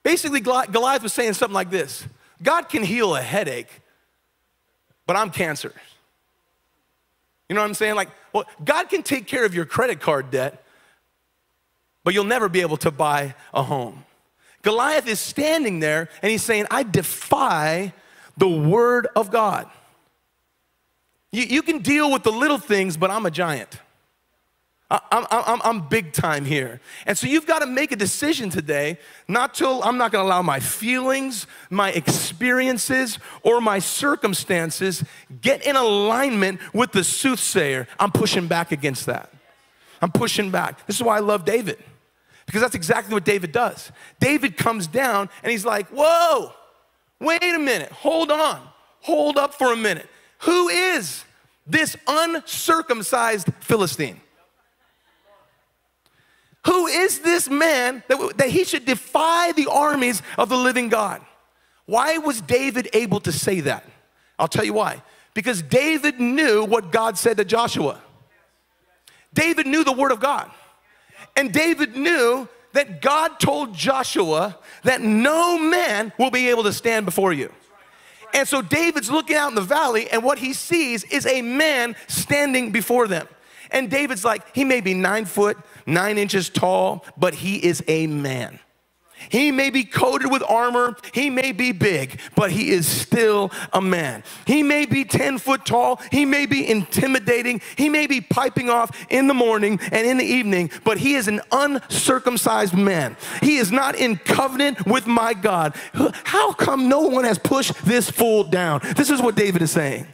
Basically, 0.02 0.40
Goliath 0.40 1.02
was 1.02 1.12
saying 1.12 1.34
something 1.34 1.52
like 1.52 1.68
this 1.68 2.06
God 2.42 2.70
can 2.70 2.82
heal 2.82 3.14
a 3.14 3.20
headache, 3.20 3.82
but 5.06 5.14
I'm 5.14 5.28
cancer. 5.28 5.74
You 7.48 7.54
know 7.54 7.62
what 7.62 7.68
I'm 7.68 7.74
saying? 7.74 7.94
Like, 7.94 8.10
well, 8.32 8.44
God 8.64 8.88
can 8.88 9.02
take 9.02 9.26
care 9.26 9.44
of 9.44 9.54
your 9.54 9.64
credit 9.64 10.00
card 10.00 10.30
debt, 10.30 10.62
but 12.04 12.14
you'll 12.14 12.24
never 12.24 12.48
be 12.48 12.60
able 12.60 12.76
to 12.78 12.90
buy 12.90 13.34
a 13.54 13.62
home. 13.62 14.04
Goliath 14.62 15.06
is 15.06 15.20
standing 15.20 15.80
there 15.80 16.08
and 16.20 16.30
he's 16.30 16.42
saying, 16.42 16.66
I 16.70 16.82
defy 16.82 17.92
the 18.36 18.48
word 18.48 19.06
of 19.16 19.30
God. 19.30 19.68
You, 21.32 21.44
you 21.44 21.62
can 21.62 21.78
deal 21.78 22.12
with 22.12 22.22
the 22.22 22.32
little 22.32 22.58
things, 22.58 22.96
but 22.96 23.10
I'm 23.10 23.26
a 23.26 23.30
giant. 23.30 23.78
I'm, 24.90 25.26
I'm, 25.30 25.60
I'm 25.62 25.88
big 25.88 26.14
time 26.14 26.46
here. 26.46 26.80
And 27.04 27.16
so 27.16 27.26
you've 27.26 27.46
got 27.46 27.58
to 27.58 27.66
make 27.66 27.92
a 27.92 27.96
decision 27.96 28.48
today, 28.48 28.98
not 29.26 29.52
till 29.52 29.82
I'm 29.82 29.98
not 29.98 30.12
going 30.12 30.24
to 30.24 30.26
allow 30.26 30.40
my 30.40 30.60
feelings, 30.60 31.46
my 31.68 31.90
experiences, 31.90 33.18
or 33.42 33.60
my 33.60 33.80
circumstances 33.80 35.04
get 35.42 35.66
in 35.66 35.76
alignment 35.76 36.60
with 36.72 36.92
the 36.92 37.04
soothsayer. 37.04 37.86
I'm 38.00 38.10
pushing 38.10 38.46
back 38.46 38.72
against 38.72 39.04
that. 39.06 39.30
I'm 40.00 40.10
pushing 40.10 40.50
back. 40.50 40.86
This 40.86 40.96
is 40.96 41.02
why 41.02 41.16
I 41.16 41.20
love 41.20 41.44
David, 41.44 41.78
because 42.46 42.62
that's 42.62 42.74
exactly 42.74 43.12
what 43.12 43.26
David 43.26 43.52
does. 43.52 43.92
David 44.20 44.56
comes 44.56 44.86
down 44.86 45.28
and 45.42 45.52
he's 45.52 45.66
like, 45.66 45.88
Whoa, 45.88 46.52
wait 47.20 47.42
a 47.42 47.58
minute, 47.58 47.90
hold 47.90 48.30
on, 48.30 48.66
hold 49.00 49.36
up 49.36 49.52
for 49.52 49.72
a 49.72 49.76
minute. 49.76 50.08
Who 50.42 50.68
is 50.68 51.24
this 51.66 51.94
uncircumcised 52.06 53.48
Philistine? 53.60 54.20
Who 56.66 56.86
is 56.86 57.20
this 57.20 57.48
man 57.48 58.02
that, 58.08 58.36
that 58.36 58.48
he 58.50 58.64
should 58.64 58.84
defy 58.84 59.52
the 59.52 59.70
armies 59.70 60.22
of 60.36 60.48
the 60.48 60.56
living 60.56 60.88
God? 60.88 61.22
Why 61.86 62.18
was 62.18 62.40
David 62.40 62.88
able 62.92 63.20
to 63.20 63.32
say 63.32 63.60
that? 63.60 63.84
I'll 64.38 64.48
tell 64.48 64.64
you 64.64 64.74
why. 64.74 65.02
Because 65.34 65.62
David 65.62 66.20
knew 66.20 66.64
what 66.64 66.92
God 66.92 67.16
said 67.16 67.36
to 67.38 67.44
Joshua. 67.44 68.00
David 69.32 69.66
knew 69.66 69.84
the 69.84 69.92
word 69.92 70.12
of 70.12 70.20
God. 70.20 70.50
And 71.36 71.52
David 71.52 71.96
knew 71.96 72.48
that 72.72 73.00
God 73.00 73.40
told 73.40 73.74
Joshua 73.74 74.58
that 74.82 75.00
no 75.00 75.58
man 75.58 76.12
will 76.18 76.30
be 76.30 76.48
able 76.48 76.64
to 76.64 76.72
stand 76.72 77.06
before 77.06 77.32
you. 77.32 77.52
And 78.34 78.46
so 78.46 78.60
David's 78.60 79.10
looking 79.10 79.36
out 79.36 79.48
in 79.48 79.54
the 79.54 79.60
valley, 79.62 80.10
and 80.10 80.22
what 80.22 80.38
he 80.38 80.52
sees 80.52 81.04
is 81.04 81.24
a 81.26 81.40
man 81.40 81.96
standing 82.08 82.72
before 82.72 83.08
them. 83.08 83.26
And 83.70 83.90
David's 83.90 84.24
like, 84.24 84.54
he 84.54 84.64
may 84.64 84.80
be 84.80 84.94
nine 84.94 85.24
foot, 85.24 85.56
nine 85.88 86.18
inches 86.18 86.48
tall, 86.48 87.04
but 87.16 87.34
he 87.34 87.56
is 87.56 87.82
a 87.88 88.06
man. 88.06 88.60
He 89.30 89.50
may 89.50 89.70
be 89.70 89.84
coated 89.84 90.30
with 90.30 90.42
armor, 90.48 90.96
he 91.12 91.28
may 91.28 91.52
be 91.52 91.72
big, 91.72 92.20
but 92.36 92.50
he 92.52 92.70
is 92.70 92.86
still 92.86 93.50
a 93.72 93.80
man. 93.80 94.22
He 94.46 94.62
may 94.62 94.86
be 94.86 95.04
10 95.04 95.38
foot 95.38 95.66
tall, 95.66 96.00
he 96.12 96.24
may 96.24 96.46
be 96.46 96.68
intimidating, 96.68 97.60
he 97.76 97.88
may 97.88 98.06
be 98.06 98.20
piping 98.20 98.70
off 98.70 98.90
in 99.10 99.26
the 99.26 99.34
morning 99.34 99.80
and 99.90 100.06
in 100.06 100.18
the 100.18 100.24
evening, 100.24 100.70
but 100.84 100.98
he 100.98 101.14
is 101.14 101.28
an 101.28 101.40
uncircumcised 101.50 102.74
man. 102.74 103.16
He 103.42 103.56
is 103.56 103.72
not 103.72 103.96
in 103.96 104.16
covenant 104.16 104.86
with 104.86 105.06
my 105.06 105.34
God. 105.34 105.74
How 106.24 106.52
come 106.52 106.88
no 106.88 107.02
one 107.02 107.24
has 107.24 107.38
pushed 107.38 107.74
this 107.84 108.10
fool 108.10 108.44
down? 108.44 108.80
This 108.96 109.10
is 109.10 109.20
what 109.20 109.34
David 109.34 109.62
is 109.62 109.72
saying. 109.72 110.06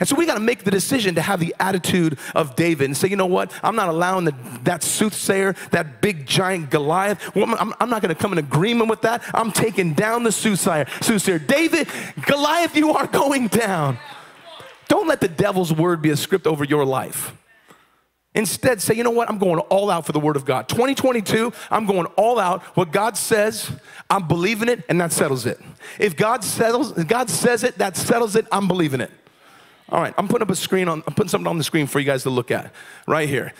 And 0.00 0.08
so 0.08 0.16
we 0.16 0.24
got 0.24 0.34
to 0.34 0.40
make 0.40 0.64
the 0.64 0.70
decision 0.70 1.14
to 1.16 1.22
have 1.22 1.40
the 1.40 1.54
attitude 1.60 2.18
of 2.34 2.56
David 2.56 2.86
and 2.86 2.96
say, 2.96 3.08
you 3.08 3.16
know 3.16 3.26
what? 3.26 3.52
I'm 3.62 3.76
not 3.76 3.90
allowing 3.90 4.24
the, 4.24 4.34
that 4.64 4.82
soothsayer, 4.82 5.54
that 5.72 6.00
big 6.00 6.26
giant 6.26 6.70
Goliath. 6.70 7.34
Well, 7.34 7.54
I'm, 7.58 7.74
I'm, 7.78 7.90
not 7.90 8.00
going 8.00 8.14
to 8.14 8.20
come 8.20 8.32
in 8.32 8.38
agreement 8.38 8.88
with 8.88 9.02
that. 9.02 9.22
I'm 9.34 9.52
taking 9.52 9.92
down 9.92 10.24
the 10.24 10.32
soothsayer. 10.32 10.86
Soothsayer, 11.02 11.38
David, 11.38 11.88
Goliath, 12.26 12.74
you 12.74 12.92
are 12.92 13.06
going 13.06 13.48
down. 13.48 13.98
Don't 14.88 15.06
let 15.06 15.20
the 15.20 15.28
devil's 15.28 15.72
word 15.72 16.00
be 16.00 16.10
a 16.10 16.16
script 16.16 16.46
over 16.46 16.64
your 16.64 16.84
life. 16.86 17.36
Instead, 18.34 18.80
say, 18.80 18.94
you 18.94 19.02
know 19.02 19.10
what? 19.10 19.28
I'm 19.28 19.38
going 19.38 19.58
all 19.58 19.90
out 19.90 20.06
for 20.06 20.12
the 20.12 20.20
Word 20.20 20.36
of 20.36 20.44
God. 20.44 20.68
2022, 20.68 21.52
I'm 21.68 21.84
going 21.84 22.06
all 22.16 22.38
out. 22.38 22.62
What 22.76 22.92
God 22.92 23.16
says, 23.16 23.70
I'm 24.08 24.28
believing 24.28 24.68
it, 24.68 24.84
and 24.88 25.00
that 25.00 25.12
settles 25.12 25.46
it. 25.46 25.60
If 25.98 26.16
God 26.16 26.44
settles, 26.44 26.96
if 26.96 27.08
God 27.08 27.28
says 27.28 27.64
it, 27.64 27.78
that 27.78 27.96
settles 27.96 28.36
it. 28.36 28.46
I'm 28.52 28.68
believing 28.68 29.00
it. 29.00 29.10
All 29.90 30.00
right, 30.00 30.14
I'm 30.16 30.28
putting 30.28 30.42
up 30.42 30.50
a 30.50 30.56
screen 30.56 30.88
on. 30.88 31.02
I'm 31.06 31.14
putting 31.14 31.28
something 31.28 31.48
on 31.48 31.58
the 31.58 31.64
screen 31.64 31.86
for 31.86 31.98
you 31.98 32.06
guys 32.06 32.22
to 32.22 32.30
look 32.30 32.50
at, 32.50 32.72
right 33.06 33.28
here. 33.28 33.52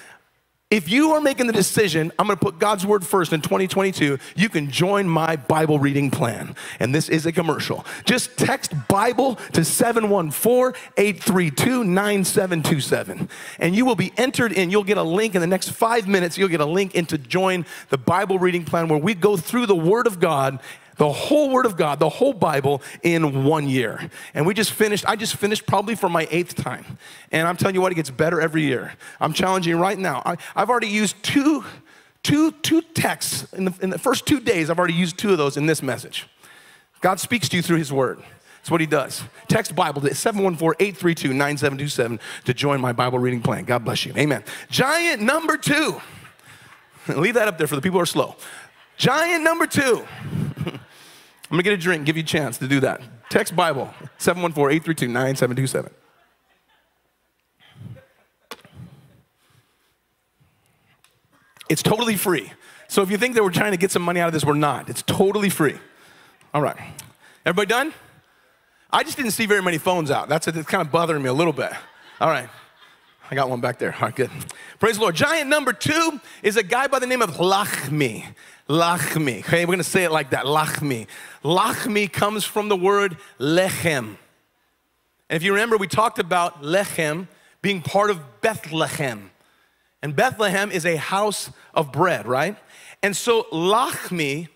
If 0.71 0.89
you 0.89 1.15
are 1.15 1.21
making 1.21 1.49
the 1.49 1.53
decision, 1.53 2.13
I'm 2.17 2.29
gonna 2.29 2.37
put 2.37 2.61
God's 2.61 2.87
word 2.87 3.05
first 3.05 3.33
in 3.33 3.41
2022, 3.41 4.21
you 4.37 4.49
can 4.49 4.71
join 4.71 5.09
my 5.09 5.35
Bible 5.35 5.81
reading 5.81 6.13
plan. 6.13 6.55
And 6.79 6.95
this 6.95 7.09
is 7.09 7.27
a 7.27 7.33
commercial. 7.33 7.85
Just 8.05 8.37
text 8.37 8.73
Bible 8.87 9.35
to 9.53 9.65
714 9.65 10.81
832 10.97 11.83
9727. 11.83 13.29
And 13.59 13.75
you 13.75 13.85
will 13.85 13.97
be 13.97 14.13
entered 14.17 14.53
in. 14.53 14.71
You'll 14.71 14.85
get 14.85 14.97
a 14.97 15.03
link 15.03 15.35
in 15.35 15.41
the 15.41 15.49
next 15.49 15.71
five 15.71 16.07
minutes. 16.07 16.39
You'll 16.39 16.49
get 16.49 16.61
a 16.61 16.67
link 16.67 16.95
into 16.95 17.19
join 17.19 17.67
the 17.89 17.99
Bible 17.99 18.39
reading 18.39 18.65
plan 18.65 18.87
where 18.87 19.01
we 19.01 19.15
go 19.15 19.37
through 19.37 19.67
the 19.67 19.75
Word 19.75 20.07
of 20.07 20.21
God 20.21 20.61
the 21.01 21.11
whole 21.11 21.49
Word 21.49 21.65
of 21.65 21.79
God, 21.79 21.99
the 21.99 22.11
whole 22.11 22.35
Bible 22.35 22.83
in 23.03 23.45
one 23.45 23.67
year. 23.67 24.11
And 24.35 24.47
we 24.47 24.53
just 24.53 24.71
finished, 24.71 25.07
I 25.09 25.17
just 25.17 25.35
finished 25.35 25.67
probably 25.67 25.95
for 25.95 26.11
my 26.11 26.29
eighth 26.31 26.55
time. 26.55 26.85
And 27.33 27.49
I'm 27.49 27.57
telling 27.57 27.75
you 27.75 27.81
what, 27.81 27.91
it 27.91 27.95
gets 27.95 28.11
better 28.11 28.39
every 28.39 28.65
year. 28.65 28.93
I'm 29.19 29.33
challenging 29.33 29.79
right 29.79 29.99
now. 29.99 30.21
I, 30.27 30.37
have 30.55 30.69
already 30.69 30.89
used 30.89 31.23
two, 31.23 31.65
two, 32.23 32.53
two 32.53 32.83
texts 32.83 33.51
in 33.55 33.65
the, 33.65 33.75
in 33.81 33.89
the 33.89 33.99
first 33.99 34.27
two 34.27 34.41
days, 34.41 34.69
I've 34.69 34.79
already 34.79 34.93
used 34.93 35.17
two 35.17 35.33
of 35.33 35.39
those 35.39 35.57
in 35.57 35.65
this 35.65 35.83
message. 35.83 36.29
God 37.01 37.19
speaks 37.19 37.49
to 37.49 37.57
you 37.57 37.63
through 37.63 37.79
His 37.79 37.91
Word. 37.91 38.23
That's 38.59 38.71
what 38.71 38.83
He 38.83 38.87
does. 38.87 39.23
Text 39.49 39.75
Bible 39.75 40.03
to 40.03 40.15
714 40.15 40.87
832 40.87 41.29
9727 41.29 42.21
to 42.45 42.53
join 42.53 42.79
my 42.79 42.93
Bible 42.93 43.19
reading 43.19 43.41
plan. 43.41 43.65
God 43.65 43.87
bless 43.87 44.05
you. 44.05 44.13
Amen. 44.19 44.45
Giant 44.69 45.23
number 45.23 45.57
two. 45.57 45.99
Leave 47.09 47.33
that 47.35 47.49
up 47.49 47.57
there 47.57 47.67
for 47.67 47.77
the 47.77 47.81
people 47.81 47.97
who 47.97 48.03
are 48.03 48.07
slow. 48.07 48.37
Giant 48.99 49.43
number 49.43 49.67
two. 49.67 50.07
I'm 51.51 51.57
gonna 51.57 51.65
get 51.65 51.73
a 51.73 51.77
drink, 51.77 52.07
give 52.07 52.17
you 52.17 52.23
a 52.23 52.27
chance 52.27 52.59
to 52.59 52.69
do 52.69 52.79
that. 52.81 53.01
Text 53.29 53.57
Bible, 53.57 53.93
714 54.19 54.77
832 54.77 55.09
9727. 55.09 55.93
It's 61.69 61.83
totally 61.83 62.17
free. 62.17 62.53
So 62.89 63.03
if 63.03 63.11
you 63.11 63.17
think 63.17 63.35
that 63.35 63.45
we're 63.45 63.51
trying 63.51 63.71
to 63.71 63.77
get 63.77 63.91
some 63.93 64.03
money 64.03 64.21
out 64.21 64.27
of 64.27 64.33
this, 64.33 64.45
we're 64.45 64.55
not. 64.55 64.91
It's 64.91 65.03
totally 65.03 65.51
free. 65.51 65.77
All 66.53 66.63
right. 66.63 66.77
Everybody 67.47 67.69
done? 67.69 67.95
I 68.93 69.05
just 69.05 69.17
didn't 69.17 69.31
see 69.31 69.47
very 69.47 69.63
many 69.63 69.79
phones 69.79 70.11
out. 70.11 70.29
That's 70.29 70.49
it, 70.49 70.57
it's 70.57 70.69
kind 70.69 70.85
of 70.85 70.91
bothering 70.91 71.23
me 71.23 71.29
a 71.29 71.33
little 71.33 71.53
bit. 71.53 71.71
All 72.21 72.29
right. 72.29 72.49
I 73.31 73.37
got 73.37 73.49
one 73.49 73.61
back 73.61 73.79
there. 73.79 73.95
All 73.95 74.01
right, 74.01 74.15
good. 74.15 74.31
Praise 74.81 74.97
the 74.97 75.03
Lord. 75.03 75.15
Giant 75.15 75.49
number 75.49 75.73
two 75.73 76.21
is 76.43 76.57
a 76.57 76.65
guy 76.65 76.89
by 76.89 76.99
the 76.99 77.07
name 77.07 77.23
of 77.23 77.37
Lachmi. 77.37 78.25
Lachmi. 78.69 79.39
Okay, 79.41 79.65
we're 79.65 79.75
gonna 79.75 79.85
say 79.85 80.03
it 80.03 80.11
like 80.11 80.31
that. 80.31 80.47
Lachmi. 80.47 81.07
Lachmi 81.45 82.13
comes 82.13 82.45
from 82.45 82.69
the 82.69 82.77
word 82.77 83.17
lechem. 83.39 84.17
And 85.29 85.37
if 85.37 85.45
you 85.45 85.53
remember, 85.53 85.77
we 85.77 85.87
talked 85.87 86.19
about 86.19 86.63
lechem 86.63 87.29
being 87.63 87.83
part 87.83 88.11
of 88.11 88.21
Bethlehem. 88.41 89.31
And 90.03 90.17
Bethlehem 90.17 90.73
is 90.73 90.85
a 90.85 90.97
house 90.97 91.51
of 91.73 91.93
bread, 91.93 92.27
right? 92.27 92.57
And 93.01 93.17
so 93.17 93.45
Lachmi, 93.53 94.49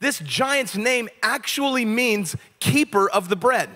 this 0.00 0.20
giant's 0.20 0.74
name 0.74 1.10
actually 1.22 1.84
means 1.84 2.34
keeper 2.60 3.10
of 3.10 3.28
the 3.28 3.36
bread 3.36 3.68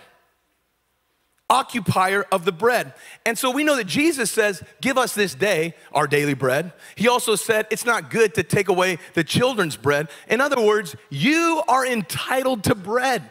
occupier 1.48 2.24
of 2.32 2.44
the 2.44 2.52
bread. 2.52 2.92
And 3.24 3.38
so 3.38 3.50
we 3.50 3.64
know 3.64 3.76
that 3.76 3.86
Jesus 3.86 4.30
says, 4.30 4.62
Give 4.80 4.98
us 4.98 5.14
this 5.14 5.34
day 5.34 5.74
our 5.92 6.06
daily 6.06 6.34
bread. 6.34 6.72
He 6.96 7.08
also 7.08 7.36
said, 7.36 7.66
It's 7.70 7.84
not 7.84 8.10
good 8.10 8.34
to 8.34 8.42
take 8.42 8.68
away 8.68 8.98
the 9.14 9.24
children's 9.24 9.76
bread. 9.76 10.08
In 10.28 10.40
other 10.40 10.60
words, 10.60 10.96
you 11.10 11.62
are 11.68 11.86
entitled 11.86 12.64
to 12.64 12.74
bread. 12.74 13.30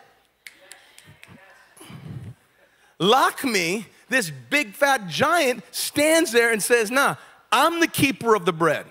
Lachmi, 3.00 3.86
this 4.08 4.32
big 4.50 4.74
fat 4.74 5.08
giant, 5.08 5.64
stands 5.72 6.32
there 6.32 6.52
and 6.52 6.64
says, 6.64 6.90
Nah, 6.90 7.16
I'm 7.52 7.80
the 7.80 7.88
keeper 7.88 8.36
of 8.36 8.46
the 8.46 8.54
bread. 8.54 8.86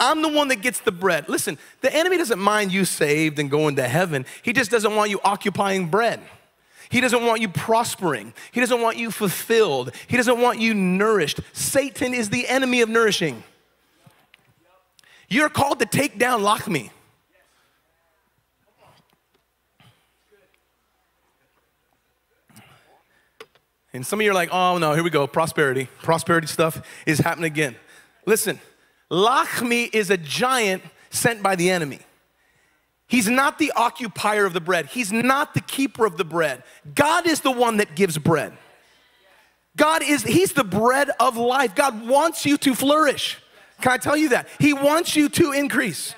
I'm 0.00 0.20
the 0.20 0.28
one 0.28 0.48
that 0.48 0.62
gets 0.62 0.80
the 0.80 0.90
bread. 0.90 1.28
Listen, 1.28 1.58
the 1.80 1.94
enemy 1.94 2.16
doesn't 2.16 2.40
mind 2.40 2.72
you 2.72 2.84
saved 2.84 3.38
and 3.38 3.48
going 3.48 3.76
to 3.76 3.86
heaven, 3.86 4.26
he 4.42 4.52
just 4.52 4.70
doesn't 4.70 4.96
want 4.96 5.10
you 5.10 5.20
occupying 5.22 5.86
bread. 5.86 6.20
He 6.92 7.00
doesn't 7.00 7.24
want 7.24 7.40
you 7.40 7.48
prospering. 7.48 8.34
He 8.52 8.60
doesn't 8.60 8.82
want 8.82 8.98
you 8.98 9.10
fulfilled. 9.10 9.92
He 10.08 10.18
doesn't 10.18 10.38
want 10.38 10.60
you 10.60 10.74
nourished. 10.74 11.40
Satan 11.54 12.12
is 12.12 12.28
the 12.28 12.46
enemy 12.46 12.82
of 12.82 12.90
nourishing. 12.90 13.42
You're 15.26 15.48
called 15.48 15.78
to 15.78 15.86
take 15.86 16.18
down 16.18 16.42
Lachmi. 16.42 16.90
And 23.94 24.06
some 24.06 24.20
of 24.20 24.24
you 24.24 24.30
are 24.30 24.34
like, 24.34 24.50
oh 24.52 24.76
no, 24.76 24.92
here 24.92 25.02
we 25.02 25.08
go, 25.08 25.26
prosperity. 25.26 25.88
Prosperity 26.02 26.46
stuff 26.46 26.86
is 27.06 27.20
happening 27.20 27.50
again. 27.50 27.74
Listen, 28.26 28.60
Lachmi 29.10 29.88
is 29.94 30.10
a 30.10 30.18
giant 30.18 30.82
sent 31.08 31.42
by 31.42 31.56
the 31.56 31.70
enemy. 31.70 32.00
He's 33.12 33.28
not 33.28 33.58
the 33.58 33.70
occupier 33.76 34.46
of 34.46 34.54
the 34.54 34.60
bread. 34.62 34.86
He's 34.86 35.12
not 35.12 35.52
the 35.52 35.60
keeper 35.60 36.06
of 36.06 36.16
the 36.16 36.24
bread. 36.24 36.62
God 36.94 37.26
is 37.26 37.42
the 37.42 37.50
one 37.50 37.76
that 37.76 37.94
gives 37.94 38.16
bread. 38.16 38.54
God 39.76 40.02
is, 40.02 40.22
He's 40.22 40.54
the 40.54 40.64
bread 40.64 41.10
of 41.20 41.36
life. 41.36 41.74
God 41.74 42.08
wants 42.08 42.46
you 42.46 42.56
to 42.56 42.74
flourish. 42.74 43.36
Can 43.82 43.92
I 43.92 43.98
tell 43.98 44.16
you 44.16 44.30
that? 44.30 44.48
He 44.58 44.72
wants 44.72 45.14
you 45.14 45.28
to 45.28 45.52
increase. 45.52 46.14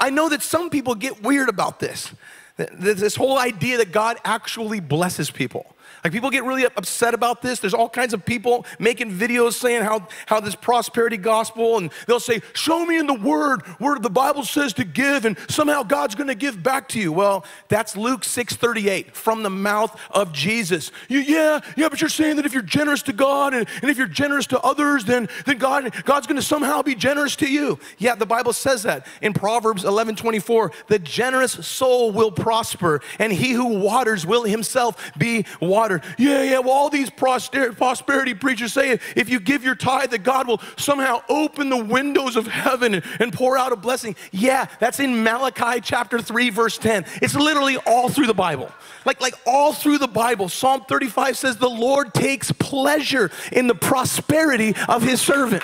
I 0.00 0.10
know 0.10 0.28
that 0.30 0.42
some 0.42 0.68
people 0.68 0.96
get 0.96 1.22
weird 1.22 1.48
about 1.48 1.78
this. 1.78 2.12
This 2.56 3.14
whole 3.14 3.38
idea 3.38 3.76
that 3.76 3.92
God 3.92 4.18
actually 4.24 4.80
blesses 4.80 5.30
people. 5.30 5.75
Like 6.04 6.12
people 6.12 6.30
get 6.30 6.44
really 6.44 6.64
upset 6.64 7.14
about 7.14 7.42
this. 7.42 7.58
There's 7.58 7.74
all 7.74 7.88
kinds 7.88 8.14
of 8.14 8.24
people 8.24 8.66
making 8.78 9.12
videos 9.12 9.54
saying 9.54 9.82
how, 9.82 10.06
how 10.26 10.40
this 10.40 10.54
prosperity 10.54 11.16
gospel, 11.16 11.78
and 11.78 11.90
they'll 12.06 12.20
say, 12.20 12.40
Show 12.52 12.84
me 12.84 12.98
in 12.98 13.06
the 13.06 13.14
word 13.14 13.62
where 13.78 13.98
the 13.98 14.10
Bible 14.10 14.44
says 14.44 14.72
to 14.74 14.84
give, 14.84 15.24
and 15.24 15.36
somehow 15.48 15.82
God's 15.82 16.14
gonna 16.14 16.34
give 16.34 16.62
back 16.62 16.88
to 16.90 17.00
you. 17.00 17.12
Well, 17.12 17.44
that's 17.68 17.96
Luke 17.96 18.22
6:38 18.22 19.14
from 19.14 19.42
the 19.42 19.50
mouth 19.50 19.98
of 20.10 20.32
Jesus. 20.32 20.90
You, 21.08 21.20
yeah, 21.20 21.60
yeah, 21.76 21.88
but 21.88 22.00
you're 22.00 22.10
saying 22.10 22.36
that 22.36 22.46
if 22.46 22.52
you're 22.52 22.62
generous 22.62 23.02
to 23.02 23.12
God 23.12 23.54
and, 23.54 23.66
and 23.82 23.90
if 23.90 23.98
you're 23.98 24.06
generous 24.06 24.46
to 24.48 24.60
others, 24.60 25.04
then, 25.04 25.28
then 25.44 25.58
God, 25.58 25.92
God's 26.04 26.26
gonna 26.26 26.42
somehow 26.42 26.82
be 26.82 26.94
generous 26.94 27.36
to 27.36 27.50
you. 27.50 27.78
Yeah, 27.98 28.14
the 28.14 28.26
Bible 28.26 28.52
says 28.52 28.82
that 28.84 29.06
in 29.22 29.32
Proverbs 29.32 29.84
11:24, 29.84 30.72
the 30.88 30.98
generous 30.98 31.52
soul 31.66 32.10
will 32.10 32.30
prosper, 32.30 33.00
and 33.18 33.32
he 33.32 33.52
who 33.52 33.78
waters 33.78 34.26
will 34.26 34.44
himself 34.44 35.12
be 35.16 35.44
watered. 35.60 35.95
Yeah, 36.18 36.42
yeah, 36.42 36.58
well, 36.58 36.72
all 36.72 36.90
these 36.90 37.10
prosperity 37.10 38.34
preachers 38.34 38.72
say 38.72 38.98
if 39.14 39.28
you 39.28 39.40
give 39.40 39.64
your 39.64 39.74
tithe, 39.74 40.10
that 40.10 40.22
God 40.22 40.46
will 40.46 40.60
somehow 40.76 41.22
open 41.28 41.68
the 41.68 41.82
windows 41.82 42.36
of 42.36 42.46
heaven 42.46 42.94
and, 42.94 43.04
and 43.20 43.32
pour 43.32 43.56
out 43.56 43.72
a 43.72 43.76
blessing. 43.76 44.16
Yeah, 44.32 44.66
that's 44.80 45.00
in 45.00 45.22
Malachi 45.22 45.80
chapter 45.80 46.20
3, 46.20 46.50
verse 46.50 46.78
10. 46.78 47.04
It's 47.22 47.34
literally 47.34 47.76
all 47.78 48.08
through 48.08 48.26
the 48.26 48.34
Bible. 48.34 48.70
Like, 49.04 49.20
like 49.20 49.34
all 49.46 49.72
through 49.72 49.98
the 49.98 50.08
Bible, 50.08 50.48
Psalm 50.48 50.82
35 50.88 51.36
says 51.36 51.56
the 51.56 51.68
Lord 51.68 52.14
takes 52.14 52.52
pleasure 52.52 53.30
in 53.52 53.66
the 53.66 53.74
prosperity 53.74 54.74
of 54.88 55.02
his 55.02 55.20
servant. 55.20 55.62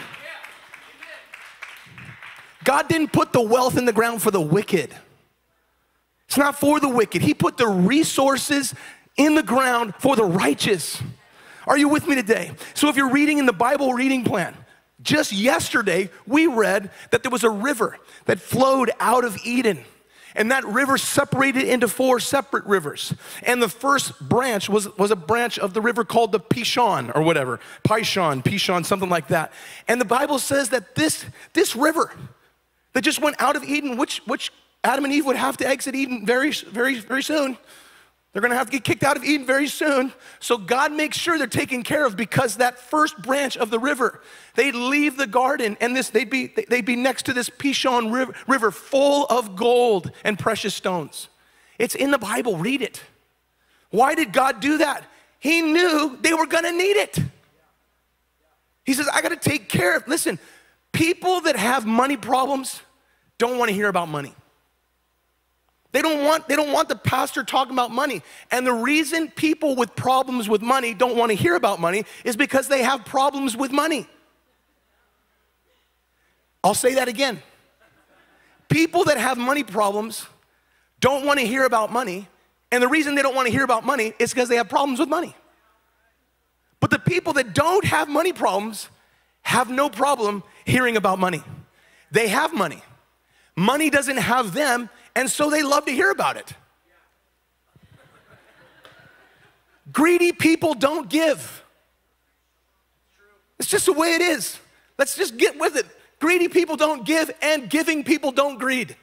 God 2.64 2.88
didn't 2.88 3.12
put 3.12 3.32
the 3.32 3.42
wealth 3.42 3.76
in 3.76 3.84
the 3.84 3.92
ground 3.92 4.22
for 4.22 4.30
the 4.30 4.40
wicked. 4.40 4.94
It's 6.32 6.38
not 6.38 6.58
for 6.58 6.80
the 6.80 6.88
wicked. 6.88 7.20
He 7.20 7.34
put 7.34 7.56
the 7.56 7.66
resources 7.66 8.74
in 9.16 9.34
the 9.34 9.42
ground 9.42 9.94
for 9.98 10.16
the 10.16 10.24
righteous. 10.24 11.02
Are 11.66 11.78
you 11.78 11.88
with 11.88 12.06
me 12.06 12.14
today? 12.14 12.52
So, 12.74 12.88
if 12.88 12.96
you're 12.96 13.10
reading 13.10 13.38
in 13.38 13.46
the 13.46 13.52
Bible 13.52 13.92
reading 13.92 14.24
plan, 14.24 14.56
just 15.02 15.32
yesterday 15.32 16.10
we 16.26 16.46
read 16.46 16.90
that 17.10 17.22
there 17.22 17.30
was 17.30 17.44
a 17.44 17.50
river 17.50 17.98
that 18.26 18.40
flowed 18.40 18.90
out 19.00 19.24
of 19.24 19.36
Eden. 19.44 19.84
And 20.34 20.50
that 20.50 20.64
river 20.64 20.96
separated 20.96 21.64
into 21.64 21.88
four 21.88 22.18
separate 22.18 22.64
rivers. 22.64 23.12
And 23.42 23.62
the 23.62 23.68
first 23.68 24.18
branch 24.18 24.66
was, 24.66 24.88
was 24.96 25.10
a 25.10 25.16
branch 25.16 25.58
of 25.58 25.74
the 25.74 25.82
river 25.82 26.04
called 26.04 26.32
the 26.32 26.40
Pishon 26.40 27.14
or 27.14 27.22
whatever. 27.22 27.60
Pishon, 27.84 28.42
Pishon, 28.42 28.86
something 28.86 29.10
like 29.10 29.28
that. 29.28 29.52
And 29.88 30.00
the 30.00 30.06
Bible 30.06 30.38
says 30.38 30.70
that 30.70 30.94
this, 30.94 31.26
this 31.52 31.76
river 31.76 32.10
that 32.94 33.02
just 33.02 33.20
went 33.20 33.36
out 33.40 33.56
of 33.56 33.64
Eden, 33.64 33.98
which, 33.98 34.22
which 34.24 34.50
Adam 34.82 35.04
and 35.04 35.12
Eve 35.12 35.26
would 35.26 35.36
have 35.36 35.58
to 35.58 35.68
exit 35.68 35.94
Eden 35.94 36.24
very, 36.24 36.50
very, 36.50 36.98
very 37.00 37.22
soon. 37.22 37.58
They're 38.32 38.42
gonna 38.42 38.56
have 38.56 38.66
to 38.66 38.72
get 38.72 38.84
kicked 38.84 39.02
out 39.02 39.16
of 39.16 39.24
Eden 39.24 39.46
very 39.46 39.68
soon. 39.68 40.12
So 40.40 40.56
God 40.56 40.92
makes 40.92 41.18
sure 41.18 41.36
they're 41.36 41.46
taken 41.46 41.82
care 41.82 42.06
of 42.06 42.16
because 42.16 42.56
that 42.56 42.78
first 42.78 43.20
branch 43.20 43.56
of 43.56 43.70
the 43.70 43.78
river, 43.78 44.22
they'd 44.54 44.74
leave 44.74 45.16
the 45.16 45.26
garden 45.26 45.76
and 45.80 45.94
this, 45.94 46.08
they'd, 46.08 46.30
be, 46.30 46.46
they'd 46.68 46.86
be 46.86 46.96
next 46.96 47.24
to 47.26 47.34
this 47.34 47.50
Pishon 47.50 48.12
river, 48.12 48.34
river 48.46 48.70
full 48.70 49.26
of 49.26 49.54
gold 49.54 50.12
and 50.24 50.38
precious 50.38 50.74
stones. 50.74 51.28
It's 51.78 51.94
in 51.94 52.10
the 52.10 52.18
Bible, 52.18 52.56
read 52.56 52.80
it. 52.80 53.02
Why 53.90 54.14
did 54.14 54.32
God 54.32 54.60
do 54.60 54.78
that? 54.78 55.04
he 55.42 55.60
knew 55.60 56.16
they 56.20 56.32
were 56.32 56.46
gonna 56.46 56.70
need 56.70 56.96
it. 56.96 57.18
He 58.84 58.94
says, 58.94 59.08
I 59.12 59.20
gotta 59.22 59.34
take 59.34 59.68
care 59.68 59.96
of, 59.96 60.06
listen, 60.06 60.38
people 60.92 61.40
that 61.40 61.56
have 61.56 61.84
money 61.84 62.16
problems 62.16 62.80
don't 63.38 63.58
wanna 63.58 63.72
hear 63.72 63.88
about 63.88 64.08
money. 64.08 64.36
They 65.92 66.00
don't 66.00 66.24
want 66.24 66.48
they 66.48 66.56
don't 66.56 66.72
want 66.72 66.88
the 66.88 66.96
pastor 66.96 67.44
talking 67.44 67.74
about 67.74 67.90
money. 67.90 68.22
And 68.50 68.66
the 68.66 68.72
reason 68.72 69.28
people 69.28 69.76
with 69.76 69.94
problems 69.94 70.48
with 70.48 70.62
money 70.62 70.94
don't 70.94 71.16
want 71.16 71.30
to 71.30 71.36
hear 71.36 71.54
about 71.54 71.80
money 71.80 72.04
is 72.24 72.34
because 72.34 72.66
they 72.68 72.82
have 72.82 73.04
problems 73.04 73.56
with 73.56 73.70
money. 73.70 74.08
I'll 76.64 76.74
say 76.74 76.94
that 76.94 77.08
again. 77.08 77.42
People 78.68 79.04
that 79.04 79.18
have 79.18 79.36
money 79.36 79.64
problems 79.64 80.26
don't 81.00 81.26
want 81.26 81.40
to 81.40 81.46
hear 81.46 81.64
about 81.64 81.92
money, 81.92 82.28
and 82.70 82.82
the 82.82 82.88
reason 82.88 83.14
they 83.14 83.22
don't 83.22 83.34
want 83.34 83.46
to 83.46 83.52
hear 83.52 83.64
about 83.64 83.84
money 83.84 84.14
is 84.18 84.32
because 84.32 84.48
they 84.48 84.56
have 84.56 84.68
problems 84.68 84.98
with 84.98 85.08
money. 85.08 85.36
But 86.80 86.90
the 86.90 86.98
people 86.98 87.34
that 87.34 87.52
don't 87.52 87.84
have 87.84 88.08
money 88.08 88.32
problems 88.32 88.88
have 89.42 89.68
no 89.68 89.90
problem 89.90 90.42
hearing 90.64 90.96
about 90.96 91.18
money. 91.18 91.42
They 92.10 92.28
have 92.28 92.54
money. 92.54 92.82
Money 93.56 93.90
doesn't 93.90 94.16
have 94.16 94.54
them, 94.54 94.88
and 95.14 95.30
so 95.30 95.50
they 95.50 95.62
love 95.62 95.84
to 95.86 95.92
hear 95.92 96.10
about 96.10 96.36
it. 96.36 96.54
Greedy 99.92 100.32
people 100.32 100.74
don't 100.74 101.08
give. 101.08 101.62
It's 103.58 103.68
just 103.68 103.86
the 103.86 103.92
way 103.92 104.14
it 104.14 104.22
is. 104.22 104.58
Let's 104.98 105.16
just 105.16 105.36
get 105.36 105.58
with 105.58 105.76
it. 105.76 105.86
Greedy 106.20 106.48
people 106.48 106.76
don't 106.76 107.04
give, 107.04 107.30
and 107.42 107.68
giving 107.68 108.04
people 108.04 108.30
don't 108.30 108.58
greed. 108.58 108.96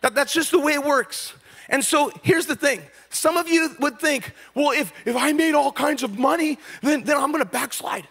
That, 0.00 0.14
that's 0.14 0.32
just 0.32 0.50
the 0.50 0.58
way 0.58 0.72
it 0.72 0.84
works. 0.84 1.32
And 1.68 1.84
so 1.84 2.10
here's 2.22 2.46
the 2.46 2.56
thing. 2.56 2.82
Some 3.10 3.36
of 3.36 3.48
you 3.48 3.74
would 3.78 3.98
think, 3.98 4.32
well, 4.54 4.72
if, 4.72 4.92
if 5.06 5.16
I 5.16 5.32
made 5.32 5.54
all 5.54 5.70
kinds 5.70 6.02
of 6.02 6.18
money, 6.18 6.58
then, 6.82 7.04
then 7.04 7.16
I'm 7.16 7.30
gonna 7.30 7.44
backslide. 7.44 8.06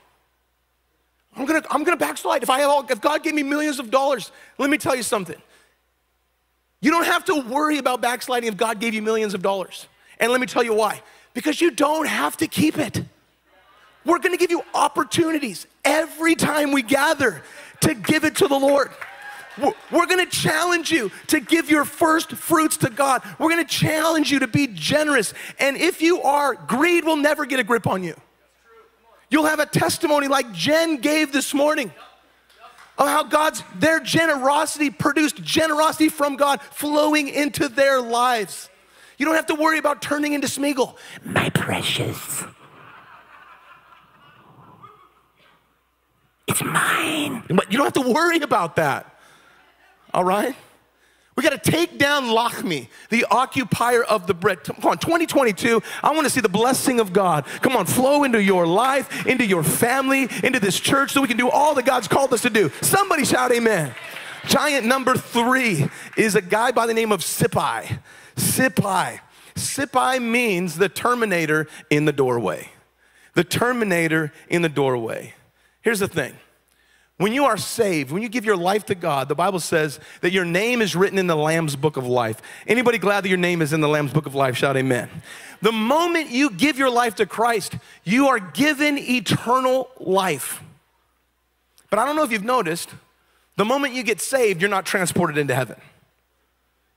I'm 1.36 1.46
gonna, 1.46 1.64
I'm 1.70 1.84
gonna 1.84 1.98
backslide. 1.98 2.44
If 2.44 2.50
I 2.50 2.60
have 2.62 2.70
all, 2.70 2.86
if 2.90 3.02
God 3.02 3.24
gave 3.24 3.34
me 3.34 3.44
millions 3.44 3.80
of 3.80 3.92
dollars, 3.92 4.32
let 4.58 4.70
me 4.70 4.78
tell 4.78 4.96
you 4.96 5.04
something. 5.04 5.42
You 6.82 6.90
don't 6.90 7.06
have 7.06 7.26
to 7.26 7.42
worry 7.42 7.78
about 7.78 8.02
backsliding 8.02 8.50
if 8.50 8.58
God 8.58 8.80
gave 8.80 8.94
you 8.94 9.02
millions 9.02 9.34
of 9.34 9.42
dollars. 9.42 9.88
And 10.20 10.32
let 10.32 10.42
me 10.42 10.48
tell 10.48 10.64
you 10.64 10.74
why. 10.74 11.02
Because 11.34 11.62
you 11.62 11.72
don't 11.72 12.08
have 12.08 12.38
to 12.38 12.48
keep 12.48 12.78
it. 12.78 13.04
We're 14.04 14.20
gonna 14.20 14.38
give 14.38 14.52
you 14.52 14.64
opportunities 14.74 15.68
every 15.86 16.36
time 16.36 16.72
we 16.72 16.82
gather 16.82 17.44
to 17.82 17.94
give 17.94 18.26
it 18.26 18.36
to 18.38 18.48
the 18.48 18.58
Lord. 18.58 18.92
We're 19.92 20.08
gonna 20.08 20.26
challenge 20.26 20.92
you 20.92 21.12
to 21.28 21.40
give 21.40 21.70
your 21.70 21.86
first 21.86 22.32
fruits 22.32 22.78
to 22.78 22.90
God. 22.90 23.22
We're 23.38 23.50
gonna 23.50 23.64
challenge 23.64 24.32
you 24.32 24.40
to 24.40 24.48
be 24.48 24.68
generous. 24.68 25.36
And 25.60 25.78
if 25.78 26.02
you 26.02 26.22
are, 26.24 26.56
greed 26.56 27.06
will 27.06 27.18
never 27.18 27.46
get 27.46 27.60
a 27.60 27.64
grip 27.64 27.86
on 27.86 28.04
you. 28.04 28.16
You'll 29.30 29.46
have 29.46 29.60
a 29.60 29.66
testimony 29.66 30.28
like 30.28 30.52
Jen 30.52 30.98
gave 30.98 31.32
this 31.32 31.54
morning 31.54 31.94
of 33.02 33.08
how 33.08 33.24
God's, 33.24 33.64
their 33.76 34.00
generosity 34.00 34.92
produced 34.92 35.38
generosity 35.38 36.08
from 36.08 36.36
God 36.36 36.62
flowing 36.62 37.30
into 37.30 37.68
their 37.68 38.00
lives. 38.00 38.70
You 39.18 39.26
don't 39.26 39.36
have 39.36 39.48
to 39.48 39.56
worry 39.56 39.80
about 39.80 40.02
turning 40.02 40.34
into 40.34 40.48
Smeagol. 40.48 40.96
My 41.26 41.50
precious. 41.50 42.44
It's 46.48 46.62
mine. 46.64 47.44
But 47.50 47.72
you 47.72 47.78
don't 47.78 47.86
have 47.86 48.06
to 48.06 48.12
worry 48.12 48.40
about 48.40 48.76
that. 48.76 49.16
All 50.14 50.24
right? 50.24 50.56
We 51.42 51.50
got 51.50 51.64
to 51.64 51.72
take 51.72 51.98
down 51.98 52.26
Lachmi, 52.26 52.88
the 53.10 53.26
occupier 53.32 54.04
of 54.04 54.28
the 54.28 54.34
bread. 54.36 54.64
Come 54.64 54.76
on, 54.84 55.00
2022, 55.00 55.82
I 56.04 56.12
want 56.12 56.26
to 56.26 56.30
see 56.30 56.40
the 56.40 56.48
blessing 56.48 57.00
of 57.00 57.14
God. 57.14 57.46
Come 57.64 57.76
on, 57.76 57.88
flow 57.88 58.24
into 58.24 58.40
your 58.40 58.68
life, 58.68 59.26
into 59.26 59.44
your 59.44 59.64
family, 59.64 60.30
into 60.44 60.60
this 60.60 60.80
church 60.80 61.14
so 61.14 61.20
we 61.20 61.28
can 61.28 61.38
do 61.38 61.50
all 61.50 61.74
that 61.74 61.86
God's 61.88 62.08
called 62.08 62.32
us 62.32 62.44
to 62.44 62.52
do. 62.52 62.70
Somebody 62.82 63.26
shout 63.26 63.52
amen. 63.52 63.96
Giant 64.46 64.86
number 64.86 65.16
three 65.16 65.90
is 66.16 66.36
a 66.36 66.44
guy 66.44 66.72
by 66.72 66.86
the 66.86 66.94
name 66.94 67.12
of 67.12 67.22
Sippai. 67.22 67.98
Sippai. 68.36 69.20
Sippai 69.56 70.22
means 70.22 70.76
the 70.76 70.90
terminator 70.90 71.68
in 71.90 72.06
the 72.06 72.14
doorway. 72.14 72.70
The 73.34 73.44
terminator 73.44 74.32
in 74.48 74.62
the 74.62 74.70
doorway. 74.70 75.34
Here's 75.82 76.02
the 76.02 76.08
thing 76.08 76.36
when 77.22 77.34
you 77.34 77.46
are 77.46 77.58
saved, 77.58 78.12
when 78.12 78.24
you 78.24 78.30
give 78.30 78.46
your 78.46 78.58
life 78.58 78.86
to 78.88 78.96
God, 78.96 79.28
the 79.28 79.36
Bible 79.36 79.60
says 79.60 80.00
that 80.22 80.32
your 80.32 80.44
name 80.44 80.82
is 80.82 80.96
written 80.96 81.20
in 81.20 81.28
the 81.28 81.36
Lamb's 81.36 81.76
book 81.76 81.96
of 81.96 82.08
life. 82.08 82.42
Anybody 82.66 82.98
glad 82.98 83.24
that 83.24 83.30
your 83.30 83.38
name 83.38 83.62
is 83.62 83.74
in 83.74 83.82
the 83.82 83.88
Lamb's 83.88 84.12
book 84.12 84.26
of 84.26 84.34
life? 84.34 84.58
Shout 84.58 84.76
amen. 84.76 85.08
The 85.62 85.72
moment 85.72 86.30
you 86.30 86.50
give 86.50 86.80
your 86.80 86.90
life 86.90 87.16
to 87.16 87.28
Christ, 87.28 87.76
you 88.04 88.30
are 88.30 88.40
given 88.40 88.98
eternal 88.98 89.90
life. 90.00 90.64
But 91.92 92.00
I 92.00 92.06
don't 92.06 92.16
know 92.16 92.24
if 92.24 92.32
you've 92.32 92.44
noticed, 92.44 92.90
the 93.56 93.66
moment 93.66 93.94
you 93.94 94.02
get 94.02 94.20
saved, 94.20 94.60
you're 94.60 94.70
not 94.70 94.88
transported 94.88 95.38
into 95.38 95.54
heaven. 95.54 95.80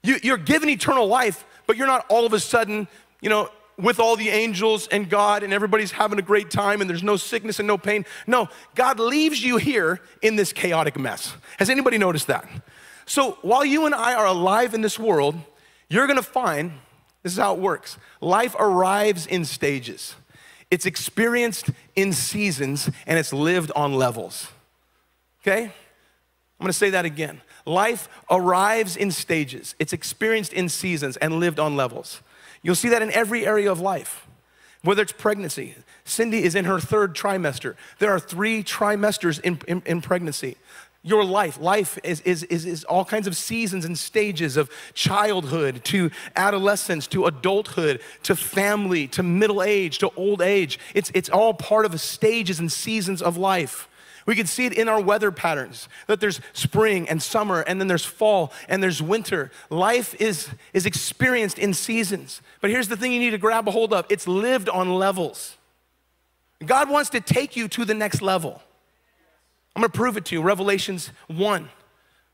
You, 0.03 0.33
are 0.33 0.39
given 0.39 0.71
eternal 0.71 1.07
life, 1.07 1.45
but 1.67 1.77
you're 1.77 1.87
not 1.87 2.07
all 2.09 2.25
of 2.25 2.33
a 2.33 2.41
sudden, 2.41 2.89
you 3.21 3.29
know, 3.29 3.51
with 3.77 3.99
all 3.99 4.17
the 4.17 4.29
angels 4.29 4.87
and 4.89 5.09
God 5.09 5.43
and 5.43 5.53
everybody's 5.53 5.93
having 5.93 6.19
a 6.19 6.23
great 6.23 6.51
time 6.51 6.81
and 6.81 6.89
there's 6.89 7.03
no 7.03 7.17
sickness 7.17 7.59
and 7.59 7.67
no 7.67 7.77
pain. 7.79 8.05
No, 8.27 8.49
God 8.75 9.01
leaves 9.01 9.43
you 9.43 9.57
here 9.57 10.01
in 10.23 10.37
this 10.37 10.53
chaotic 10.53 10.99
mess. 10.99 11.35
Has 11.59 11.71
anybody 11.71 11.99
noticed 11.99 12.29
that? 12.29 12.49
So 13.07 13.39
while 13.43 13.65
you 13.65 13.87
and 13.87 13.95
I 13.95 14.15
are 14.15 14.27
alive 14.27 14.75
in 14.75 14.81
this 14.81 14.99
world, 14.99 15.37
you're 15.89 16.07
gonna 16.07 16.23
find 16.23 16.73
this 17.23 17.33
is 17.33 17.39
how 17.39 17.55
it 17.55 17.61
works 17.61 17.99
life 18.21 18.55
arrives 18.59 19.27
in 19.27 19.45
stages, 19.45 20.15
it's 20.71 20.87
experienced 20.87 21.71
in 21.95 22.13
seasons, 22.13 22.91
and 23.07 23.19
it's 23.19 23.33
lived 23.33 23.73
on 23.77 23.95
levels. 23.95 24.49
Okay? 25.43 25.65
I'm 25.65 25.73
gonna 26.61 26.73
say 26.73 26.91
that 26.91 27.05
again. 27.05 27.41
Life 27.67 28.09
arrives 28.31 28.97
in 28.97 29.11
stages, 29.11 29.75
it's 29.79 29.93
experienced 29.93 30.53
in 30.53 30.69
seasons 30.69 31.17
and 31.17 31.41
lived 31.41 31.59
on 31.59 31.77
levels. 31.77 32.21
You'll 32.65 32.75
see 32.75 32.89
that 32.89 33.03
in 33.03 33.13
every 33.13 33.47
area 33.47 33.71
of 33.71 33.79
life, 33.79 34.27
whether 34.83 35.03
it's 35.03 35.13
pregnancy. 35.13 35.77
Cindy 36.05 36.43
is 36.43 36.55
in 36.55 36.65
her 36.65 36.81
third 36.81 37.15
trimester. 37.15 37.77
There 37.99 38.11
are 38.11 38.19
three 38.19 38.65
trimesters 38.65 39.39
in, 39.41 39.61
in, 39.69 39.83
in 39.85 40.01
pregnancy. 40.01 40.57
Your 41.03 41.23
life, 41.23 41.61
life 41.61 41.99
is, 42.03 42.23
is, 42.23 42.45
is, 42.45 42.65
is 42.65 42.85
all 42.85 43.05
kinds 43.05 43.27
of 43.27 43.37
seasons 43.37 43.85
and 43.85 43.99
stages 43.99 44.57
of 44.57 44.71
childhood 44.95 45.85
to 45.85 46.11
adolescence 46.35 47.07
to 47.09 47.27
adulthood 47.27 48.01
to 48.23 48.35
family 48.35 49.09
to 49.09 49.23
middle 49.23 49.63
age 49.63 49.99
to 49.99 50.11
old 50.17 50.41
age. 50.41 50.79
It's, 50.95 51.11
it's 51.13 51.29
all 51.29 51.53
part 51.53 51.85
of 51.85 52.01
stages 52.01 52.59
and 52.59 52.73
seasons 52.73 53.21
of 53.21 53.37
life. 53.37 53.87
We 54.27 54.35
can 54.35 54.47
see 54.47 54.67
it 54.67 54.73
in 54.73 54.89
our 54.89 55.01
weather 55.01 55.31
patterns 55.31 55.89
that 56.07 56.21
there's 56.21 56.41
spring 56.53 57.09
and 57.09 57.23
summer, 57.23 57.61
and 57.61 57.81
then 57.81 57.89
there's 57.89 58.05
fall 58.05 58.53
and 58.69 58.83
there's 58.83 59.03
winter. 59.03 59.51
Life 59.69 60.15
is, 60.21 60.49
is 60.73 60.87
experienced 60.87 61.59
in 61.59 61.75
seasons. 61.75 62.41
But 62.61 62.71
here's 62.71 62.89
the 62.89 62.97
thing 62.97 63.13
you 63.13 63.21
need 63.21 63.31
to 63.31 63.39
grab 63.39 63.69
a 63.69 63.71
hold 63.71 63.93
of 63.93 64.07
it's 64.09 64.27
lived 64.27 64.69
on 64.69 64.95
levels. 64.95 65.57
God 66.65 66.89
wants 66.89 67.11
to 67.11 67.21
take 67.21 67.57
you 67.57 67.69
to 67.69 67.85
the 67.85 67.95
next 67.95 68.23
level. 68.23 68.63
I'm 69.77 69.83
gonna 69.83 69.91
prove 69.91 70.17
it 70.17 70.25
to 70.27 70.37
you. 70.37 70.43
Revelations 70.43 71.11
1. 71.27 71.69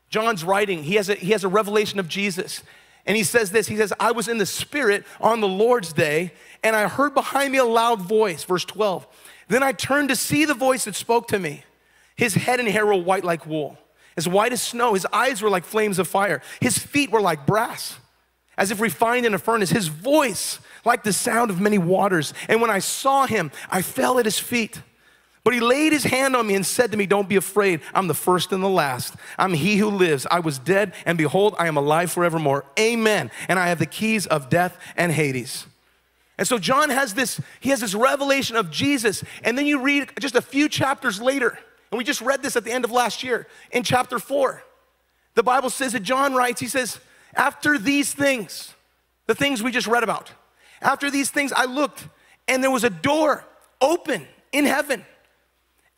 John's 0.09 0.43
writing, 0.43 0.83
he 0.83 0.95
has 0.95 1.09
a, 1.09 1.15
he 1.15 1.31
has 1.31 1.43
a 1.43 1.47
revelation 1.47 1.99
of 1.99 2.07
Jesus. 2.07 2.63
And 3.05 3.17
he 3.17 3.23
says 3.23 3.51
this 3.51 3.67
He 3.67 3.77
says, 3.77 3.93
I 3.99 4.11
was 4.11 4.27
in 4.27 4.37
the 4.37 4.45
Spirit 4.45 5.05
on 5.19 5.41
the 5.41 5.47
Lord's 5.47 5.91
day, 5.93 6.33
and 6.63 6.75
I 6.75 6.87
heard 6.87 7.13
behind 7.13 7.51
me 7.51 7.57
a 7.57 7.65
loud 7.65 8.01
voice, 8.01 8.43
verse 8.43 8.65
12. 8.65 9.07
Then 9.47 9.63
I 9.63 9.71
turned 9.71 10.09
to 10.09 10.15
see 10.15 10.45
the 10.45 10.53
voice 10.53 10.85
that 10.85 10.95
spoke 10.95 11.27
to 11.29 11.39
me. 11.39 11.63
His 12.15 12.35
head 12.35 12.59
and 12.59 12.67
hair 12.67 12.85
were 12.85 12.95
white 12.95 13.23
like 13.23 13.45
wool, 13.45 13.77
as 14.17 14.27
white 14.27 14.53
as 14.53 14.61
snow. 14.61 14.93
His 14.93 15.07
eyes 15.11 15.41
were 15.41 15.49
like 15.49 15.63
flames 15.63 15.99
of 15.99 16.07
fire. 16.07 16.41
His 16.59 16.77
feet 16.77 17.11
were 17.11 17.21
like 17.21 17.45
brass, 17.45 17.97
as 18.57 18.71
if 18.71 18.79
refined 18.79 19.25
in 19.25 19.33
a 19.33 19.39
furnace. 19.39 19.69
His 19.69 19.87
voice 19.87 20.59
like 20.85 21.03
the 21.03 21.13
sound 21.13 21.51
of 21.51 21.59
many 21.59 21.77
waters. 21.77 22.33
And 22.47 22.61
when 22.61 22.69
I 22.69 22.79
saw 22.79 23.25
him, 23.25 23.51
I 23.69 23.81
fell 23.81 24.19
at 24.19 24.25
his 24.25 24.39
feet. 24.39 24.81
But 25.43 25.55
he 25.55 25.59
laid 25.59 25.91
his 25.91 26.03
hand 26.03 26.35
on 26.35 26.45
me 26.45 26.53
and 26.53 26.65
said 26.65 26.91
to 26.91 26.97
me, 26.97 27.07
Don't 27.07 27.27
be 27.27 27.35
afraid. 27.35 27.81
I'm 27.95 28.07
the 28.07 28.13
first 28.13 28.51
and 28.51 28.63
the 28.63 28.69
last. 28.69 29.15
I'm 29.39 29.53
he 29.53 29.77
who 29.77 29.89
lives. 29.89 30.27
I 30.29 30.39
was 30.39 30.59
dead, 30.59 30.93
and 31.05 31.17
behold, 31.17 31.55
I 31.57 31.67
am 31.67 31.77
alive 31.77 32.11
forevermore. 32.11 32.65
Amen. 32.79 33.31
And 33.47 33.57
I 33.57 33.69
have 33.69 33.79
the 33.79 33.87
keys 33.87 34.27
of 34.27 34.49
death 34.49 34.77
and 34.95 35.11
Hades. 35.11 35.65
And 36.37 36.47
so 36.47 36.57
John 36.57 36.89
has 36.89 37.15
this, 37.15 37.41
he 37.59 37.69
has 37.69 37.81
this 37.81 37.95
revelation 37.95 38.55
of 38.55 38.69
Jesus. 38.69 39.23
And 39.43 39.57
then 39.57 39.65
you 39.65 39.79
read 39.79 40.11
just 40.19 40.35
a 40.35 40.41
few 40.41 40.69
chapters 40.69 41.19
later, 41.19 41.57
and 41.91 41.97
we 41.97 42.03
just 42.03 42.21
read 42.21 42.41
this 42.41 42.55
at 42.55 42.63
the 42.63 42.71
end 42.71 42.85
of 42.85 42.91
last 42.91 43.21
year 43.21 43.47
in 43.71 43.83
chapter 43.83 44.17
4. 44.17 44.63
The 45.35 45.43
Bible 45.43 45.69
says 45.69 45.93
that 45.93 46.03
John 46.03 46.33
writes, 46.33 46.59
he 46.59 46.67
says, 46.67 46.99
After 47.35 47.77
these 47.77 48.13
things, 48.13 48.73
the 49.27 49.35
things 49.35 49.61
we 49.61 49.71
just 49.71 49.87
read 49.87 50.03
about, 50.03 50.31
after 50.81 51.11
these 51.11 51.29
things 51.29 51.51
I 51.53 51.65
looked, 51.65 52.07
and 52.47 52.63
there 52.63 52.71
was 52.71 52.83
a 52.83 52.89
door 52.89 53.45
open 53.81 54.25
in 54.51 54.65
heaven. 54.65 55.05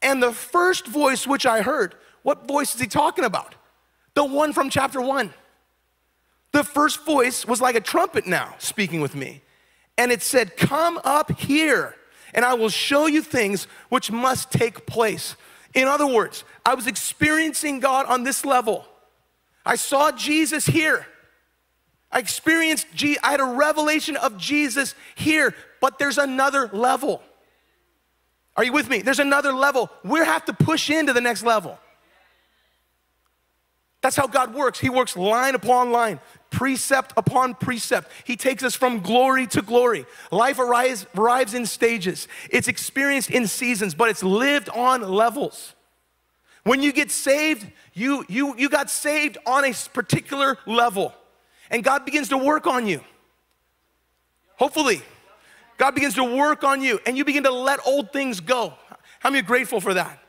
And 0.02 0.22
the 0.22 0.34
first 0.34 0.88
voice 0.88 1.26
which 1.26 1.46
I 1.46 1.62
heard, 1.62 1.96
what 2.24 2.48
voice 2.48 2.76
is 2.76 2.82
he 2.82 2.88
talking 2.88 3.24
about? 3.24 3.56
The 4.16 4.26
one 4.26 4.54
from 4.54 4.70
chapter 4.70 5.00
1. 5.02 5.34
The 6.52 6.64
first 6.64 7.06
voice 7.06 7.46
was 7.48 7.62
like 7.62 7.76
a 7.76 7.82
trumpet 7.82 8.28
now 8.28 8.56
speaking 8.60 9.02
with 9.02 9.16
me. 9.16 9.42
And 9.98 10.12
it 10.12 10.22
said, 10.22 10.58
Come 10.58 11.00
up 11.04 11.40
here 11.40 11.96
and 12.34 12.44
I 12.44 12.54
will 12.54 12.70
show 12.70 13.06
you 13.06 13.22
things 13.22 13.68
which 13.90 14.12
must 14.12 14.52
take 14.52 14.86
place. 14.86 15.36
In 15.74 15.88
other 15.88 16.08
words, 16.08 16.44
I 16.66 16.76
was 16.76 16.88
experiencing 16.88 17.80
God 17.80 18.06
on 18.06 18.24
this 18.24 18.46
level. 18.46 18.86
I 19.66 19.76
saw 19.76 20.12
Jesus 20.12 20.66
here. 20.66 21.06
I 22.12 22.20
experienced, 22.20 22.88
G- 22.94 23.18
I 23.24 23.32
had 23.32 23.40
a 23.40 23.46
revelation 23.46 24.16
of 24.18 24.38
Jesus 24.38 24.94
here, 25.16 25.56
but 25.82 25.98
there's 25.98 26.20
another 26.20 26.70
level. 26.72 27.24
Are 28.56 28.64
you 28.64 28.72
with 28.72 28.88
me? 28.88 29.02
There's 29.02 29.20
another 29.20 29.52
level. 29.52 29.90
We 30.04 30.20
have 30.20 30.46
to 30.46 30.54
push 30.54 30.92
into 30.92 31.12
the 31.12 31.22
next 31.22 31.42
level. 31.42 31.80
That's 34.02 34.16
how 34.16 34.28
God 34.28 34.54
works. 34.54 34.80
He 34.80 34.90
works 34.90 35.16
line 35.18 35.56
upon 35.56 35.92
line, 35.92 36.20
precept 36.54 37.12
upon 37.18 37.56
precept. 37.56 38.10
He 38.24 38.38
takes 38.38 38.64
us 38.64 38.76
from 38.76 39.00
glory 39.00 39.48
to 39.48 39.62
glory. 39.62 40.06
Life 40.32 40.60
arrives, 40.60 41.06
arrives 41.18 41.54
in 41.54 41.66
stages, 41.66 42.30
it's 42.50 42.70
experienced 42.70 43.32
in 43.32 43.48
seasons, 43.48 43.94
but 43.96 44.10
it's 44.10 44.24
lived 44.24 44.70
on 44.70 45.02
levels. 45.02 45.74
When 46.64 46.82
you 46.82 46.94
get 46.94 47.12
saved, 47.12 47.70
you, 47.94 48.24
you, 48.30 48.56
you 48.58 48.70
got 48.70 48.90
saved 48.90 49.38
on 49.46 49.66
a 49.66 49.74
particular 49.94 50.58
level, 50.66 51.14
and 51.70 51.84
God 51.84 52.06
begins 52.06 52.30
to 52.30 52.38
work 52.38 52.68
on 52.68 52.88
you. 52.88 53.02
Hopefully, 54.56 55.02
God 55.78 55.96
begins 55.96 56.14
to 56.16 56.24
work 56.24 56.64
on 56.64 56.82
you, 56.82 57.00
and 57.06 57.18
you 57.18 57.26
begin 57.26 57.44
to 57.44 57.52
let 57.52 57.86
old 57.86 58.14
things 58.14 58.40
go. 58.40 58.76
How 59.20 59.30
many 59.30 59.40
are 59.42 59.46
grateful 59.46 59.82
for 59.82 59.96
that? 59.96 60.20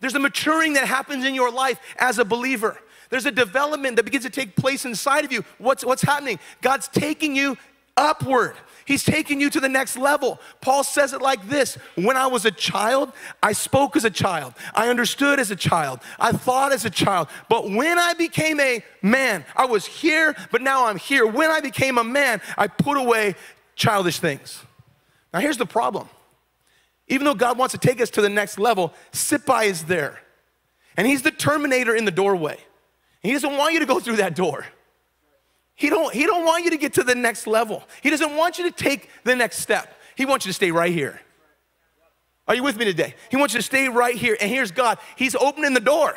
There's 0.00 0.14
a 0.14 0.18
maturing 0.18 0.74
that 0.74 0.86
happens 0.86 1.24
in 1.24 1.34
your 1.34 1.50
life 1.50 1.78
as 1.98 2.18
a 2.18 2.24
believer. 2.24 2.78
There's 3.10 3.26
a 3.26 3.30
development 3.30 3.96
that 3.96 4.04
begins 4.04 4.24
to 4.24 4.30
take 4.30 4.56
place 4.56 4.84
inside 4.84 5.24
of 5.24 5.32
you. 5.32 5.44
What's, 5.58 5.84
what's 5.84 6.02
happening? 6.02 6.38
God's 6.60 6.88
taking 6.88 7.34
you 7.34 7.56
upward. 7.96 8.54
He's 8.84 9.04
taking 9.04 9.38
you 9.38 9.50
to 9.50 9.60
the 9.60 9.68
next 9.68 9.98
level. 9.98 10.40
Paul 10.62 10.82
says 10.82 11.12
it 11.12 11.20
like 11.20 11.46
this 11.46 11.74
When 11.96 12.16
I 12.16 12.26
was 12.26 12.46
a 12.46 12.50
child, 12.50 13.12
I 13.42 13.52
spoke 13.52 13.96
as 13.96 14.04
a 14.04 14.10
child. 14.10 14.54
I 14.74 14.88
understood 14.88 15.38
as 15.38 15.50
a 15.50 15.56
child. 15.56 16.00
I 16.18 16.32
thought 16.32 16.72
as 16.72 16.86
a 16.86 16.90
child. 16.90 17.28
But 17.50 17.70
when 17.70 17.98
I 17.98 18.14
became 18.14 18.60
a 18.60 18.82
man, 19.02 19.44
I 19.54 19.66
was 19.66 19.84
here, 19.84 20.34
but 20.50 20.62
now 20.62 20.86
I'm 20.86 20.96
here. 20.96 21.26
When 21.26 21.50
I 21.50 21.60
became 21.60 21.98
a 21.98 22.04
man, 22.04 22.40
I 22.56 22.66
put 22.66 22.96
away 22.96 23.34
childish 23.74 24.20
things. 24.20 24.62
Now, 25.34 25.40
here's 25.40 25.58
the 25.58 25.66
problem. 25.66 26.08
Even 27.08 27.26
though 27.26 27.34
God 27.34 27.58
wants 27.58 27.72
to 27.72 27.78
take 27.78 28.00
us 28.00 28.10
to 28.10 28.22
the 28.22 28.28
next 28.28 28.58
level, 28.58 28.92
Sippai 29.12 29.66
is 29.66 29.84
there. 29.84 30.20
And 30.96 31.06
he's 31.06 31.22
the 31.22 31.30
terminator 31.30 31.94
in 31.94 32.04
the 32.04 32.10
doorway. 32.10 32.58
He 33.20 33.32
doesn't 33.32 33.56
want 33.56 33.74
you 33.74 33.80
to 33.80 33.86
go 33.86 34.00
through 34.00 34.16
that 34.16 34.34
door. 34.34 34.66
He 35.74 35.90
don't, 35.90 36.12
he 36.12 36.26
don't 36.26 36.44
want 36.44 36.64
you 36.64 36.70
to 36.70 36.76
get 36.76 36.94
to 36.94 37.04
the 37.04 37.14
next 37.14 37.46
level. 37.46 37.84
He 38.02 38.10
doesn't 38.10 38.36
want 38.36 38.58
you 38.58 38.64
to 38.64 38.72
take 38.72 39.10
the 39.24 39.36
next 39.36 39.58
step. 39.58 39.94
He 40.16 40.26
wants 40.26 40.44
you 40.44 40.50
to 40.50 40.54
stay 40.54 40.70
right 40.70 40.92
here. 40.92 41.20
Are 42.48 42.54
you 42.54 42.62
with 42.62 42.76
me 42.76 42.84
today? 42.84 43.14
He 43.30 43.36
wants 43.36 43.54
you 43.54 43.60
to 43.60 43.64
stay 43.64 43.88
right 43.88 44.16
here. 44.16 44.36
And 44.40 44.50
here's 44.50 44.72
God. 44.72 44.98
He's 45.16 45.34
opening 45.36 45.74
the 45.74 45.80
door. 45.80 46.16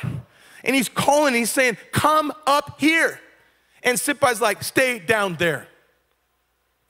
And 0.64 0.76
he's 0.76 0.89
calling, 0.89 1.34
he's 1.34 1.52
saying, 1.52 1.78
Come 1.91 2.32
up 2.47 2.80
here. 2.80 3.20
And 3.84 3.97
Sippai's 3.97 4.41
like, 4.41 4.64
Stay 4.64 4.97
down 4.97 5.36
there. 5.36 5.68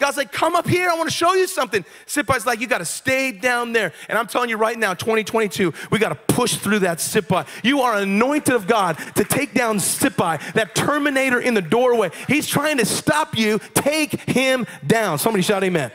God's 0.01 0.17
like, 0.17 0.31
come 0.31 0.55
up 0.55 0.67
here, 0.67 0.89
I 0.89 0.95
wanna 0.95 1.11
show 1.11 1.33
you 1.35 1.45
something. 1.45 1.85
Sippai's 2.07 2.45
like, 2.45 2.59
you 2.59 2.65
gotta 2.65 2.85
stay 2.85 3.31
down 3.31 3.71
there. 3.71 3.93
And 4.09 4.17
I'm 4.17 4.25
telling 4.25 4.49
you 4.49 4.57
right 4.57 4.77
now, 4.77 4.95
2022, 4.95 5.71
we 5.91 5.99
gotta 5.99 6.15
push 6.15 6.55
through 6.55 6.79
that 6.79 6.97
Sippai. 6.97 7.47
You 7.63 7.81
are 7.81 7.97
anointed 7.97 8.55
of 8.55 8.65
God 8.65 8.97
to 9.15 9.23
take 9.23 9.53
down 9.53 9.77
Sippai, 9.77 10.53
that 10.53 10.73
terminator 10.73 11.39
in 11.39 11.53
the 11.53 11.61
doorway. 11.61 12.09
He's 12.27 12.47
trying 12.47 12.79
to 12.79 12.85
stop 12.85 13.37
you, 13.37 13.59
take 13.75 14.19
him 14.21 14.65
down. 14.85 15.19
Somebody 15.19 15.43
shout 15.43 15.63
amen. 15.63 15.91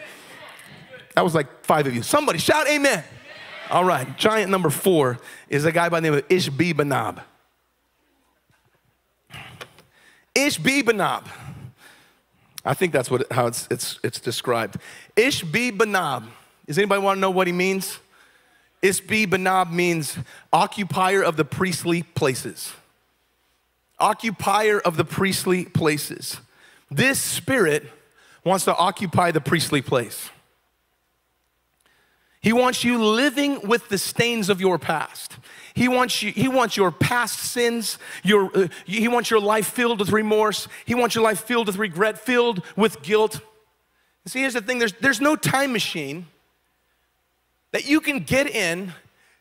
That 1.17 1.25
was 1.25 1.35
like 1.35 1.65
five 1.65 1.87
of 1.89 1.95
you. 1.95 2.03
Somebody 2.03 2.39
shout 2.39 2.69
amen. 2.69 3.03
All 3.71 3.85
right, 3.85 4.17
giant 4.17 4.53
number 4.53 4.71
four 4.71 5.19
is 5.49 5.65
a 5.65 5.73
guy 5.73 5.89
by 5.89 5.99
the 5.99 6.09
name 6.09 6.19
of 6.19 6.29
Ishbi 6.29 6.75
Benob. 6.75 7.23
Ishbi. 10.37 10.85
I 12.67 12.75
think 12.75 12.93
that's 12.93 13.11
what, 13.11 13.31
how 13.33 13.47
it's, 13.47 13.69
it's, 13.71 14.01
it's 14.03 14.19
described. 14.19 14.77
Ishbi 15.17 15.79
Benob. 15.79 16.25
Does 16.67 16.79
anybody 16.79 17.01
want 17.01 17.17
to 17.17 17.21
know 17.21 17.31
what 17.31 17.47
he 17.47 17.53
means? 17.53 18.01
Ishbi 18.83 19.29
Benob 19.29 19.71
means 19.71 20.19
occupier 20.53 21.23
of 21.23 21.37
the 21.37 21.45
priestly 21.45 22.03
places. 22.03 22.73
Occupier 24.01 24.81
of 24.81 24.97
the 24.97 25.05
priestly 25.05 25.65
places. 25.65 26.41
This 26.91 27.21
spirit 27.21 27.89
wants 28.45 28.65
to 28.65 28.77
occupy 28.77 29.31
the 29.31 29.41
priestly 29.41 29.81
place. 29.81 30.29
He 32.47 32.53
wants 32.53 32.85
you 32.85 33.03
living 33.03 33.61
with 33.67 33.89
the 33.89 33.99
stains 33.99 34.49
of 34.49 34.61
your 34.61 34.79
past. 34.79 35.37
He 35.75 35.89
wants 35.89 36.23
you, 36.23 36.31
he 36.31 36.47
wants 36.47 36.77
your 36.77 36.93
past 36.93 37.41
sins, 37.41 37.99
your, 38.23 38.57
uh, 38.57 38.69
he 38.85 39.09
wants 39.09 39.31
your 39.31 39.41
life 39.41 39.67
filled 39.67 39.99
with 39.99 40.11
remorse. 40.11 40.69
He 40.85 40.95
wants 40.95 41.17
your 41.17 41.25
life 41.25 41.41
filled 41.41 41.67
with 41.67 41.77
regret, 41.77 42.21
filled 42.21 42.63
with 42.77 43.03
guilt. 43.03 43.41
see, 44.27 44.43
here's 44.43 44.55
the 44.55 44.61
thing 44.61 44.79
there's, 44.79 44.93
there's 44.93 45.21
no 45.21 45.35
time 45.35 45.73
machine 45.73 46.29
that 47.73 47.89
you 47.89 48.01
can 48.01 48.21
get 48.21 48.47
in 48.47 48.93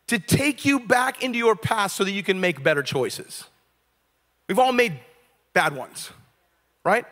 to 0.08 0.18
take 0.18 0.64
you 0.64 0.80
back 0.80 1.22
into 1.22 1.38
your 1.38 1.54
past 1.54 1.94
so 1.94 2.02
that 2.02 2.10
you 2.10 2.24
can 2.24 2.40
make 2.40 2.64
better 2.64 2.82
choices. 2.82 3.44
We've 4.48 4.58
all 4.58 4.72
made 4.72 4.98
bad 5.52 5.76
ones, 5.76 6.10
right? 6.82 7.04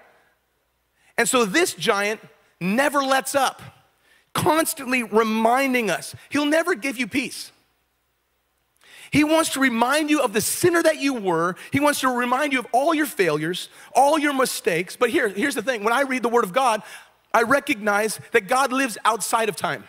And 1.17 1.29
so 1.29 1.45
this 1.45 1.73
giant 1.73 2.19
never 2.61 3.01
lets 3.01 3.37
up, 3.37 3.63
constantly 4.35 5.03
reminding 5.03 5.91
us 5.91 6.15
he'll 6.29 6.47
never 6.47 6.75
give 6.75 6.99
you 6.99 7.07
peace. 7.07 7.53
He 9.11 9.23
wants 9.23 9.51
to 9.51 9.61
remind 9.61 10.11
you 10.11 10.23
of 10.23 10.33
the 10.33 10.41
sinner 10.41 10.83
that 10.83 10.97
you 10.97 11.15
were. 11.15 11.55
He 11.71 11.79
wants 11.79 12.01
to 12.01 12.09
remind 12.09 12.53
you 12.53 12.59
of 12.59 12.67
all 12.73 12.93
your 12.93 13.07
failures, 13.07 13.69
all 13.95 14.19
your 14.19 14.35
mistakes. 14.35 14.97
But 14.97 15.11
here, 15.11 15.29
here's 15.29 15.55
the 15.55 15.63
thing 15.63 15.85
when 15.85 15.93
I 15.93 16.03
read 16.03 16.25
the 16.25 16.29
Word 16.29 16.43
of 16.43 16.53
God, 16.53 16.83
I 17.33 17.43
recognize 17.43 18.19
that 18.33 18.49
God 18.49 18.73
lives 18.73 18.99
outside 19.05 19.49
of 19.49 19.55
time. 19.55 19.85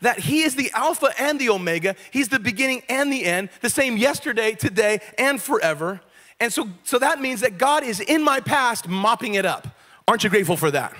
That 0.00 0.18
He 0.18 0.42
is 0.42 0.56
the 0.56 0.72
Alpha 0.74 1.10
and 1.20 1.38
the 1.38 1.50
Omega, 1.50 1.94
He's 2.10 2.28
the 2.28 2.40
beginning 2.40 2.82
and 2.88 3.12
the 3.12 3.24
end, 3.24 3.48
the 3.60 3.70
same 3.70 3.96
yesterday, 3.96 4.56
today, 4.56 5.00
and 5.16 5.40
forever. 5.40 6.00
And 6.40 6.52
so, 6.52 6.68
so 6.82 6.98
that 6.98 7.20
means 7.20 7.42
that 7.42 7.58
God 7.58 7.84
is 7.84 8.00
in 8.00 8.24
my 8.24 8.40
past 8.40 8.88
mopping 8.88 9.34
it 9.34 9.46
up. 9.46 9.68
Aren't 10.08 10.24
you 10.24 10.30
grateful 10.30 10.56
for 10.56 10.72
that? 10.72 10.96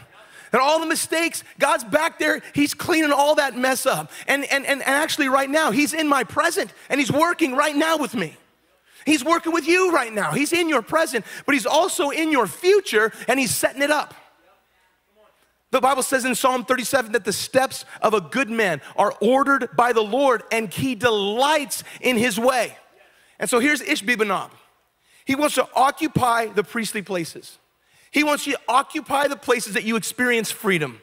And 0.54 0.62
all 0.62 0.78
the 0.78 0.86
mistakes, 0.86 1.42
God's 1.58 1.82
back 1.82 2.20
there, 2.20 2.40
He's 2.54 2.74
cleaning 2.74 3.10
all 3.10 3.34
that 3.34 3.58
mess 3.58 3.86
up. 3.86 4.12
And, 4.28 4.44
and, 4.52 4.64
and 4.64 4.84
actually, 4.84 5.28
right 5.28 5.50
now, 5.50 5.72
He's 5.72 5.92
in 5.92 6.06
my 6.06 6.22
present 6.22 6.72
and 6.88 7.00
He's 7.00 7.10
working 7.10 7.56
right 7.56 7.74
now 7.74 7.98
with 7.98 8.14
me. 8.14 8.36
He's 9.04 9.24
working 9.24 9.52
with 9.52 9.66
you 9.66 9.90
right 9.90 10.12
now. 10.12 10.30
He's 10.30 10.52
in 10.52 10.68
your 10.68 10.80
present, 10.80 11.24
but 11.44 11.56
He's 11.56 11.66
also 11.66 12.10
in 12.10 12.30
your 12.30 12.46
future 12.46 13.12
and 13.26 13.40
He's 13.40 13.52
setting 13.52 13.82
it 13.82 13.90
up. 13.90 14.14
The 15.72 15.80
Bible 15.80 16.04
says 16.04 16.24
in 16.24 16.36
Psalm 16.36 16.64
37 16.64 17.10
that 17.10 17.24
the 17.24 17.32
steps 17.32 17.84
of 18.00 18.14
a 18.14 18.20
good 18.20 18.48
man 18.48 18.80
are 18.94 19.12
ordered 19.20 19.70
by 19.76 19.92
the 19.92 20.04
Lord 20.04 20.44
and 20.52 20.72
he 20.72 20.94
delights 20.94 21.82
in 22.00 22.16
his 22.16 22.38
way. 22.38 22.78
And 23.40 23.50
so 23.50 23.58
here's 23.58 23.82
Ishbi 23.82 24.14
Benob. 24.14 24.52
He 25.24 25.34
wants 25.34 25.56
to 25.56 25.66
occupy 25.74 26.46
the 26.46 26.62
priestly 26.62 27.02
places. 27.02 27.58
He 28.14 28.22
wants 28.22 28.46
you 28.46 28.52
to 28.52 28.60
occupy 28.68 29.26
the 29.26 29.36
places 29.36 29.74
that 29.74 29.82
you 29.82 29.96
experience 29.96 30.48
freedom. 30.48 31.00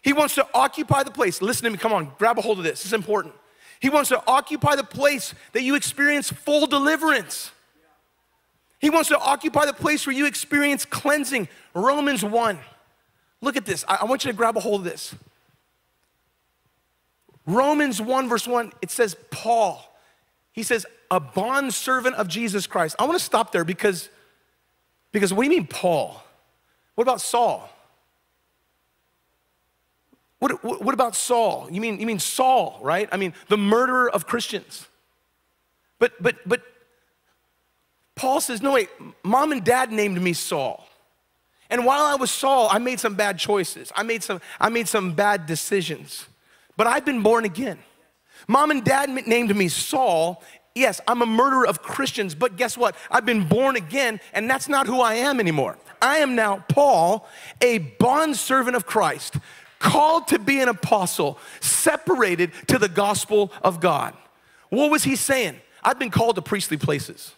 He 0.00 0.12
wants 0.12 0.36
to 0.36 0.46
occupy 0.54 1.02
the 1.02 1.10
place. 1.10 1.42
Listen 1.42 1.64
to 1.64 1.70
me, 1.70 1.76
come 1.76 1.92
on, 1.92 2.12
grab 2.18 2.38
a 2.38 2.40
hold 2.40 2.58
of 2.58 2.64
this. 2.64 2.86
Is 2.86 2.92
important. 2.92 3.34
He 3.80 3.90
wants 3.90 4.10
to 4.10 4.22
occupy 4.28 4.76
the 4.76 4.84
place 4.84 5.34
that 5.54 5.62
you 5.62 5.74
experience 5.74 6.30
full 6.30 6.68
deliverance. 6.68 7.50
He 8.78 8.90
wants 8.90 9.08
to 9.08 9.18
occupy 9.18 9.66
the 9.66 9.72
place 9.72 10.06
where 10.06 10.14
you 10.14 10.24
experience 10.24 10.84
cleansing. 10.84 11.48
Romans 11.74 12.24
1. 12.24 12.60
Look 13.40 13.56
at 13.56 13.64
this. 13.64 13.84
I, 13.88 14.04
want 14.04 14.24
you 14.24 14.30
to 14.30 14.36
grab 14.36 14.56
a 14.56 14.60
hold 14.60 14.82
of 14.82 14.84
this. 14.84 15.16
Romans 17.44 18.00
1, 18.00 18.28
verse 18.28 18.46
1, 18.46 18.72
it 18.80 18.92
says, 18.92 19.16
Paul. 19.32 19.84
He 20.52 20.62
says, 20.62 20.86
a 21.10 21.18
bond 21.18 21.74
servant 21.74 22.14
of 22.14 22.28
Jesus 22.28 22.68
Christ. 22.68 22.94
I 23.00 23.04
want 23.04 23.18
to 23.18 23.24
stop 23.24 23.50
there 23.50 23.64
because, 23.64 24.08
because 25.10 25.32
what 25.32 25.42
do 25.42 25.50
you 25.50 25.58
mean, 25.58 25.66
Paul? 25.66 26.22
What 26.94 27.02
about 27.02 27.20
Saul? 27.20 27.68
What, 30.38 30.64
what, 30.64 30.82
what, 30.82 30.94
about 30.94 31.14
Saul? 31.14 31.68
You 31.70 31.80
mean, 31.80 32.00
you 32.00 32.06
mean 32.06 32.18
Saul, 32.18 32.80
right? 32.82 33.08
I 33.12 33.16
mean, 33.16 33.32
the 33.48 33.56
murderer 33.56 34.10
of 34.10 34.26
Christians. 34.26 34.86
But, 36.00 36.20
but, 36.20 36.36
but 36.44 36.62
Paul 38.16 38.40
says, 38.40 38.60
no, 38.60 38.72
wait, 38.72 38.88
mom 39.22 39.52
and 39.52 39.64
dad 39.64 39.92
named 39.92 40.20
me 40.20 40.32
Saul. 40.32 40.84
And 41.70 41.86
while 41.86 42.02
I 42.02 42.16
was 42.16 42.30
Saul, 42.30 42.68
I 42.70 42.78
made 42.78 43.00
some 43.00 43.14
bad 43.14 43.38
choices. 43.38 43.92
I 43.96 44.02
made 44.02 44.22
some, 44.22 44.40
I 44.60 44.68
made 44.68 44.88
some 44.88 45.14
bad 45.14 45.46
decisions. 45.46 46.26
But 46.76 46.86
I've 46.86 47.04
been 47.04 47.22
born 47.22 47.44
again. 47.44 47.78
Mom 48.48 48.70
and 48.70 48.84
dad 48.84 49.08
named 49.26 49.54
me 49.56 49.68
Saul. 49.68 50.42
Yes, 50.74 51.00
I'm 51.06 51.20
a 51.20 51.26
murderer 51.26 51.66
of 51.66 51.82
Christians, 51.82 52.34
but 52.34 52.56
guess 52.56 52.78
what? 52.78 52.96
I've 53.10 53.26
been 53.26 53.46
born 53.46 53.76
again, 53.76 54.20
and 54.32 54.48
that's 54.48 54.68
not 54.68 54.86
who 54.86 55.00
I 55.00 55.14
am 55.14 55.38
anymore. 55.38 55.76
I 56.00 56.18
am 56.18 56.34
now 56.34 56.64
Paul, 56.68 57.28
a 57.60 57.78
bondservant 57.78 58.74
of 58.74 58.86
Christ, 58.86 59.36
called 59.78 60.28
to 60.28 60.38
be 60.38 60.60
an 60.60 60.68
apostle, 60.68 61.38
separated 61.60 62.52
to 62.68 62.78
the 62.78 62.88
gospel 62.88 63.52
of 63.62 63.80
God. 63.80 64.14
What 64.70 64.90
was 64.90 65.04
he 65.04 65.16
saying? 65.16 65.56
I've 65.84 65.98
been 65.98 66.10
called 66.10 66.36
to 66.36 66.42
priestly 66.42 66.78
places. 66.78 67.34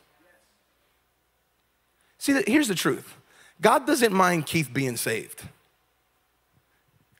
See, 2.18 2.40
here's 2.46 2.68
the 2.68 2.74
truth 2.74 3.14
God 3.60 3.86
doesn't 3.86 4.12
mind 4.12 4.46
Keith 4.46 4.70
being 4.72 4.96
saved. 4.96 5.42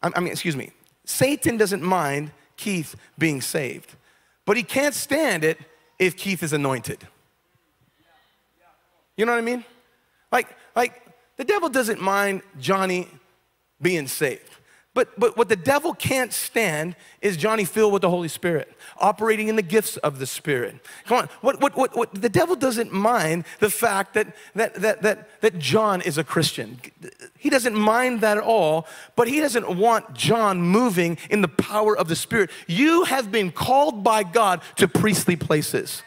I 0.01 0.21
mean, 0.21 0.33
excuse 0.33 0.55
me, 0.55 0.71
Satan 1.07 1.57
doesn't 1.57 1.83
mind 1.83 2.31
Keith 2.57 2.95
being 3.19 3.41
saved, 3.41 3.95
but 4.45 4.57
he 4.57 4.63
can't 4.63 4.95
stand 4.95 5.43
it 5.43 5.59
if 5.99 6.17
Keith 6.17 6.43
is 6.43 6.53
anointed. 6.53 7.07
You 9.17 9.27
know 9.27 9.33
what 9.33 9.39
I 9.39 9.43
mean? 9.43 9.65
Like, 10.33 10.49
like 10.75 11.03
the 11.37 11.45
devil 11.45 11.69
doesn't 11.69 12.01
mind 12.01 12.43
Johnny 12.61 13.09
being 13.81 14.07
saved. 14.09 14.51
But, 14.95 15.19
but 15.19 15.37
what 15.37 15.49
the 15.49 15.57
devil 15.57 15.93
can't 15.93 16.33
stand 16.33 16.95
is 17.21 17.37
Johnny 17.37 17.65
filled 17.65 17.93
with 17.93 18.03
the 18.03 18.11
Holy 18.11 18.29
Spirit, 18.29 18.73
operating 18.99 19.49
in 19.49 19.57
the 19.57 19.63
gifts 19.63 19.97
of 19.99 20.21
the 20.21 20.27
Spirit. 20.27 20.77
Come 21.05 21.19
on, 21.19 21.29
what, 21.41 21.61
what, 21.61 21.77
what, 21.77 21.97
what, 21.97 22.15
the 22.15 22.29
devil 22.29 22.55
doesn't 22.55 22.93
mind 22.93 23.45
the 23.59 23.71
fact 23.71 24.15
that, 24.15 24.37
that, 24.55 24.75
that, 24.77 25.03
that, 25.03 25.41
that 25.41 25.59
John 25.59 26.01
is 26.01 26.17
a 26.17 26.23
Christian. 26.23 26.81
He 27.37 27.51
doesn't 27.51 27.75
mind 27.75 28.21
that 28.21 28.37
at 28.37 28.45
all, 28.45 28.87
but 29.17 29.27
he 29.27 29.41
doesn't 29.41 29.77
want 29.77 30.15
John 30.15 30.63
moving 30.63 31.19
in 31.29 31.43
the 31.43 31.49
power 31.49 31.99
of 31.99 32.07
the 32.07 32.17
Spirit. 32.17 32.51
You 32.69 33.03
have 33.05 33.33
been 33.33 33.51
called 33.51 34.05
by 34.05 34.23
God 34.23 34.63
to 34.77 34.87
priestly 34.87 35.35
places. 35.35 36.05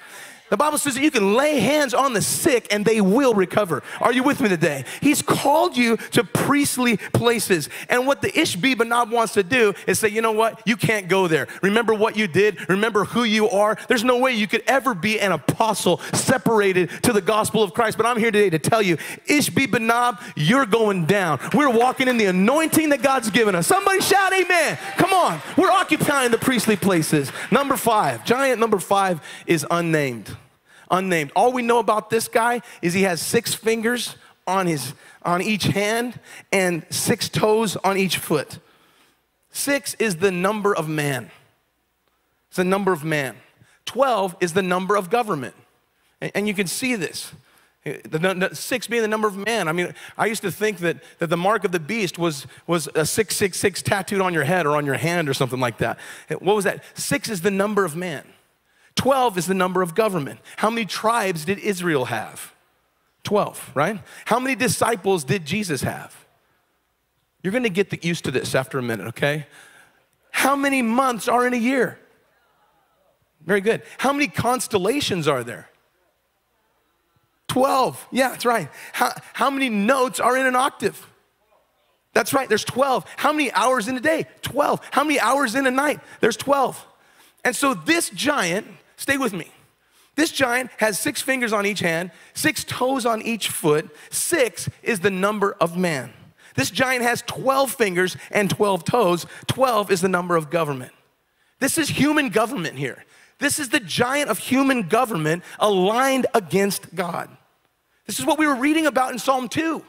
The 0.50 0.58
Bible 0.58 0.78
says 0.78 0.96
that 0.96 1.04
you 1.04 1.12
can 1.12 1.36
lay 1.36 1.60
hands 1.60 1.94
on 1.94 2.14
the 2.14 2.22
sick 2.22 2.68
and 2.72 2.86
they 2.86 3.02
will 3.02 3.34
recover. 3.34 3.84
Are 4.00 4.14
you 4.14 4.24
with 4.24 4.40
me 4.40 4.48
today? 4.50 4.86
He's 5.02 5.22
called 5.22 5.76
you 5.76 5.98
to 5.98 6.24
priestly 6.24 6.98
places. 6.98 7.70
And 7.90 8.08
what 8.08 8.22
the 8.22 8.30
Ishbi 8.32 8.78
wants 9.12 9.34
to 9.34 9.44
do 9.44 9.74
is 9.88 10.00
say, 10.00 10.08
you 10.08 10.22
know 10.22 10.32
what? 10.32 10.62
You 10.66 10.78
can't 10.78 11.08
go 11.08 11.28
there. 11.28 11.48
Remember 11.62 11.94
what 11.94 12.16
you 12.16 12.28
did. 12.28 12.70
Remember 12.70 13.04
who 13.04 13.24
you 13.24 13.50
are. 13.50 13.78
There's 13.88 14.04
no 14.04 14.18
way 14.18 14.34
you 14.34 14.48
could 14.48 14.64
ever 14.68 14.94
be 14.94 15.20
an 15.20 15.32
apostle 15.32 16.00
separated 16.14 16.90
to 17.04 17.12
the 17.12 17.22
gospel 17.22 17.64
of 17.64 17.74
Christ. 17.74 17.98
But 17.98 18.06
I'm 18.06 18.18
here 18.18 18.32
today 18.32 18.50
to 18.50 18.60
tell 18.60 18.82
you, 18.82 18.98
Ishbi 19.28 19.68
you're 20.36 20.66
going 20.66 21.06
down. 21.06 21.40
We're 21.54 21.70
walking 21.70 22.08
in 22.08 22.18
the 22.18 22.26
anointing 22.26 22.90
that 22.90 23.02
God's 23.02 23.30
given 23.30 23.56
us. 23.56 23.68
Somebody 23.68 24.02
shout 24.02 24.34
amen. 24.34 24.78
Come 24.98 25.14
on. 25.14 25.42
We're 25.58 25.72
occupying 25.72 26.32
the 26.32 26.38
priestly 26.38 26.76
places. 26.76 27.32
Number 27.52 27.76
five, 27.78 28.26
giant 28.26 28.60
number 28.60 28.80
five 28.80 29.22
is 29.46 29.66
unnamed 29.70 30.38
unnamed. 30.90 31.32
All 31.36 31.52
we 31.52 31.62
know 31.62 31.80
about 31.80 32.10
this 32.10 32.28
guy 32.28 32.62
is 32.82 32.94
he 32.94 33.04
has 33.04 33.22
six 33.22 33.54
fingers 33.54 34.16
on, 34.46 34.68
his, 34.68 34.94
on 35.24 35.42
each 35.42 35.64
hand 35.64 36.20
and 36.52 36.86
six 36.90 37.30
toes 37.30 37.76
on 37.78 37.98
each 37.98 38.18
foot. 38.18 38.60
Six 39.52 39.96
is 39.96 40.18
the 40.18 40.32
number 40.32 40.76
of 40.76 40.88
man. 40.88 41.32
It's 42.50 42.58
the 42.58 42.64
number 42.64 42.94
of 42.94 43.04
man. 43.04 43.36
12 43.86 44.36
is 44.40 44.54
the 44.54 44.62
number 44.62 44.96
of 44.96 45.10
government. 45.10 45.56
And, 46.22 46.32
and 46.36 46.48
you 46.48 46.54
can 46.54 46.68
see 46.68 46.96
this. 46.96 47.32
The, 47.84 48.50
six 48.54 48.88
being 48.88 49.02
the 49.02 49.08
number 49.08 49.28
of 49.28 49.38
man. 49.38 49.68
I 49.68 49.72
mean, 49.72 49.94
I 50.18 50.26
used 50.26 50.42
to 50.42 50.52
think 50.52 50.80
that, 50.80 50.98
that 51.20 51.28
the 51.28 51.38
mark 51.38 51.64
of 51.64 51.72
the 51.72 51.80
beast 51.80 52.18
was, 52.18 52.46
was 52.66 52.88
a 52.96 53.06
666 53.06 53.82
tattooed 53.82 54.20
on 54.20 54.34
your 54.34 54.44
head 54.44 54.66
or 54.66 54.76
on 54.76 54.86
your 54.86 54.96
hand 54.96 55.30
or 55.30 55.34
something 55.34 55.60
like 55.60 55.78
that. 55.78 55.98
What 56.30 56.56
was 56.56 56.66
that? 56.66 56.84
Six 56.96 57.30
is 57.30 57.42
the 57.42 57.52
number 57.52 57.86
of 57.86 57.96
man. 57.96 58.26
12 58.98 59.38
is 59.38 59.46
the 59.46 59.54
number 59.54 59.82
of 59.82 59.96
government. 59.96 60.40
How 60.58 60.70
many 60.70 60.86
tribes 60.86 61.46
did 61.46 61.60
Israel 61.60 62.06
have? 62.06 62.54
12, 63.24 63.72
right? 63.74 64.02
How 64.26 64.40
many 64.40 64.56
disciples 64.56 65.24
did 65.24 65.46
Jesus 65.46 65.82
have? 65.82 66.26
You're 67.42 67.54
gonna 67.54 67.70
get 67.70 68.04
used 68.04 68.26
to 68.26 68.32
this 68.32 68.56
after 68.56 68.80
a 68.80 68.84
minute, 68.84 69.08
okay? 69.08 69.48
How 70.32 70.56
many 70.56 70.82
months 70.82 71.28
are 71.28 71.48
in 71.48 71.54
a 71.54 71.58
year? 71.58 72.00
Very 73.46 73.62
good. 73.62 73.84
How 73.98 74.12
many 74.12 74.28
constellations 74.28 75.28
are 75.28 75.44
there? 75.44 75.70
12. 77.48 78.08
Yeah, 78.12 78.30
that's 78.30 78.46
right. 78.46 78.70
How, 78.94 79.14
how 79.34 79.50
many 79.50 79.70
notes 79.70 80.20
are 80.20 80.36
in 80.38 80.46
an 80.46 80.56
octave? 80.56 81.08
That's 82.14 82.34
right, 82.34 82.50
there's 82.50 82.66
12. 82.66 83.06
How 83.16 83.32
many 83.32 83.52
hours 83.52 83.88
in 83.88 83.96
a 83.96 84.02
day? 84.02 84.26
12. 84.42 84.82
How 84.92 85.04
many 85.04 85.20
hours 85.20 85.56
in 85.56 85.68
a 85.68 85.72
night? 85.72 86.00
There's 86.20 86.38
12. 86.38 86.86
And 87.46 87.56
so 87.56 87.74
this 87.74 88.10
giant 88.10 88.68
Stay 88.98 89.18
with 89.18 89.34
me. 89.34 89.52
This 90.16 90.32
giant 90.32 90.72
has 90.78 91.00
six 91.00 91.22
fingers 91.22 91.54
on 91.54 91.66
each 91.66 91.80
hand, 91.80 92.12
six 92.34 92.64
toes 92.64 93.06
on 93.06 93.22
each 93.22 93.50
foot. 93.50 93.90
Six 94.10 94.68
is 94.82 95.00
the 95.00 95.12
number 95.12 95.56
of 95.62 95.78
man. 95.78 96.12
This 96.56 96.72
giant 96.72 97.04
has 97.04 97.22
12 97.28 97.72
fingers 97.72 98.18
and 98.32 98.50
12 98.50 98.84
toes. 98.84 99.28
12 99.46 99.92
is 99.92 100.02
the 100.02 100.10
number 100.10 100.36
of 100.36 100.50
government. 100.50 100.92
This 101.60 101.78
is 101.78 101.88
human 101.88 102.30
government 102.30 102.78
here. 102.78 103.06
This 103.38 103.60
is 103.60 103.70
the 103.70 103.80
giant 103.80 104.30
of 104.30 104.40
human 104.40 104.84
government 104.84 105.44
aligned 105.60 106.26
against 106.34 106.96
God. 106.96 107.30
This 108.08 108.20
is 108.20 108.26
what 108.26 108.40
we 108.40 108.48
were 108.48 108.56
reading 108.56 108.88
about 108.88 109.12
in 109.12 109.20
Psalm 109.20 109.48
2. 109.48 109.84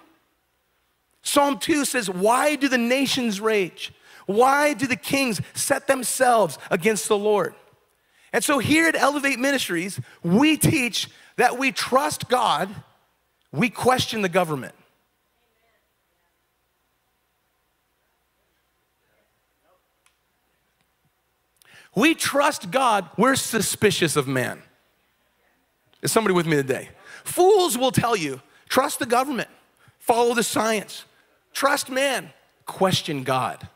Psalm 1.23 1.59
2 1.59 1.87
says, 1.87 2.11
Why 2.11 2.57
do 2.57 2.69
the 2.69 2.79
nations 2.79 3.41
rage? 3.41 3.95
Why 4.27 4.75
do 4.75 4.87
the 4.87 4.97
kings 4.97 5.41
set 5.55 5.87
themselves 5.87 6.59
against 6.71 7.09
the 7.09 7.17
Lord? 7.17 7.55
And 8.33 8.45
so 8.45 8.59
here 8.59 8.87
at 8.87 8.95
Elevate 8.95 9.39
Ministries, 9.39 10.01
we 10.23 10.57
teach 10.57 11.09
that 11.37 11.59
we 11.59 11.73
trust 11.73 12.29
God, 12.29 12.69
we 13.53 13.71
question 13.71 14.23
the 14.23 14.29
government. 14.29 14.75
We 21.95 22.15
trust 22.15 22.71
God, 22.71 23.09
we're 23.17 23.35
suspicious 23.35 24.15
of 24.15 24.29
man. 24.29 24.63
Is 26.03 26.13
somebody 26.13 26.35
with 26.35 26.47
me 26.47 26.57
today? 26.57 26.91
Fools 27.25 27.77
will 27.77 27.91
tell 27.91 28.15
you 28.15 28.41
trust 28.69 28.99
the 28.99 29.07
government, 29.07 29.49
follow 29.99 30.35
the 30.35 30.43
science, 30.43 31.05
trust 31.53 31.91
man, 31.91 32.31
question 32.67 33.25
God. 33.25 33.69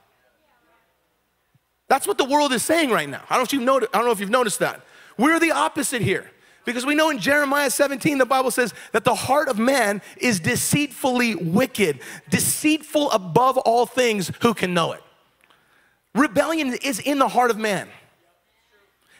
That's 1.92 2.06
what 2.06 2.16
the 2.16 2.24
world 2.24 2.54
is 2.54 2.62
saying 2.62 2.88
right 2.88 3.06
now. 3.06 3.20
I 3.28 3.34
don't 3.34 3.40
know 3.40 3.44
if 3.44 3.52
you've 3.52 3.62
noticed, 3.62 3.94
I 3.94 3.98
don't 3.98 4.06
know 4.06 4.12
if 4.12 4.20
you've 4.20 4.30
noticed 4.30 4.60
that. 4.60 4.80
We're 5.18 5.38
the 5.38 5.50
opposite 5.50 6.00
here. 6.00 6.30
Because 6.64 6.86
we 6.86 6.94
know 6.94 7.10
in 7.10 7.18
Jeremiah 7.18 7.68
17, 7.68 8.16
the 8.16 8.24
Bible 8.24 8.50
says 8.50 8.72
that 8.92 9.04
the 9.04 9.14
heart 9.14 9.48
of 9.48 9.58
man 9.58 10.00
is 10.16 10.40
deceitfully 10.40 11.34
wicked, 11.34 12.00
deceitful 12.30 13.10
above 13.10 13.58
all 13.58 13.84
things, 13.84 14.32
who 14.40 14.54
can 14.54 14.72
know 14.72 14.92
it? 14.92 15.02
Rebellion 16.14 16.72
is 16.82 16.98
in 16.98 17.18
the 17.18 17.28
heart 17.28 17.50
of 17.50 17.58
man. 17.58 17.90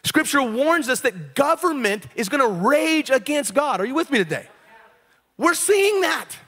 Scripture 0.03 0.43
warns 0.43 0.89
us 0.89 1.01
that 1.01 1.35
government 1.35 2.07
is 2.15 2.31
gonna 2.31 2.49
rage 2.49 3.11
against 3.11 3.53
God. 3.53 3.83
Are 3.83 3.85
you 3.85 3.95
with 3.95 4.11
me 4.11 4.17
today? 4.17 4.47
We're 5.37 5.53
seeing 5.53 6.01
that. 6.01 6.39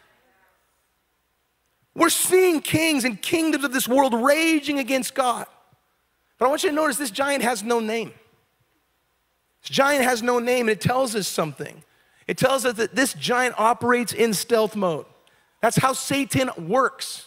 We're 1.94 2.08
seeing 2.08 2.62
kings 2.62 3.04
and 3.04 3.20
kingdoms 3.20 3.64
of 3.64 3.74
this 3.74 3.86
world 3.86 4.14
raging 4.14 4.78
against 4.78 5.14
God. 5.14 5.44
But 6.38 6.46
I 6.46 6.48
want 6.48 6.62
you 6.62 6.70
to 6.70 6.74
notice 6.74 6.96
this 6.96 7.10
giant 7.10 7.42
has 7.42 7.62
no 7.62 7.80
name. 7.80 8.12
This 9.62 9.70
giant 9.70 10.04
has 10.04 10.22
no 10.22 10.38
name, 10.38 10.68
and 10.68 10.70
it 10.70 10.80
tells 10.80 11.14
us 11.14 11.28
something. 11.28 11.82
It 12.26 12.36
tells 12.38 12.64
us 12.64 12.74
that 12.76 12.94
this 12.94 13.14
giant 13.14 13.54
operates 13.58 14.12
in 14.12 14.34
stealth 14.34 14.76
mode. 14.76 15.06
That's 15.60 15.76
how 15.76 15.92
Satan 15.92 16.50
works. 16.58 17.26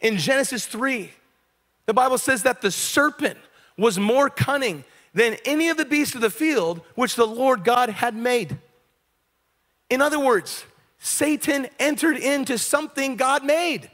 In 0.00 0.16
Genesis 0.18 0.66
3, 0.66 1.10
the 1.86 1.94
Bible 1.94 2.18
says 2.18 2.42
that 2.42 2.60
the 2.60 2.70
serpent 2.70 3.38
was 3.78 3.98
more 3.98 4.28
cunning 4.28 4.84
than 5.14 5.36
any 5.44 5.68
of 5.68 5.76
the 5.76 5.84
beasts 5.84 6.14
of 6.14 6.20
the 6.20 6.30
field 6.30 6.82
which 6.94 7.14
the 7.14 7.26
Lord 7.26 7.64
God 7.64 7.88
had 7.88 8.14
made. 8.14 8.58
In 9.88 10.02
other 10.02 10.20
words, 10.20 10.64
Satan 10.98 11.68
entered 11.78 12.16
into 12.16 12.58
something 12.58 13.16
God 13.16 13.44
made. 13.44 13.90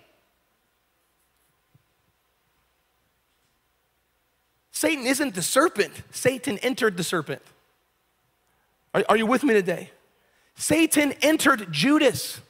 Satan 4.82 5.06
isn't 5.06 5.36
the 5.36 5.42
serpent, 5.42 5.92
Satan 6.10 6.58
entered 6.58 6.96
the 6.96 7.04
serpent. 7.04 7.40
Are, 8.92 9.04
are 9.10 9.16
you 9.16 9.26
with 9.26 9.44
me 9.44 9.54
today? 9.54 9.92
Satan 10.56 11.12
entered 11.22 11.68
Judas. 11.70 12.40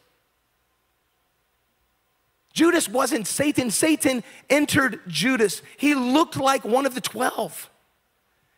Judas 2.55 2.89
wasn't 2.89 3.27
Satan, 3.27 3.71
Satan 3.71 4.25
entered 4.49 5.01
Judas. 5.07 5.61
He 5.77 5.95
looked 5.95 6.39
like 6.39 6.65
one 6.65 6.87
of 6.87 6.95
the 6.95 7.03
12. 7.03 7.69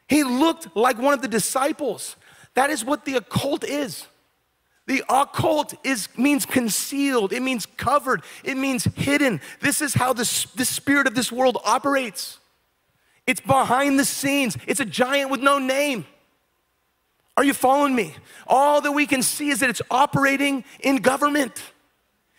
He 0.09 0.23
looked 0.23 0.77
like 0.77 0.97
one 0.99 1.13
of 1.13 1.21
the 1.21 1.27
disciples. 1.27 2.15
That 2.55 2.71
is 2.71 2.85
what 2.85 3.05
the 3.05 3.17
occult 3.17 3.65
is. 3.65 4.07
The 4.87 5.03
occult 5.09 5.75
is, 5.83 6.09
means 6.17 6.47
concealed, 6.47 7.33
it 7.33 7.43
means 7.43 7.67
covered, 7.67 8.23
it 8.45 8.57
means 8.57 8.85
hidden. 8.85 9.41
This 9.61 9.81
is 9.81 9.95
how 9.95 10.13
the, 10.13 10.47
the 10.55 10.65
spirit 10.65 11.09
of 11.09 11.17
this 11.17 11.33
world 11.33 11.59
operates. 11.65 12.39
It's 13.27 13.41
behind 13.41 13.99
the 13.99 14.05
scenes, 14.05 14.57
it's 14.67 14.81
a 14.81 14.85
giant 14.85 15.31
with 15.31 15.41
no 15.41 15.59
name. 15.59 16.07
Are 17.37 17.45
you 17.45 17.55
following 17.55 17.95
me? 17.95 18.15
All 18.47 18.81
that 18.81 18.93
we 18.93 19.07
can 19.07 19.23
see 19.23 19.49
is 19.49 19.61
that 19.61 19.71
it's 19.71 19.83
operating 19.91 20.65
in 20.81 20.97
government. 20.97 21.63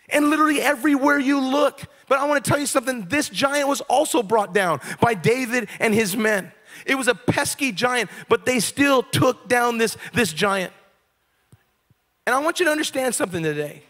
And 0.08 0.30
literally 0.30 0.60
everywhere 0.60 1.18
you 1.18 1.40
look. 1.40 1.82
But 2.08 2.18
I 2.18 2.24
want 2.26 2.42
to 2.42 2.48
tell 2.48 2.58
you 2.58 2.66
something 2.66 3.06
this 3.06 3.28
giant 3.28 3.68
was 3.68 3.80
also 3.82 4.22
brought 4.22 4.54
down 4.54 4.80
by 5.00 5.14
David 5.14 5.68
and 5.80 5.92
his 5.92 6.16
men. 6.16 6.52
It 6.86 6.94
was 6.94 7.08
a 7.08 7.14
pesky 7.14 7.72
giant, 7.72 8.10
but 8.28 8.46
they 8.46 8.60
still 8.60 9.02
took 9.02 9.48
down 9.48 9.78
this, 9.78 9.96
this 10.14 10.32
giant. 10.32 10.72
And 12.26 12.34
I 12.34 12.38
want 12.38 12.60
you 12.60 12.66
to 12.66 12.72
understand 12.72 13.14
something 13.14 13.42
today 13.42 13.82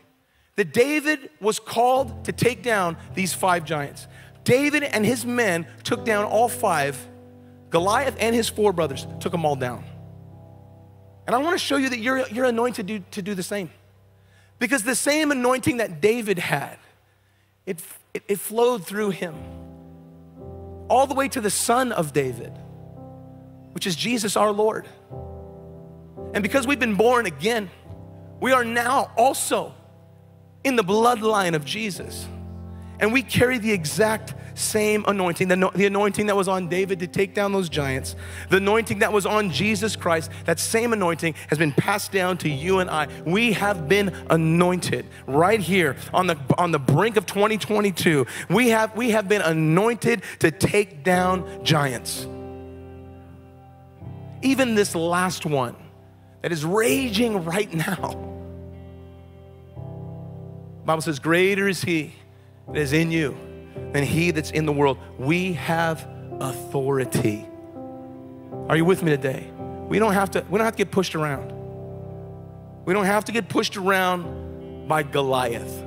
that 0.57 0.73
David 0.73 1.31
was 1.41 1.59
called 1.59 2.25
to 2.25 2.33
take 2.33 2.63
down 2.63 2.97
these 3.15 3.35
five 3.35 3.65
giants. 3.65 4.07
David 4.47 4.85
and 4.85 5.05
his 5.05 5.27
men 5.27 5.67
took 5.83 6.05
down 6.05 6.25
all 6.25 6.49
five. 6.49 6.97
Goliath 7.69 8.17
and 8.21 8.35
his 8.35 8.49
four 8.49 8.73
brothers 8.73 9.07
took 9.21 9.33
them 9.33 9.45
all 9.45 9.57
down. 9.57 9.85
And 11.27 11.35
I 11.35 11.39
want 11.39 11.55
to 11.55 11.59
show 11.59 11.77
you 11.77 11.89
that 11.89 11.99
you're, 11.99 12.27
you're 12.29 12.45
anointed 12.45 12.87
to 12.87 12.99
do, 12.99 13.05
to 13.11 13.23
do 13.23 13.35
the 13.35 13.43
same. 13.43 13.71
Because 14.61 14.85
the 14.85 14.95
same 14.95 15.33
anointing 15.33 15.79
that 15.79 16.01
David 16.01 16.39
had, 16.39 16.79
it, 17.67 17.81
it, 18.15 18.23
it 18.29 18.39
flowed 18.39 18.87
through 18.87 19.11
him 19.11 19.35
all 20.89 21.09
the 21.09 21.15
way 21.15 21.29
to 21.29 21.41
the 21.41 21.51
son 21.51 21.91
of 21.91 22.13
David, 22.13 22.57
which 23.73 23.85
is 23.85 23.97
Jesus 23.97 24.37
our 24.37 24.53
Lord. 24.53 24.87
And 26.35 26.43
because 26.45 26.69
we've 26.69 26.79
been 26.79 26.95
born 26.95 27.27
again, 27.27 27.69
we 28.41 28.53
are 28.53 28.65
now 28.65 29.11
also 29.17 29.75
in 30.63 30.77
the 30.77 30.85
bloodline 30.85 31.57
of 31.57 31.65
Jesus. 31.65 32.29
And 32.99 33.13
we 33.13 33.23
carry 33.23 33.59
the 33.59 33.73
exact 33.73 34.35
same 34.55 35.05
anointing, 35.07 35.49
the, 35.49 35.71
the, 35.75 35.87
anointing 35.87 36.27
that 36.27 36.37
was 36.37 36.49
on 36.49 36.69
David 36.69 37.01
to 37.01 37.07
take 37.07 37.35
down 37.35 37.53
those 37.53 37.69
giants, 37.69 38.17
the 38.49 38.57
anointing 38.57 39.01
that 39.01 39.13
was 39.13 39.27
on 39.27 39.51
Jesus 39.51 39.97
Christ, 39.97 40.31
that 40.47 40.59
same 40.59 40.93
anointing 40.93 41.35
has 41.49 41.59
been 41.59 41.73
passed 41.73 42.11
down 42.11 42.39
to 42.39 42.49
you 42.49 42.79
and 42.79 42.89
I. 42.89 43.09
We 43.27 43.53
have 43.53 43.89
been 43.89 44.15
anointed 44.31 45.07
right 45.27 45.61
here 45.61 45.97
on 46.15 46.27
the, 46.27 46.39
on 46.57 46.73
the 46.73 46.79
brink 46.79 47.17
of 47.17 47.27
2022. 47.27 48.27
We 48.49 48.71
have, 48.71 48.97
we 48.97 49.11
have 49.11 49.29
been 49.29 49.43
anointed 49.43 50.23
to 50.39 50.51
take 50.51 51.05
down 51.05 51.65
giants. 51.65 52.27
Even 54.43 54.75
this 54.75 54.95
last 54.95 55.45
one 55.45 55.77
that 56.41 56.53
is 56.53 56.65
raging 56.65 57.45
right 57.45 57.73
now. 57.73 58.23
Bible 60.85 61.03
says, 61.03 61.19
Greater 61.19 61.69
is 61.69 61.83
he 61.83 62.15
that 62.69 62.77
is 62.77 62.93
in 62.93 63.11
you 63.11 63.37
than 63.93 64.05
he 64.05 64.31
that's 64.31 64.51
in 64.51 64.67
the 64.67 64.73
world. 64.73 64.99
We 65.19 65.55
have 65.55 66.07
authority. 66.41 67.47
Are 68.69 68.77
you 68.77 68.85
with 68.85 69.03
me 69.03 69.11
today? 69.11 69.51
We 69.89 69.99
don't 69.99 70.15
have 70.15 70.33
to, 70.33 70.45
we 70.51 70.59
don't 70.59 70.65
have 70.65 70.75
to 70.75 70.85
get 70.85 70.91
pushed 70.91 71.15
around. 71.15 71.53
We 72.85 72.95
don't 72.95 73.05
have 73.05 73.25
to 73.27 73.33
get 73.33 73.49
pushed 73.49 73.77
around 73.77 74.89
by 74.89 75.03
Goliath, 75.03 75.85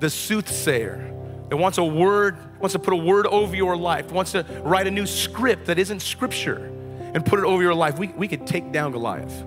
the 0.00 0.10
soothsayer 0.10 1.06
that 1.48 1.56
wants 1.56 1.78
a 1.78 1.84
word, 1.84 2.36
wants 2.60 2.72
to 2.74 2.78
put 2.78 2.92
a 2.92 2.96
word 2.96 3.26
over 3.26 3.56
your 3.56 3.76
life, 3.76 4.12
wants 4.12 4.32
to 4.32 4.44
write 4.64 4.86
a 4.86 4.90
new 4.90 5.06
script 5.06 5.66
that 5.66 5.78
isn't 5.78 6.00
scripture 6.00 6.66
and 7.14 7.24
put 7.24 7.38
it 7.38 7.44
over 7.44 7.62
your 7.62 7.74
life. 7.74 7.98
We, 7.98 8.08
we 8.08 8.28
could 8.28 8.46
take 8.46 8.70
down 8.72 8.92
Goliath. 8.92 9.40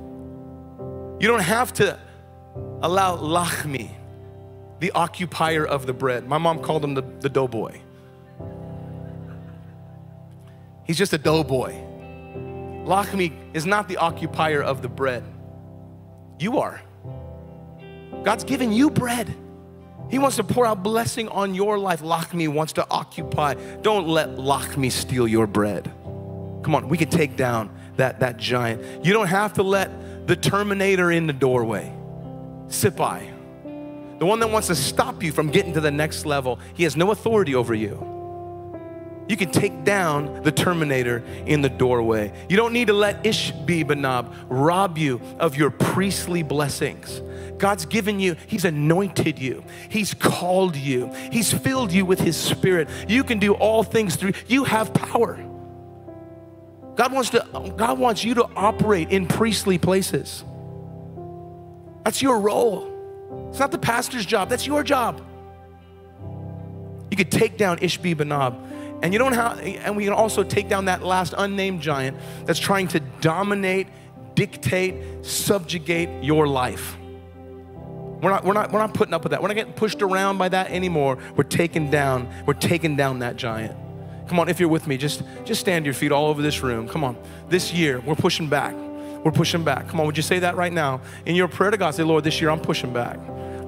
You 1.20 1.28
don't 1.28 1.42
have 1.42 1.72
to 1.74 1.98
allow 2.82 3.16
Lachmi, 3.18 3.92
the 4.84 4.92
occupier 4.92 5.66
of 5.66 5.86
the 5.86 5.94
bread. 5.94 6.28
My 6.28 6.38
mom 6.38 6.60
called 6.60 6.84
him 6.84 6.94
the, 6.94 7.04
the 7.22 7.30
doughboy. 7.30 7.80
He's 10.84 10.98
just 10.98 11.14
a 11.14 11.18
doughboy. 11.18 11.72
Lachmi 12.84 13.32
is 13.54 13.66
not 13.66 13.88
the 13.88 13.96
occupier 13.96 14.62
of 14.62 14.82
the 14.82 14.90
bread. 14.90 15.24
You 16.38 16.60
are. 16.60 16.82
God's 18.24 18.44
given 18.44 18.74
you 18.74 18.90
bread. 18.90 19.34
He 20.10 20.20
wants 20.20 20.36
to 20.36 20.44
pour 20.44 20.66
out 20.66 20.84
blessing 20.84 21.30
on 21.30 21.56
your 21.56 21.80
life. 21.80 22.02
Lachmi 22.02 22.50
wants 22.50 22.74
to 22.74 22.86
occupy. 22.92 23.54
Don't 23.84 24.10
let 24.10 24.32
Lachmi 24.32 24.92
steal 24.92 25.30
your 25.30 25.48
bread. 25.48 25.86
Come 26.62 26.76
on, 26.76 26.90
we 26.90 26.98
can 26.98 27.10
take 27.10 27.38
down 27.38 27.74
that, 27.96 28.20
that 28.20 28.36
giant. 28.36 29.06
You 29.06 29.14
don't 29.14 29.28
have 29.28 29.54
to 29.54 29.64
let 29.64 30.28
the 30.28 30.36
terminator 30.36 31.10
in 31.10 31.26
the 31.26 31.32
doorway. 31.32 31.90
By 32.98 33.33
the 34.24 34.28
one 34.28 34.40
that 34.40 34.50
wants 34.50 34.68
to 34.68 34.76
stop 34.76 35.22
you 35.22 35.34
from 35.34 35.50
getting 35.50 35.74
to 35.74 35.82
the 35.82 35.92
next 35.92 36.26
level, 36.26 36.58
he 36.76 36.84
has 36.84 36.96
no 36.96 37.12
authority 37.12 37.56
over 37.56 37.74
you. 37.74 39.26
You 39.28 39.36
can 39.36 39.52
take 39.52 39.84
down 39.84 40.44
the 40.44 40.52
terminator 40.52 41.26
in 41.46 41.62
the 41.62 41.68
doorway. 41.68 42.32
You 42.48 42.56
don't 42.56 42.72
need 42.72 42.88
to 42.88 42.94
let 42.94 43.26
Ishbi-benob 43.26 44.34
rob 44.48 44.98
you 44.98 45.20
of 45.40 45.58
your 45.58 45.72
priestly 45.72 46.42
blessings. 46.42 47.22
God's 47.58 47.86
given 47.86 48.22
you, 48.22 48.38
He's 48.48 48.64
anointed 48.64 49.40
you, 49.40 49.66
He's 49.90 50.14
called 50.14 50.78
you, 50.78 51.12
He's 51.30 51.52
filled 51.52 51.92
you 51.92 52.06
with 52.06 52.22
His 52.22 52.38
Spirit. 52.38 52.88
You 53.10 53.26
can 53.26 53.40
do 53.40 53.56
all 53.56 53.84
things 53.84 54.16
through, 54.16 54.36
you 54.48 54.64
have 54.64 54.94
power. 54.94 55.36
God 56.96 57.12
wants 57.12 57.32
to, 57.32 57.74
God 57.76 58.00
wants 58.00 58.24
you 58.24 58.36
to 58.36 58.46
operate 58.56 59.10
in 59.10 59.28
priestly 59.28 59.78
places. 59.78 60.46
That's 62.06 62.22
your 62.22 62.40
role. 62.40 62.93
It's 63.54 63.60
not 63.60 63.70
the 63.70 63.78
pastor's 63.78 64.26
job, 64.26 64.50
that's 64.50 64.66
your 64.66 64.82
job. 64.82 65.22
You 67.12 67.16
could 67.16 67.30
take 67.30 67.56
down 67.56 67.78
Ishbi-benob. 67.78 68.72
And 69.04 69.14
you 69.14 69.20
don't 69.20 69.34
have, 69.34 69.60
and 69.60 69.96
we 69.96 70.06
can 70.06 70.14
also 70.14 70.44
take 70.44 70.70
down 70.70 70.86
that 70.86 71.04
last 71.04 71.36
unnamed 71.38 71.80
giant 71.80 72.18
that's 72.46 72.58
trying 72.58 72.88
to 72.88 73.00
dominate, 73.22 73.90
dictate, 74.34 75.24
subjugate 75.24 76.24
your 76.24 76.48
life. 76.48 76.98
We're 78.24 78.32
not, 78.32 78.44
we're, 78.44 78.54
not, 78.54 78.72
we're 78.72 78.80
not 78.80 78.96
putting 78.96 79.14
up 79.14 79.22
with 79.22 79.34
that. 79.34 79.42
We're 79.44 79.50
not 79.50 79.54
getting 79.54 79.74
pushed 79.74 80.02
around 80.02 80.40
by 80.40 80.50
that 80.50 80.72
anymore. 80.72 81.20
We're 81.36 81.44
taking 81.44 81.92
down, 81.92 82.28
we're 82.48 82.56
taking 82.56 82.96
down 82.96 83.20
that 83.20 83.36
giant. 83.36 83.78
Come 84.30 84.40
on, 84.40 84.50
if 84.50 84.60
you're 84.60 84.68
with 84.68 84.88
me, 84.88 84.98
just, 84.98 85.22
just 85.46 85.62
stand 85.62 85.86
your 85.86 85.94
feet 85.94 86.12
all 86.12 86.26
over 86.26 86.42
this 86.42 86.64
room. 86.64 86.88
Come 86.88 87.04
on. 87.04 87.18
This 87.50 87.72
year, 87.72 88.00
we're 88.00 88.16
pushing 88.16 88.50
back. 88.50 88.74
We're 89.24 89.32
pushing 89.32 89.64
back. 89.64 89.90
Come 89.90 90.00
on, 90.00 90.08
would 90.08 90.18
you 90.18 90.24
say 90.24 90.40
that 90.40 90.56
right 90.56 90.74
now? 90.74 91.02
In 91.28 91.36
your 91.36 91.48
prayer 91.48 91.70
to 91.70 91.78
God, 91.78 91.94
say, 91.94 92.02
Lord, 92.02 92.24
this 92.24 92.42
year 92.42 92.50
I'm 92.50 92.60
pushing 92.60 92.92
back 92.92 93.20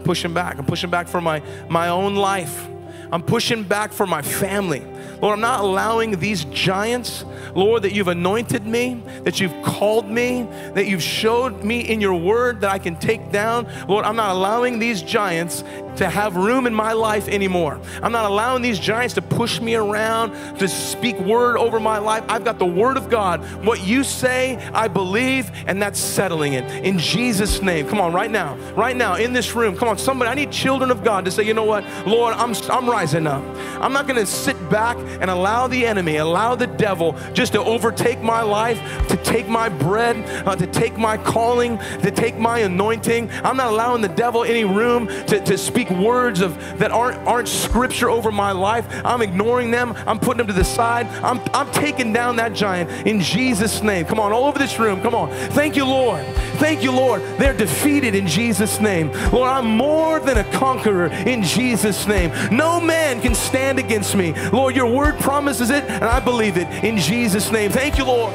pushing 0.05 0.33
back. 0.33 0.57
I'm 0.57 0.65
pushing 0.65 0.89
back 0.89 1.09
for 1.09 1.19
my, 1.19 1.41
my 1.67 1.89
own 1.89 2.15
life. 2.15 2.67
I'm 3.11 3.23
pushing 3.23 3.63
back 3.63 3.91
for 3.91 4.07
my 4.07 4.21
family. 4.21 4.83
Lord, 5.21 5.33
I'm 5.33 5.41
not 5.41 5.61
allowing 5.61 6.19
these 6.19 6.45
giants, 6.45 7.25
Lord, 7.53 7.83
that 7.83 7.93
you've 7.93 8.07
anointed 8.07 8.65
me, 8.65 9.01
that 9.23 9.39
you've 9.39 9.63
called 9.63 10.09
me, 10.09 10.43
that 10.73 10.87
you've 10.87 11.03
showed 11.03 11.63
me 11.63 11.81
in 11.81 12.01
your 12.01 12.15
word 12.15 12.61
that 12.61 12.71
I 12.71 12.79
can 12.79 12.95
take 12.97 13.31
down. 13.31 13.67
Lord, 13.87 14.05
I'm 14.05 14.15
not 14.15 14.31
allowing 14.31 14.79
these 14.79 15.01
giants 15.01 15.63
to 15.97 16.09
have 16.09 16.35
room 16.35 16.67
in 16.67 16.73
my 16.73 16.93
life 16.93 17.27
anymore. 17.27 17.79
I'm 18.01 18.11
not 18.11 18.25
allowing 18.25 18.61
these 18.61 18.79
giants 18.79 19.13
to 19.15 19.21
push 19.21 19.61
me 19.61 19.75
around, 19.75 20.33
to 20.59 20.67
speak 20.67 21.17
word 21.19 21.57
over 21.57 21.79
my 21.79 21.97
life. 21.97 22.23
I've 22.27 22.43
got 22.43 22.59
the 22.59 22.65
word 22.65 22.97
of 22.97 23.09
God. 23.09 23.41
What 23.65 23.85
you 23.85 24.03
say, 24.03 24.57
I 24.73 24.87
believe, 24.87 25.49
and 25.67 25.81
that's 25.81 25.99
settling 25.99 26.53
it. 26.53 26.69
In 26.85 26.99
Jesus' 26.99 27.61
name. 27.61 27.87
Come 27.87 27.99
on, 27.99 28.13
right 28.13 28.31
now, 28.31 28.55
right 28.75 28.95
now 28.95 29.15
in 29.15 29.33
this 29.33 29.55
room. 29.55 29.77
Come 29.77 29.87
on, 29.87 29.97
somebody, 29.97 30.29
I 30.29 30.35
need 30.35 30.51
children 30.51 30.91
of 30.91 31.03
God 31.03 31.25
to 31.25 31.31
say, 31.31 31.43
you 31.43 31.53
know 31.53 31.63
what, 31.63 31.85
Lord, 32.05 32.33
I'm, 32.35 32.53
I'm 32.69 32.89
rising 32.89 33.27
up. 33.27 33.43
I'm 33.81 33.93
not 33.93 34.07
going 34.07 34.19
to 34.19 34.25
sit 34.25 34.57
back 34.69 34.94
and 35.21 35.29
allow 35.29 35.67
the 35.67 35.85
enemy, 35.85 36.17
allow 36.17 36.55
the 36.55 36.67
devil 36.67 37.15
just 37.33 37.53
to 37.53 37.63
overtake 37.63 38.21
my 38.21 38.41
life, 38.41 39.07
to 39.07 39.17
take 39.17 39.47
my 39.47 39.69
bread, 39.69 40.17
uh, 40.47 40.55
to 40.55 40.67
take 40.67 40.97
my 40.97 41.17
calling, 41.17 41.77
to 42.01 42.11
take 42.11 42.37
my 42.37 42.59
anointing. 42.59 43.29
I'm 43.43 43.57
not 43.57 43.71
allowing 43.71 44.01
the 44.01 44.09
devil 44.09 44.43
any 44.43 44.65
room 44.65 45.07
to, 45.07 45.39
to 45.39 45.57
speak 45.57 45.85
speak 45.85 45.89
words 45.97 46.41
of 46.41 46.57
that 46.79 46.91
aren't 46.91 47.17
aren't 47.27 47.47
scripture 47.47 48.09
over 48.09 48.31
my 48.31 48.51
life. 48.51 48.85
I'm 49.03 49.21
ignoring 49.21 49.71
them. 49.71 49.93
I'm 50.07 50.19
putting 50.19 50.37
them 50.37 50.47
to 50.47 50.53
the 50.53 50.63
side. 50.63 51.07
I'm 51.23 51.39
I'm 51.53 51.69
taking 51.71 52.13
down 52.13 52.37
that 52.37 52.53
giant 52.53 52.89
in 53.05 53.19
Jesus' 53.19 53.81
name. 53.81 54.05
Come 54.05 54.19
on, 54.19 54.31
all 54.31 54.45
over 54.45 54.57
this 54.57 54.79
room. 54.79 55.01
Come 55.01 55.15
on. 55.15 55.29
Thank 55.51 55.75
you, 55.75 55.85
Lord. 55.85 56.25
Thank 56.55 56.83
you, 56.83 56.91
Lord. 56.91 57.21
They're 57.37 57.53
defeated 57.53 58.15
in 58.15 58.27
Jesus' 58.27 58.79
name. 58.79 59.11
Lord, 59.31 59.49
I'm 59.49 59.65
more 59.65 60.19
than 60.19 60.37
a 60.37 60.43
conqueror 60.51 61.07
in 61.07 61.43
Jesus' 61.43 62.07
name. 62.07 62.31
No 62.51 62.79
man 62.79 63.21
can 63.21 63.35
stand 63.35 63.79
against 63.79 64.15
me. 64.15 64.33
Lord, 64.51 64.75
your 64.75 64.91
word 64.91 65.19
promises 65.19 65.69
it, 65.69 65.83
and 65.83 66.03
I 66.03 66.19
believe 66.19 66.57
it 66.57 66.67
in 66.83 66.97
Jesus' 66.97 67.51
name. 67.51 67.71
Thank 67.71 67.97
you, 67.97 68.05
Lord. 68.05 68.33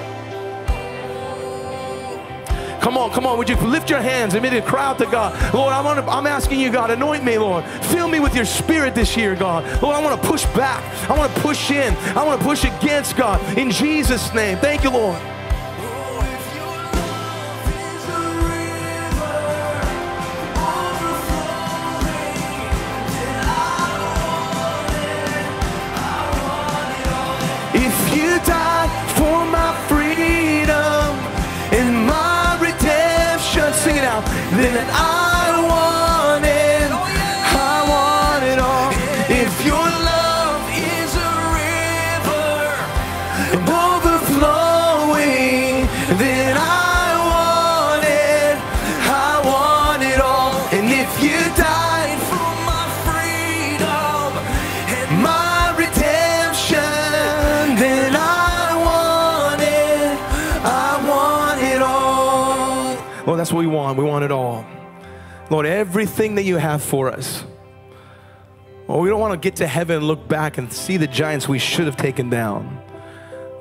Come 2.80 2.96
on, 2.96 3.10
come 3.10 3.26
on. 3.26 3.36
Would 3.36 3.48
you 3.48 3.56
lift 3.56 3.90
your 3.90 4.00
hands 4.00 4.34
and 4.34 4.42
to 4.42 4.62
cry 4.62 4.86
out 4.86 4.98
to 4.98 5.06
God? 5.06 5.54
Lord, 5.54 5.72
I 5.72 5.82
want 5.82 6.04
to, 6.04 6.10
I'm 6.10 6.26
asking 6.26 6.60
you, 6.60 6.72
God, 6.72 6.90
anoint 6.90 7.22
me, 7.22 7.36
Lord. 7.36 7.64
Fill 7.64 8.08
me 8.08 8.20
with 8.20 8.34
your 8.34 8.46
spirit 8.46 8.94
this 8.94 9.16
year, 9.16 9.36
God. 9.36 9.64
Lord, 9.82 9.94
I 9.94 10.02
want 10.02 10.20
to 10.20 10.28
push 10.28 10.44
back. 10.56 10.82
I 11.10 11.16
want 11.16 11.34
to 11.34 11.40
push 11.40 11.70
in. 11.70 11.94
I 12.16 12.24
want 12.24 12.40
to 12.40 12.46
push 12.46 12.64
against, 12.64 13.16
God. 13.16 13.58
In 13.58 13.70
Jesus' 13.70 14.32
name. 14.32 14.56
Thank 14.58 14.82
you, 14.82 14.90
Lord. 14.90 15.20
Then 34.52 34.90
I 34.90 35.09
That's 63.90 63.98
we 63.98 64.04
want. 64.04 64.04
We 64.04 64.04
want 64.04 64.24
it 64.24 64.32
all. 64.32 64.66
Lord, 65.50 65.66
everything 65.66 66.36
that 66.36 66.44
you 66.44 66.56
have 66.56 66.82
for 66.82 67.10
us. 67.10 67.44
Well, 68.86 69.00
we 69.00 69.08
don't 69.08 69.20
want 69.20 69.40
to 69.40 69.48
get 69.48 69.56
to 69.56 69.66
heaven 69.66 69.98
and 69.98 70.06
look 70.06 70.28
back 70.28 70.58
and 70.58 70.72
see 70.72 70.96
the 70.96 71.06
giants 71.06 71.48
we 71.48 71.58
should 71.58 71.86
have 71.86 71.96
taken 71.96 72.30
down, 72.30 72.82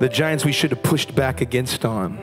the 0.00 0.08
giants 0.08 0.44
we 0.44 0.52
should 0.52 0.70
have 0.70 0.82
pushed 0.82 1.14
back 1.14 1.40
against 1.40 1.84
on, 1.84 2.18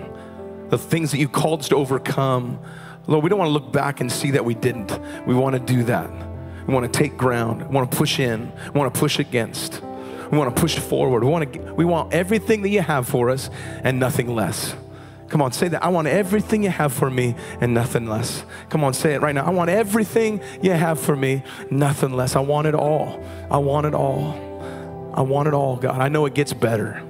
the 0.70 0.78
things 0.78 1.12
that 1.12 1.18
you 1.18 1.30
called 1.30 1.62
us 1.62 1.70
to 1.70 1.76
overcome. 1.76 2.60
Lord, 3.08 3.24
we 3.24 3.30
don't 3.30 3.40
want 3.40 3.50
to 3.50 3.54
look 3.54 3.72
back 3.72 4.02
and 4.02 4.12
see 4.12 4.32
that 4.32 4.44
we 4.44 4.56
didn't. 4.56 4.98
We 5.26 5.36
want 5.36 5.56
to 5.56 5.60
do 5.60 5.84
that. 5.84 6.10
We 6.68 6.74
want 6.74 6.92
to 6.92 7.00
take 7.00 7.18
ground. 7.18 7.62
We 7.62 7.74
want 7.74 7.90
to 7.90 7.98
push 7.98 8.20
in. 8.20 8.52
We 8.74 8.80
want 8.80 8.94
to 8.94 9.00
push 9.00 9.20
against. 9.20 9.82
We 10.32 10.38
want 10.38 10.54
to 10.54 10.62
push 10.62 10.78
forward. 10.78 11.24
We 11.24 11.30
want, 11.30 11.54
to, 11.54 11.74
we 11.74 11.86
want 11.86 12.14
everything 12.14 12.62
that 12.64 12.70
you 12.70 12.82
have 12.82 13.08
for 13.08 13.30
us 13.30 13.50
and 13.84 14.00
nothing 14.00 14.34
less. 14.34 14.76
Come 15.30 15.42
on, 15.42 15.52
say 15.52 15.68
that. 15.68 15.84
I 15.84 15.90
want 15.90 16.08
everything 16.08 16.64
you 16.64 16.70
have 16.70 16.94
for 16.94 17.10
me 17.10 17.36
and 17.60 17.74
nothing 17.74 18.08
less. 18.08 18.44
Come 18.70 18.84
on, 18.84 18.94
say 18.94 19.14
it 19.14 19.22
right 19.22 19.36
now. 19.36 19.46
I 19.46 19.50
want 19.50 19.70
everything 19.70 20.42
you 20.62 20.72
have 20.72 21.00
for 21.00 21.16
me, 21.16 21.44
nothing 21.70 22.14
less. 22.14 22.36
I 22.36 22.40
want 22.40 22.68
it 22.68 22.76
all. 22.76 23.24
I 23.52 23.58
want 23.58 23.88
it 23.88 23.94
all. 23.94 24.46
I 25.14 25.22
want 25.22 25.48
it 25.48 25.54
all, 25.54 25.76
God. 25.76 26.00
I 26.00 26.08
know 26.08 26.26
it 26.26 26.34
gets 26.34 26.54
better. 26.54 27.02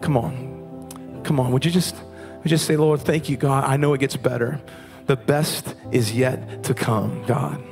Come 0.00 0.16
on. 0.16 1.22
Come 1.24 1.38
on. 1.38 1.52
Would 1.52 1.64
you 1.64 1.70
just 1.70 1.94
would 1.94 2.50
you 2.50 2.56
just 2.56 2.66
say, 2.66 2.76
Lord, 2.76 3.00
thank 3.00 3.30
you, 3.30 3.38
God. 3.38 3.64
I 3.64 3.78
know 3.78 3.94
it 3.94 4.00
gets 4.00 4.16
better. 4.16 4.60
The 5.06 5.16
best 5.16 5.74
is 5.92 6.12
yet 6.12 6.64
to 6.64 6.74
come, 6.74 7.24
God. 7.26 7.62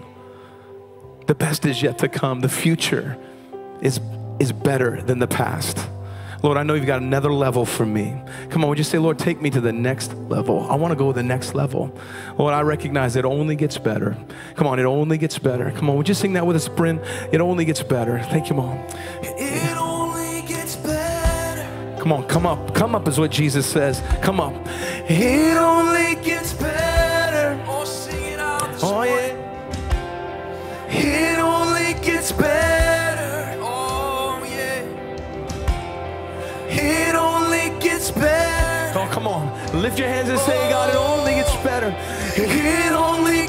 The 1.27 1.35
best 1.35 1.67
is 1.67 1.83
yet 1.83 1.99
to 1.99 2.09
come. 2.09 2.41
The 2.41 2.49
future 2.49 3.19
is, 3.83 4.01
is 4.39 4.51
better 4.51 5.03
than 5.03 5.19
the 5.19 5.27
past. 5.27 5.79
Lord, 6.43 6.59
I 6.59 6.65
know 6.65 6.75
you've 6.75 6.87
got 6.87 7.03
another 7.03 7.33
level 7.33 7.65
for 7.65 7.87
me. 7.87 8.21
Come 8.51 8.65
on, 8.65 8.69
would 8.69 8.79
you 8.79 8.85
say, 8.85 8.99
Lord, 8.99 9.19
take 9.19 9.41
me 9.41 9.49
to 9.51 9.61
the 9.61 9.73
next 9.73 10.13
level? 10.15 10.69
I 10.69 10.75
want 10.75 10.91
to 10.91 10.97
go 10.97 11.13
to 11.13 11.15
the 11.15 11.23
next 11.23 11.55
level. 11.55 11.97
Lord, 12.37 12.53
I 12.53 12.63
recognize 12.63 13.15
it 13.15 13.25
only 13.25 13.55
gets 13.55 13.79
better. 13.79 14.17
Come 14.57 14.67
on, 14.67 14.81
it 14.81 14.85
only 14.85 15.19
gets 15.19 15.39
better. 15.39 15.71
Come 15.71 15.89
on, 15.89 15.97
would 15.97 16.09
you 16.09 16.15
sing 16.15 16.33
that 16.33 16.45
with 16.45 16.57
us, 16.57 16.69
Bryn? 16.69 17.01
It 17.31 17.41
only 17.41 17.65
gets 17.65 17.83
better. 17.83 18.19
Thank 18.25 18.49
you, 18.51 18.57
Mom. 18.57 18.77
It 19.23 19.77
only 19.77 20.43
gets 20.49 20.75
better. 20.77 22.01
Come 22.01 22.13
on, 22.13 22.27
come 22.27 22.47
up. 22.47 22.75
Come 22.75 22.97
up 22.97 23.07
is 23.07 23.21
what 23.21 23.31
Jesus 23.31 23.65
says. 23.65 24.03
Come 24.21 24.41
up. 24.41 24.55
It 25.09 25.57
only 25.57 26.17
gets 26.25 26.53
better. 26.55 26.82
Come 39.13 39.29
on. 39.29 39.47
Lift 39.83 39.99
your 39.99 40.09
hands 40.09 40.31
and 40.31 40.39
say, 40.39 40.57
God, 40.71 40.89
it 40.89 40.97
only 40.97 41.33
gets 41.33 41.55
better. 41.57 41.95
It 42.35 42.93
only 42.93 43.42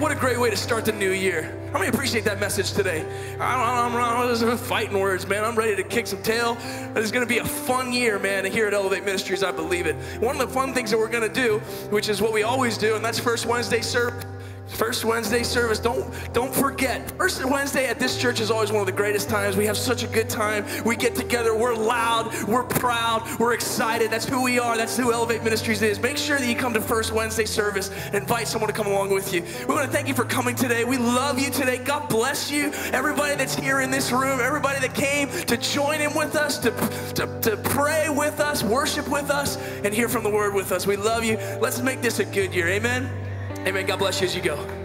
What 0.00 0.12
a 0.12 0.14
great 0.14 0.40
way 0.40 0.48
to 0.48 0.56
start 0.56 0.86
the 0.86 0.92
new 0.92 1.10
year. 1.10 1.54
How 1.74 1.78
many 1.78 1.90
appreciate 1.90 2.24
that 2.24 2.40
message 2.40 2.72
today? 2.72 3.04
I 3.38 3.84
don't, 3.84 3.94
I'm, 3.94 4.30
I'm, 4.32 4.48
I'm 4.48 4.56
fighting 4.56 4.98
words, 4.98 5.26
man. 5.26 5.44
I'm 5.44 5.54
ready 5.54 5.76
to 5.76 5.82
kick 5.82 6.06
some 6.06 6.22
tail. 6.22 6.56
It's 6.96 7.10
going 7.10 7.22
to 7.22 7.28
be 7.28 7.36
a 7.36 7.44
fun 7.44 7.92
year, 7.92 8.18
man, 8.18 8.46
here 8.46 8.66
at 8.66 8.72
Elevate 8.72 9.04
Ministries. 9.04 9.42
I 9.42 9.52
believe 9.52 9.86
it. 9.86 9.96
One 10.22 10.40
of 10.40 10.48
the 10.48 10.54
fun 10.54 10.72
things 10.72 10.90
that 10.90 10.96
we're 10.98 11.10
going 11.10 11.28
to 11.28 11.34
do, 11.34 11.58
which 11.90 12.08
is 12.08 12.22
what 12.22 12.32
we 12.32 12.44
always 12.44 12.78
do, 12.78 12.96
and 12.96 13.04
that's 13.04 13.18
First 13.18 13.44
Wednesday 13.44 13.82
service. 13.82 14.24
First 14.70 15.04
Wednesday 15.04 15.42
service. 15.42 15.78
Don't 15.78 16.08
don't 16.32 16.54
forget. 16.54 17.10
First 17.18 17.44
Wednesday 17.44 17.86
at 17.86 17.98
this 17.98 18.20
church 18.20 18.40
is 18.40 18.50
always 18.50 18.72
one 18.72 18.80
of 18.80 18.86
the 18.86 18.92
greatest 18.92 19.28
times. 19.28 19.56
We 19.56 19.66
have 19.66 19.76
such 19.76 20.04
a 20.04 20.06
good 20.06 20.30
time. 20.30 20.64
We 20.84 20.96
get 20.96 21.14
together. 21.14 21.54
We're 21.54 21.74
loud. 21.74 22.32
We're 22.44 22.64
proud. 22.64 23.28
We're 23.38 23.52
excited. 23.52 24.10
That's 24.10 24.26
who 24.26 24.42
we 24.42 24.58
are. 24.58 24.76
That's 24.76 24.96
who 24.96 25.12
Elevate 25.12 25.42
Ministries 25.42 25.82
is. 25.82 26.00
Make 26.00 26.16
sure 26.16 26.38
that 26.38 26.46
you 26.46 26.54
come 26.54 26.72
to 26.74 26.80
First 26.80 27.12
Wednesday 27.12 27.44
service. 27.44 27.90
And 28.06 28.14
invite 28.14 28.48
someone 28.48 28.68
to 28.68 28.74
come 28.74 28.86
along 28.86 29.10
with 29.10 29.32
you. 29.34 29.42
We 29.68 29.74
want 29.74 29.86
to 29.86 29.92
thank 29.92 30.08
you 30.08 30.14
for 30.14 30.24
coming 30.24 30.54
today. 30.54 30.84
We 30.84 30.96
love 30.96 31.38
you 31.38 31.50
today. 31.50 31.78
God 31.78 32.08
bless 32.08 32.50
you. 32.50 32.72
Everybody 32.92 33.34
that's 33.36 33.54
here 33.54 33.80
in 33.80 33.90
this 33.90 34.12
room. 34.12 34.40
Everybody 34.40 34.80
that 34.80 34.94
came 34.94 35.28
to 35.46 35.56
join 35.56 36.00
in 36.00 36.14
with 36.14 36.36
us, 36.36 36.58
to 36.58 36.70
to, 37.14 37.40
to 37.42 37.56
pray 37.56 38.08
with 38.08 38.40
us, 38.40 38.62
worship 38.62 39.08
with 39.08 39.30
us, 39.30 39.56
and 39.84 39.92
hear 39.92 40.08
from 40.08 40.22
the 40.22 40.30
Word 40.30 40.54
with 40.54 40.72
us. 40.72 40.86
We 40.86 40.96
love 40.96 41.24
you. 41.24 41.36
Let's 41.60 41.80
make 41.80 42.00
this 42.00 42.18
a 42.18 42.24
good 42.24 42.54
year. 42.54 42.68
Amen. 42.68 43.29
Amen. 43.66 43.86
God 43.86 43.98
bless 43.98 44.20
you 44.20 44.26
as 44.26 44.34
you 44.34 44.42
go. 44.42 44.79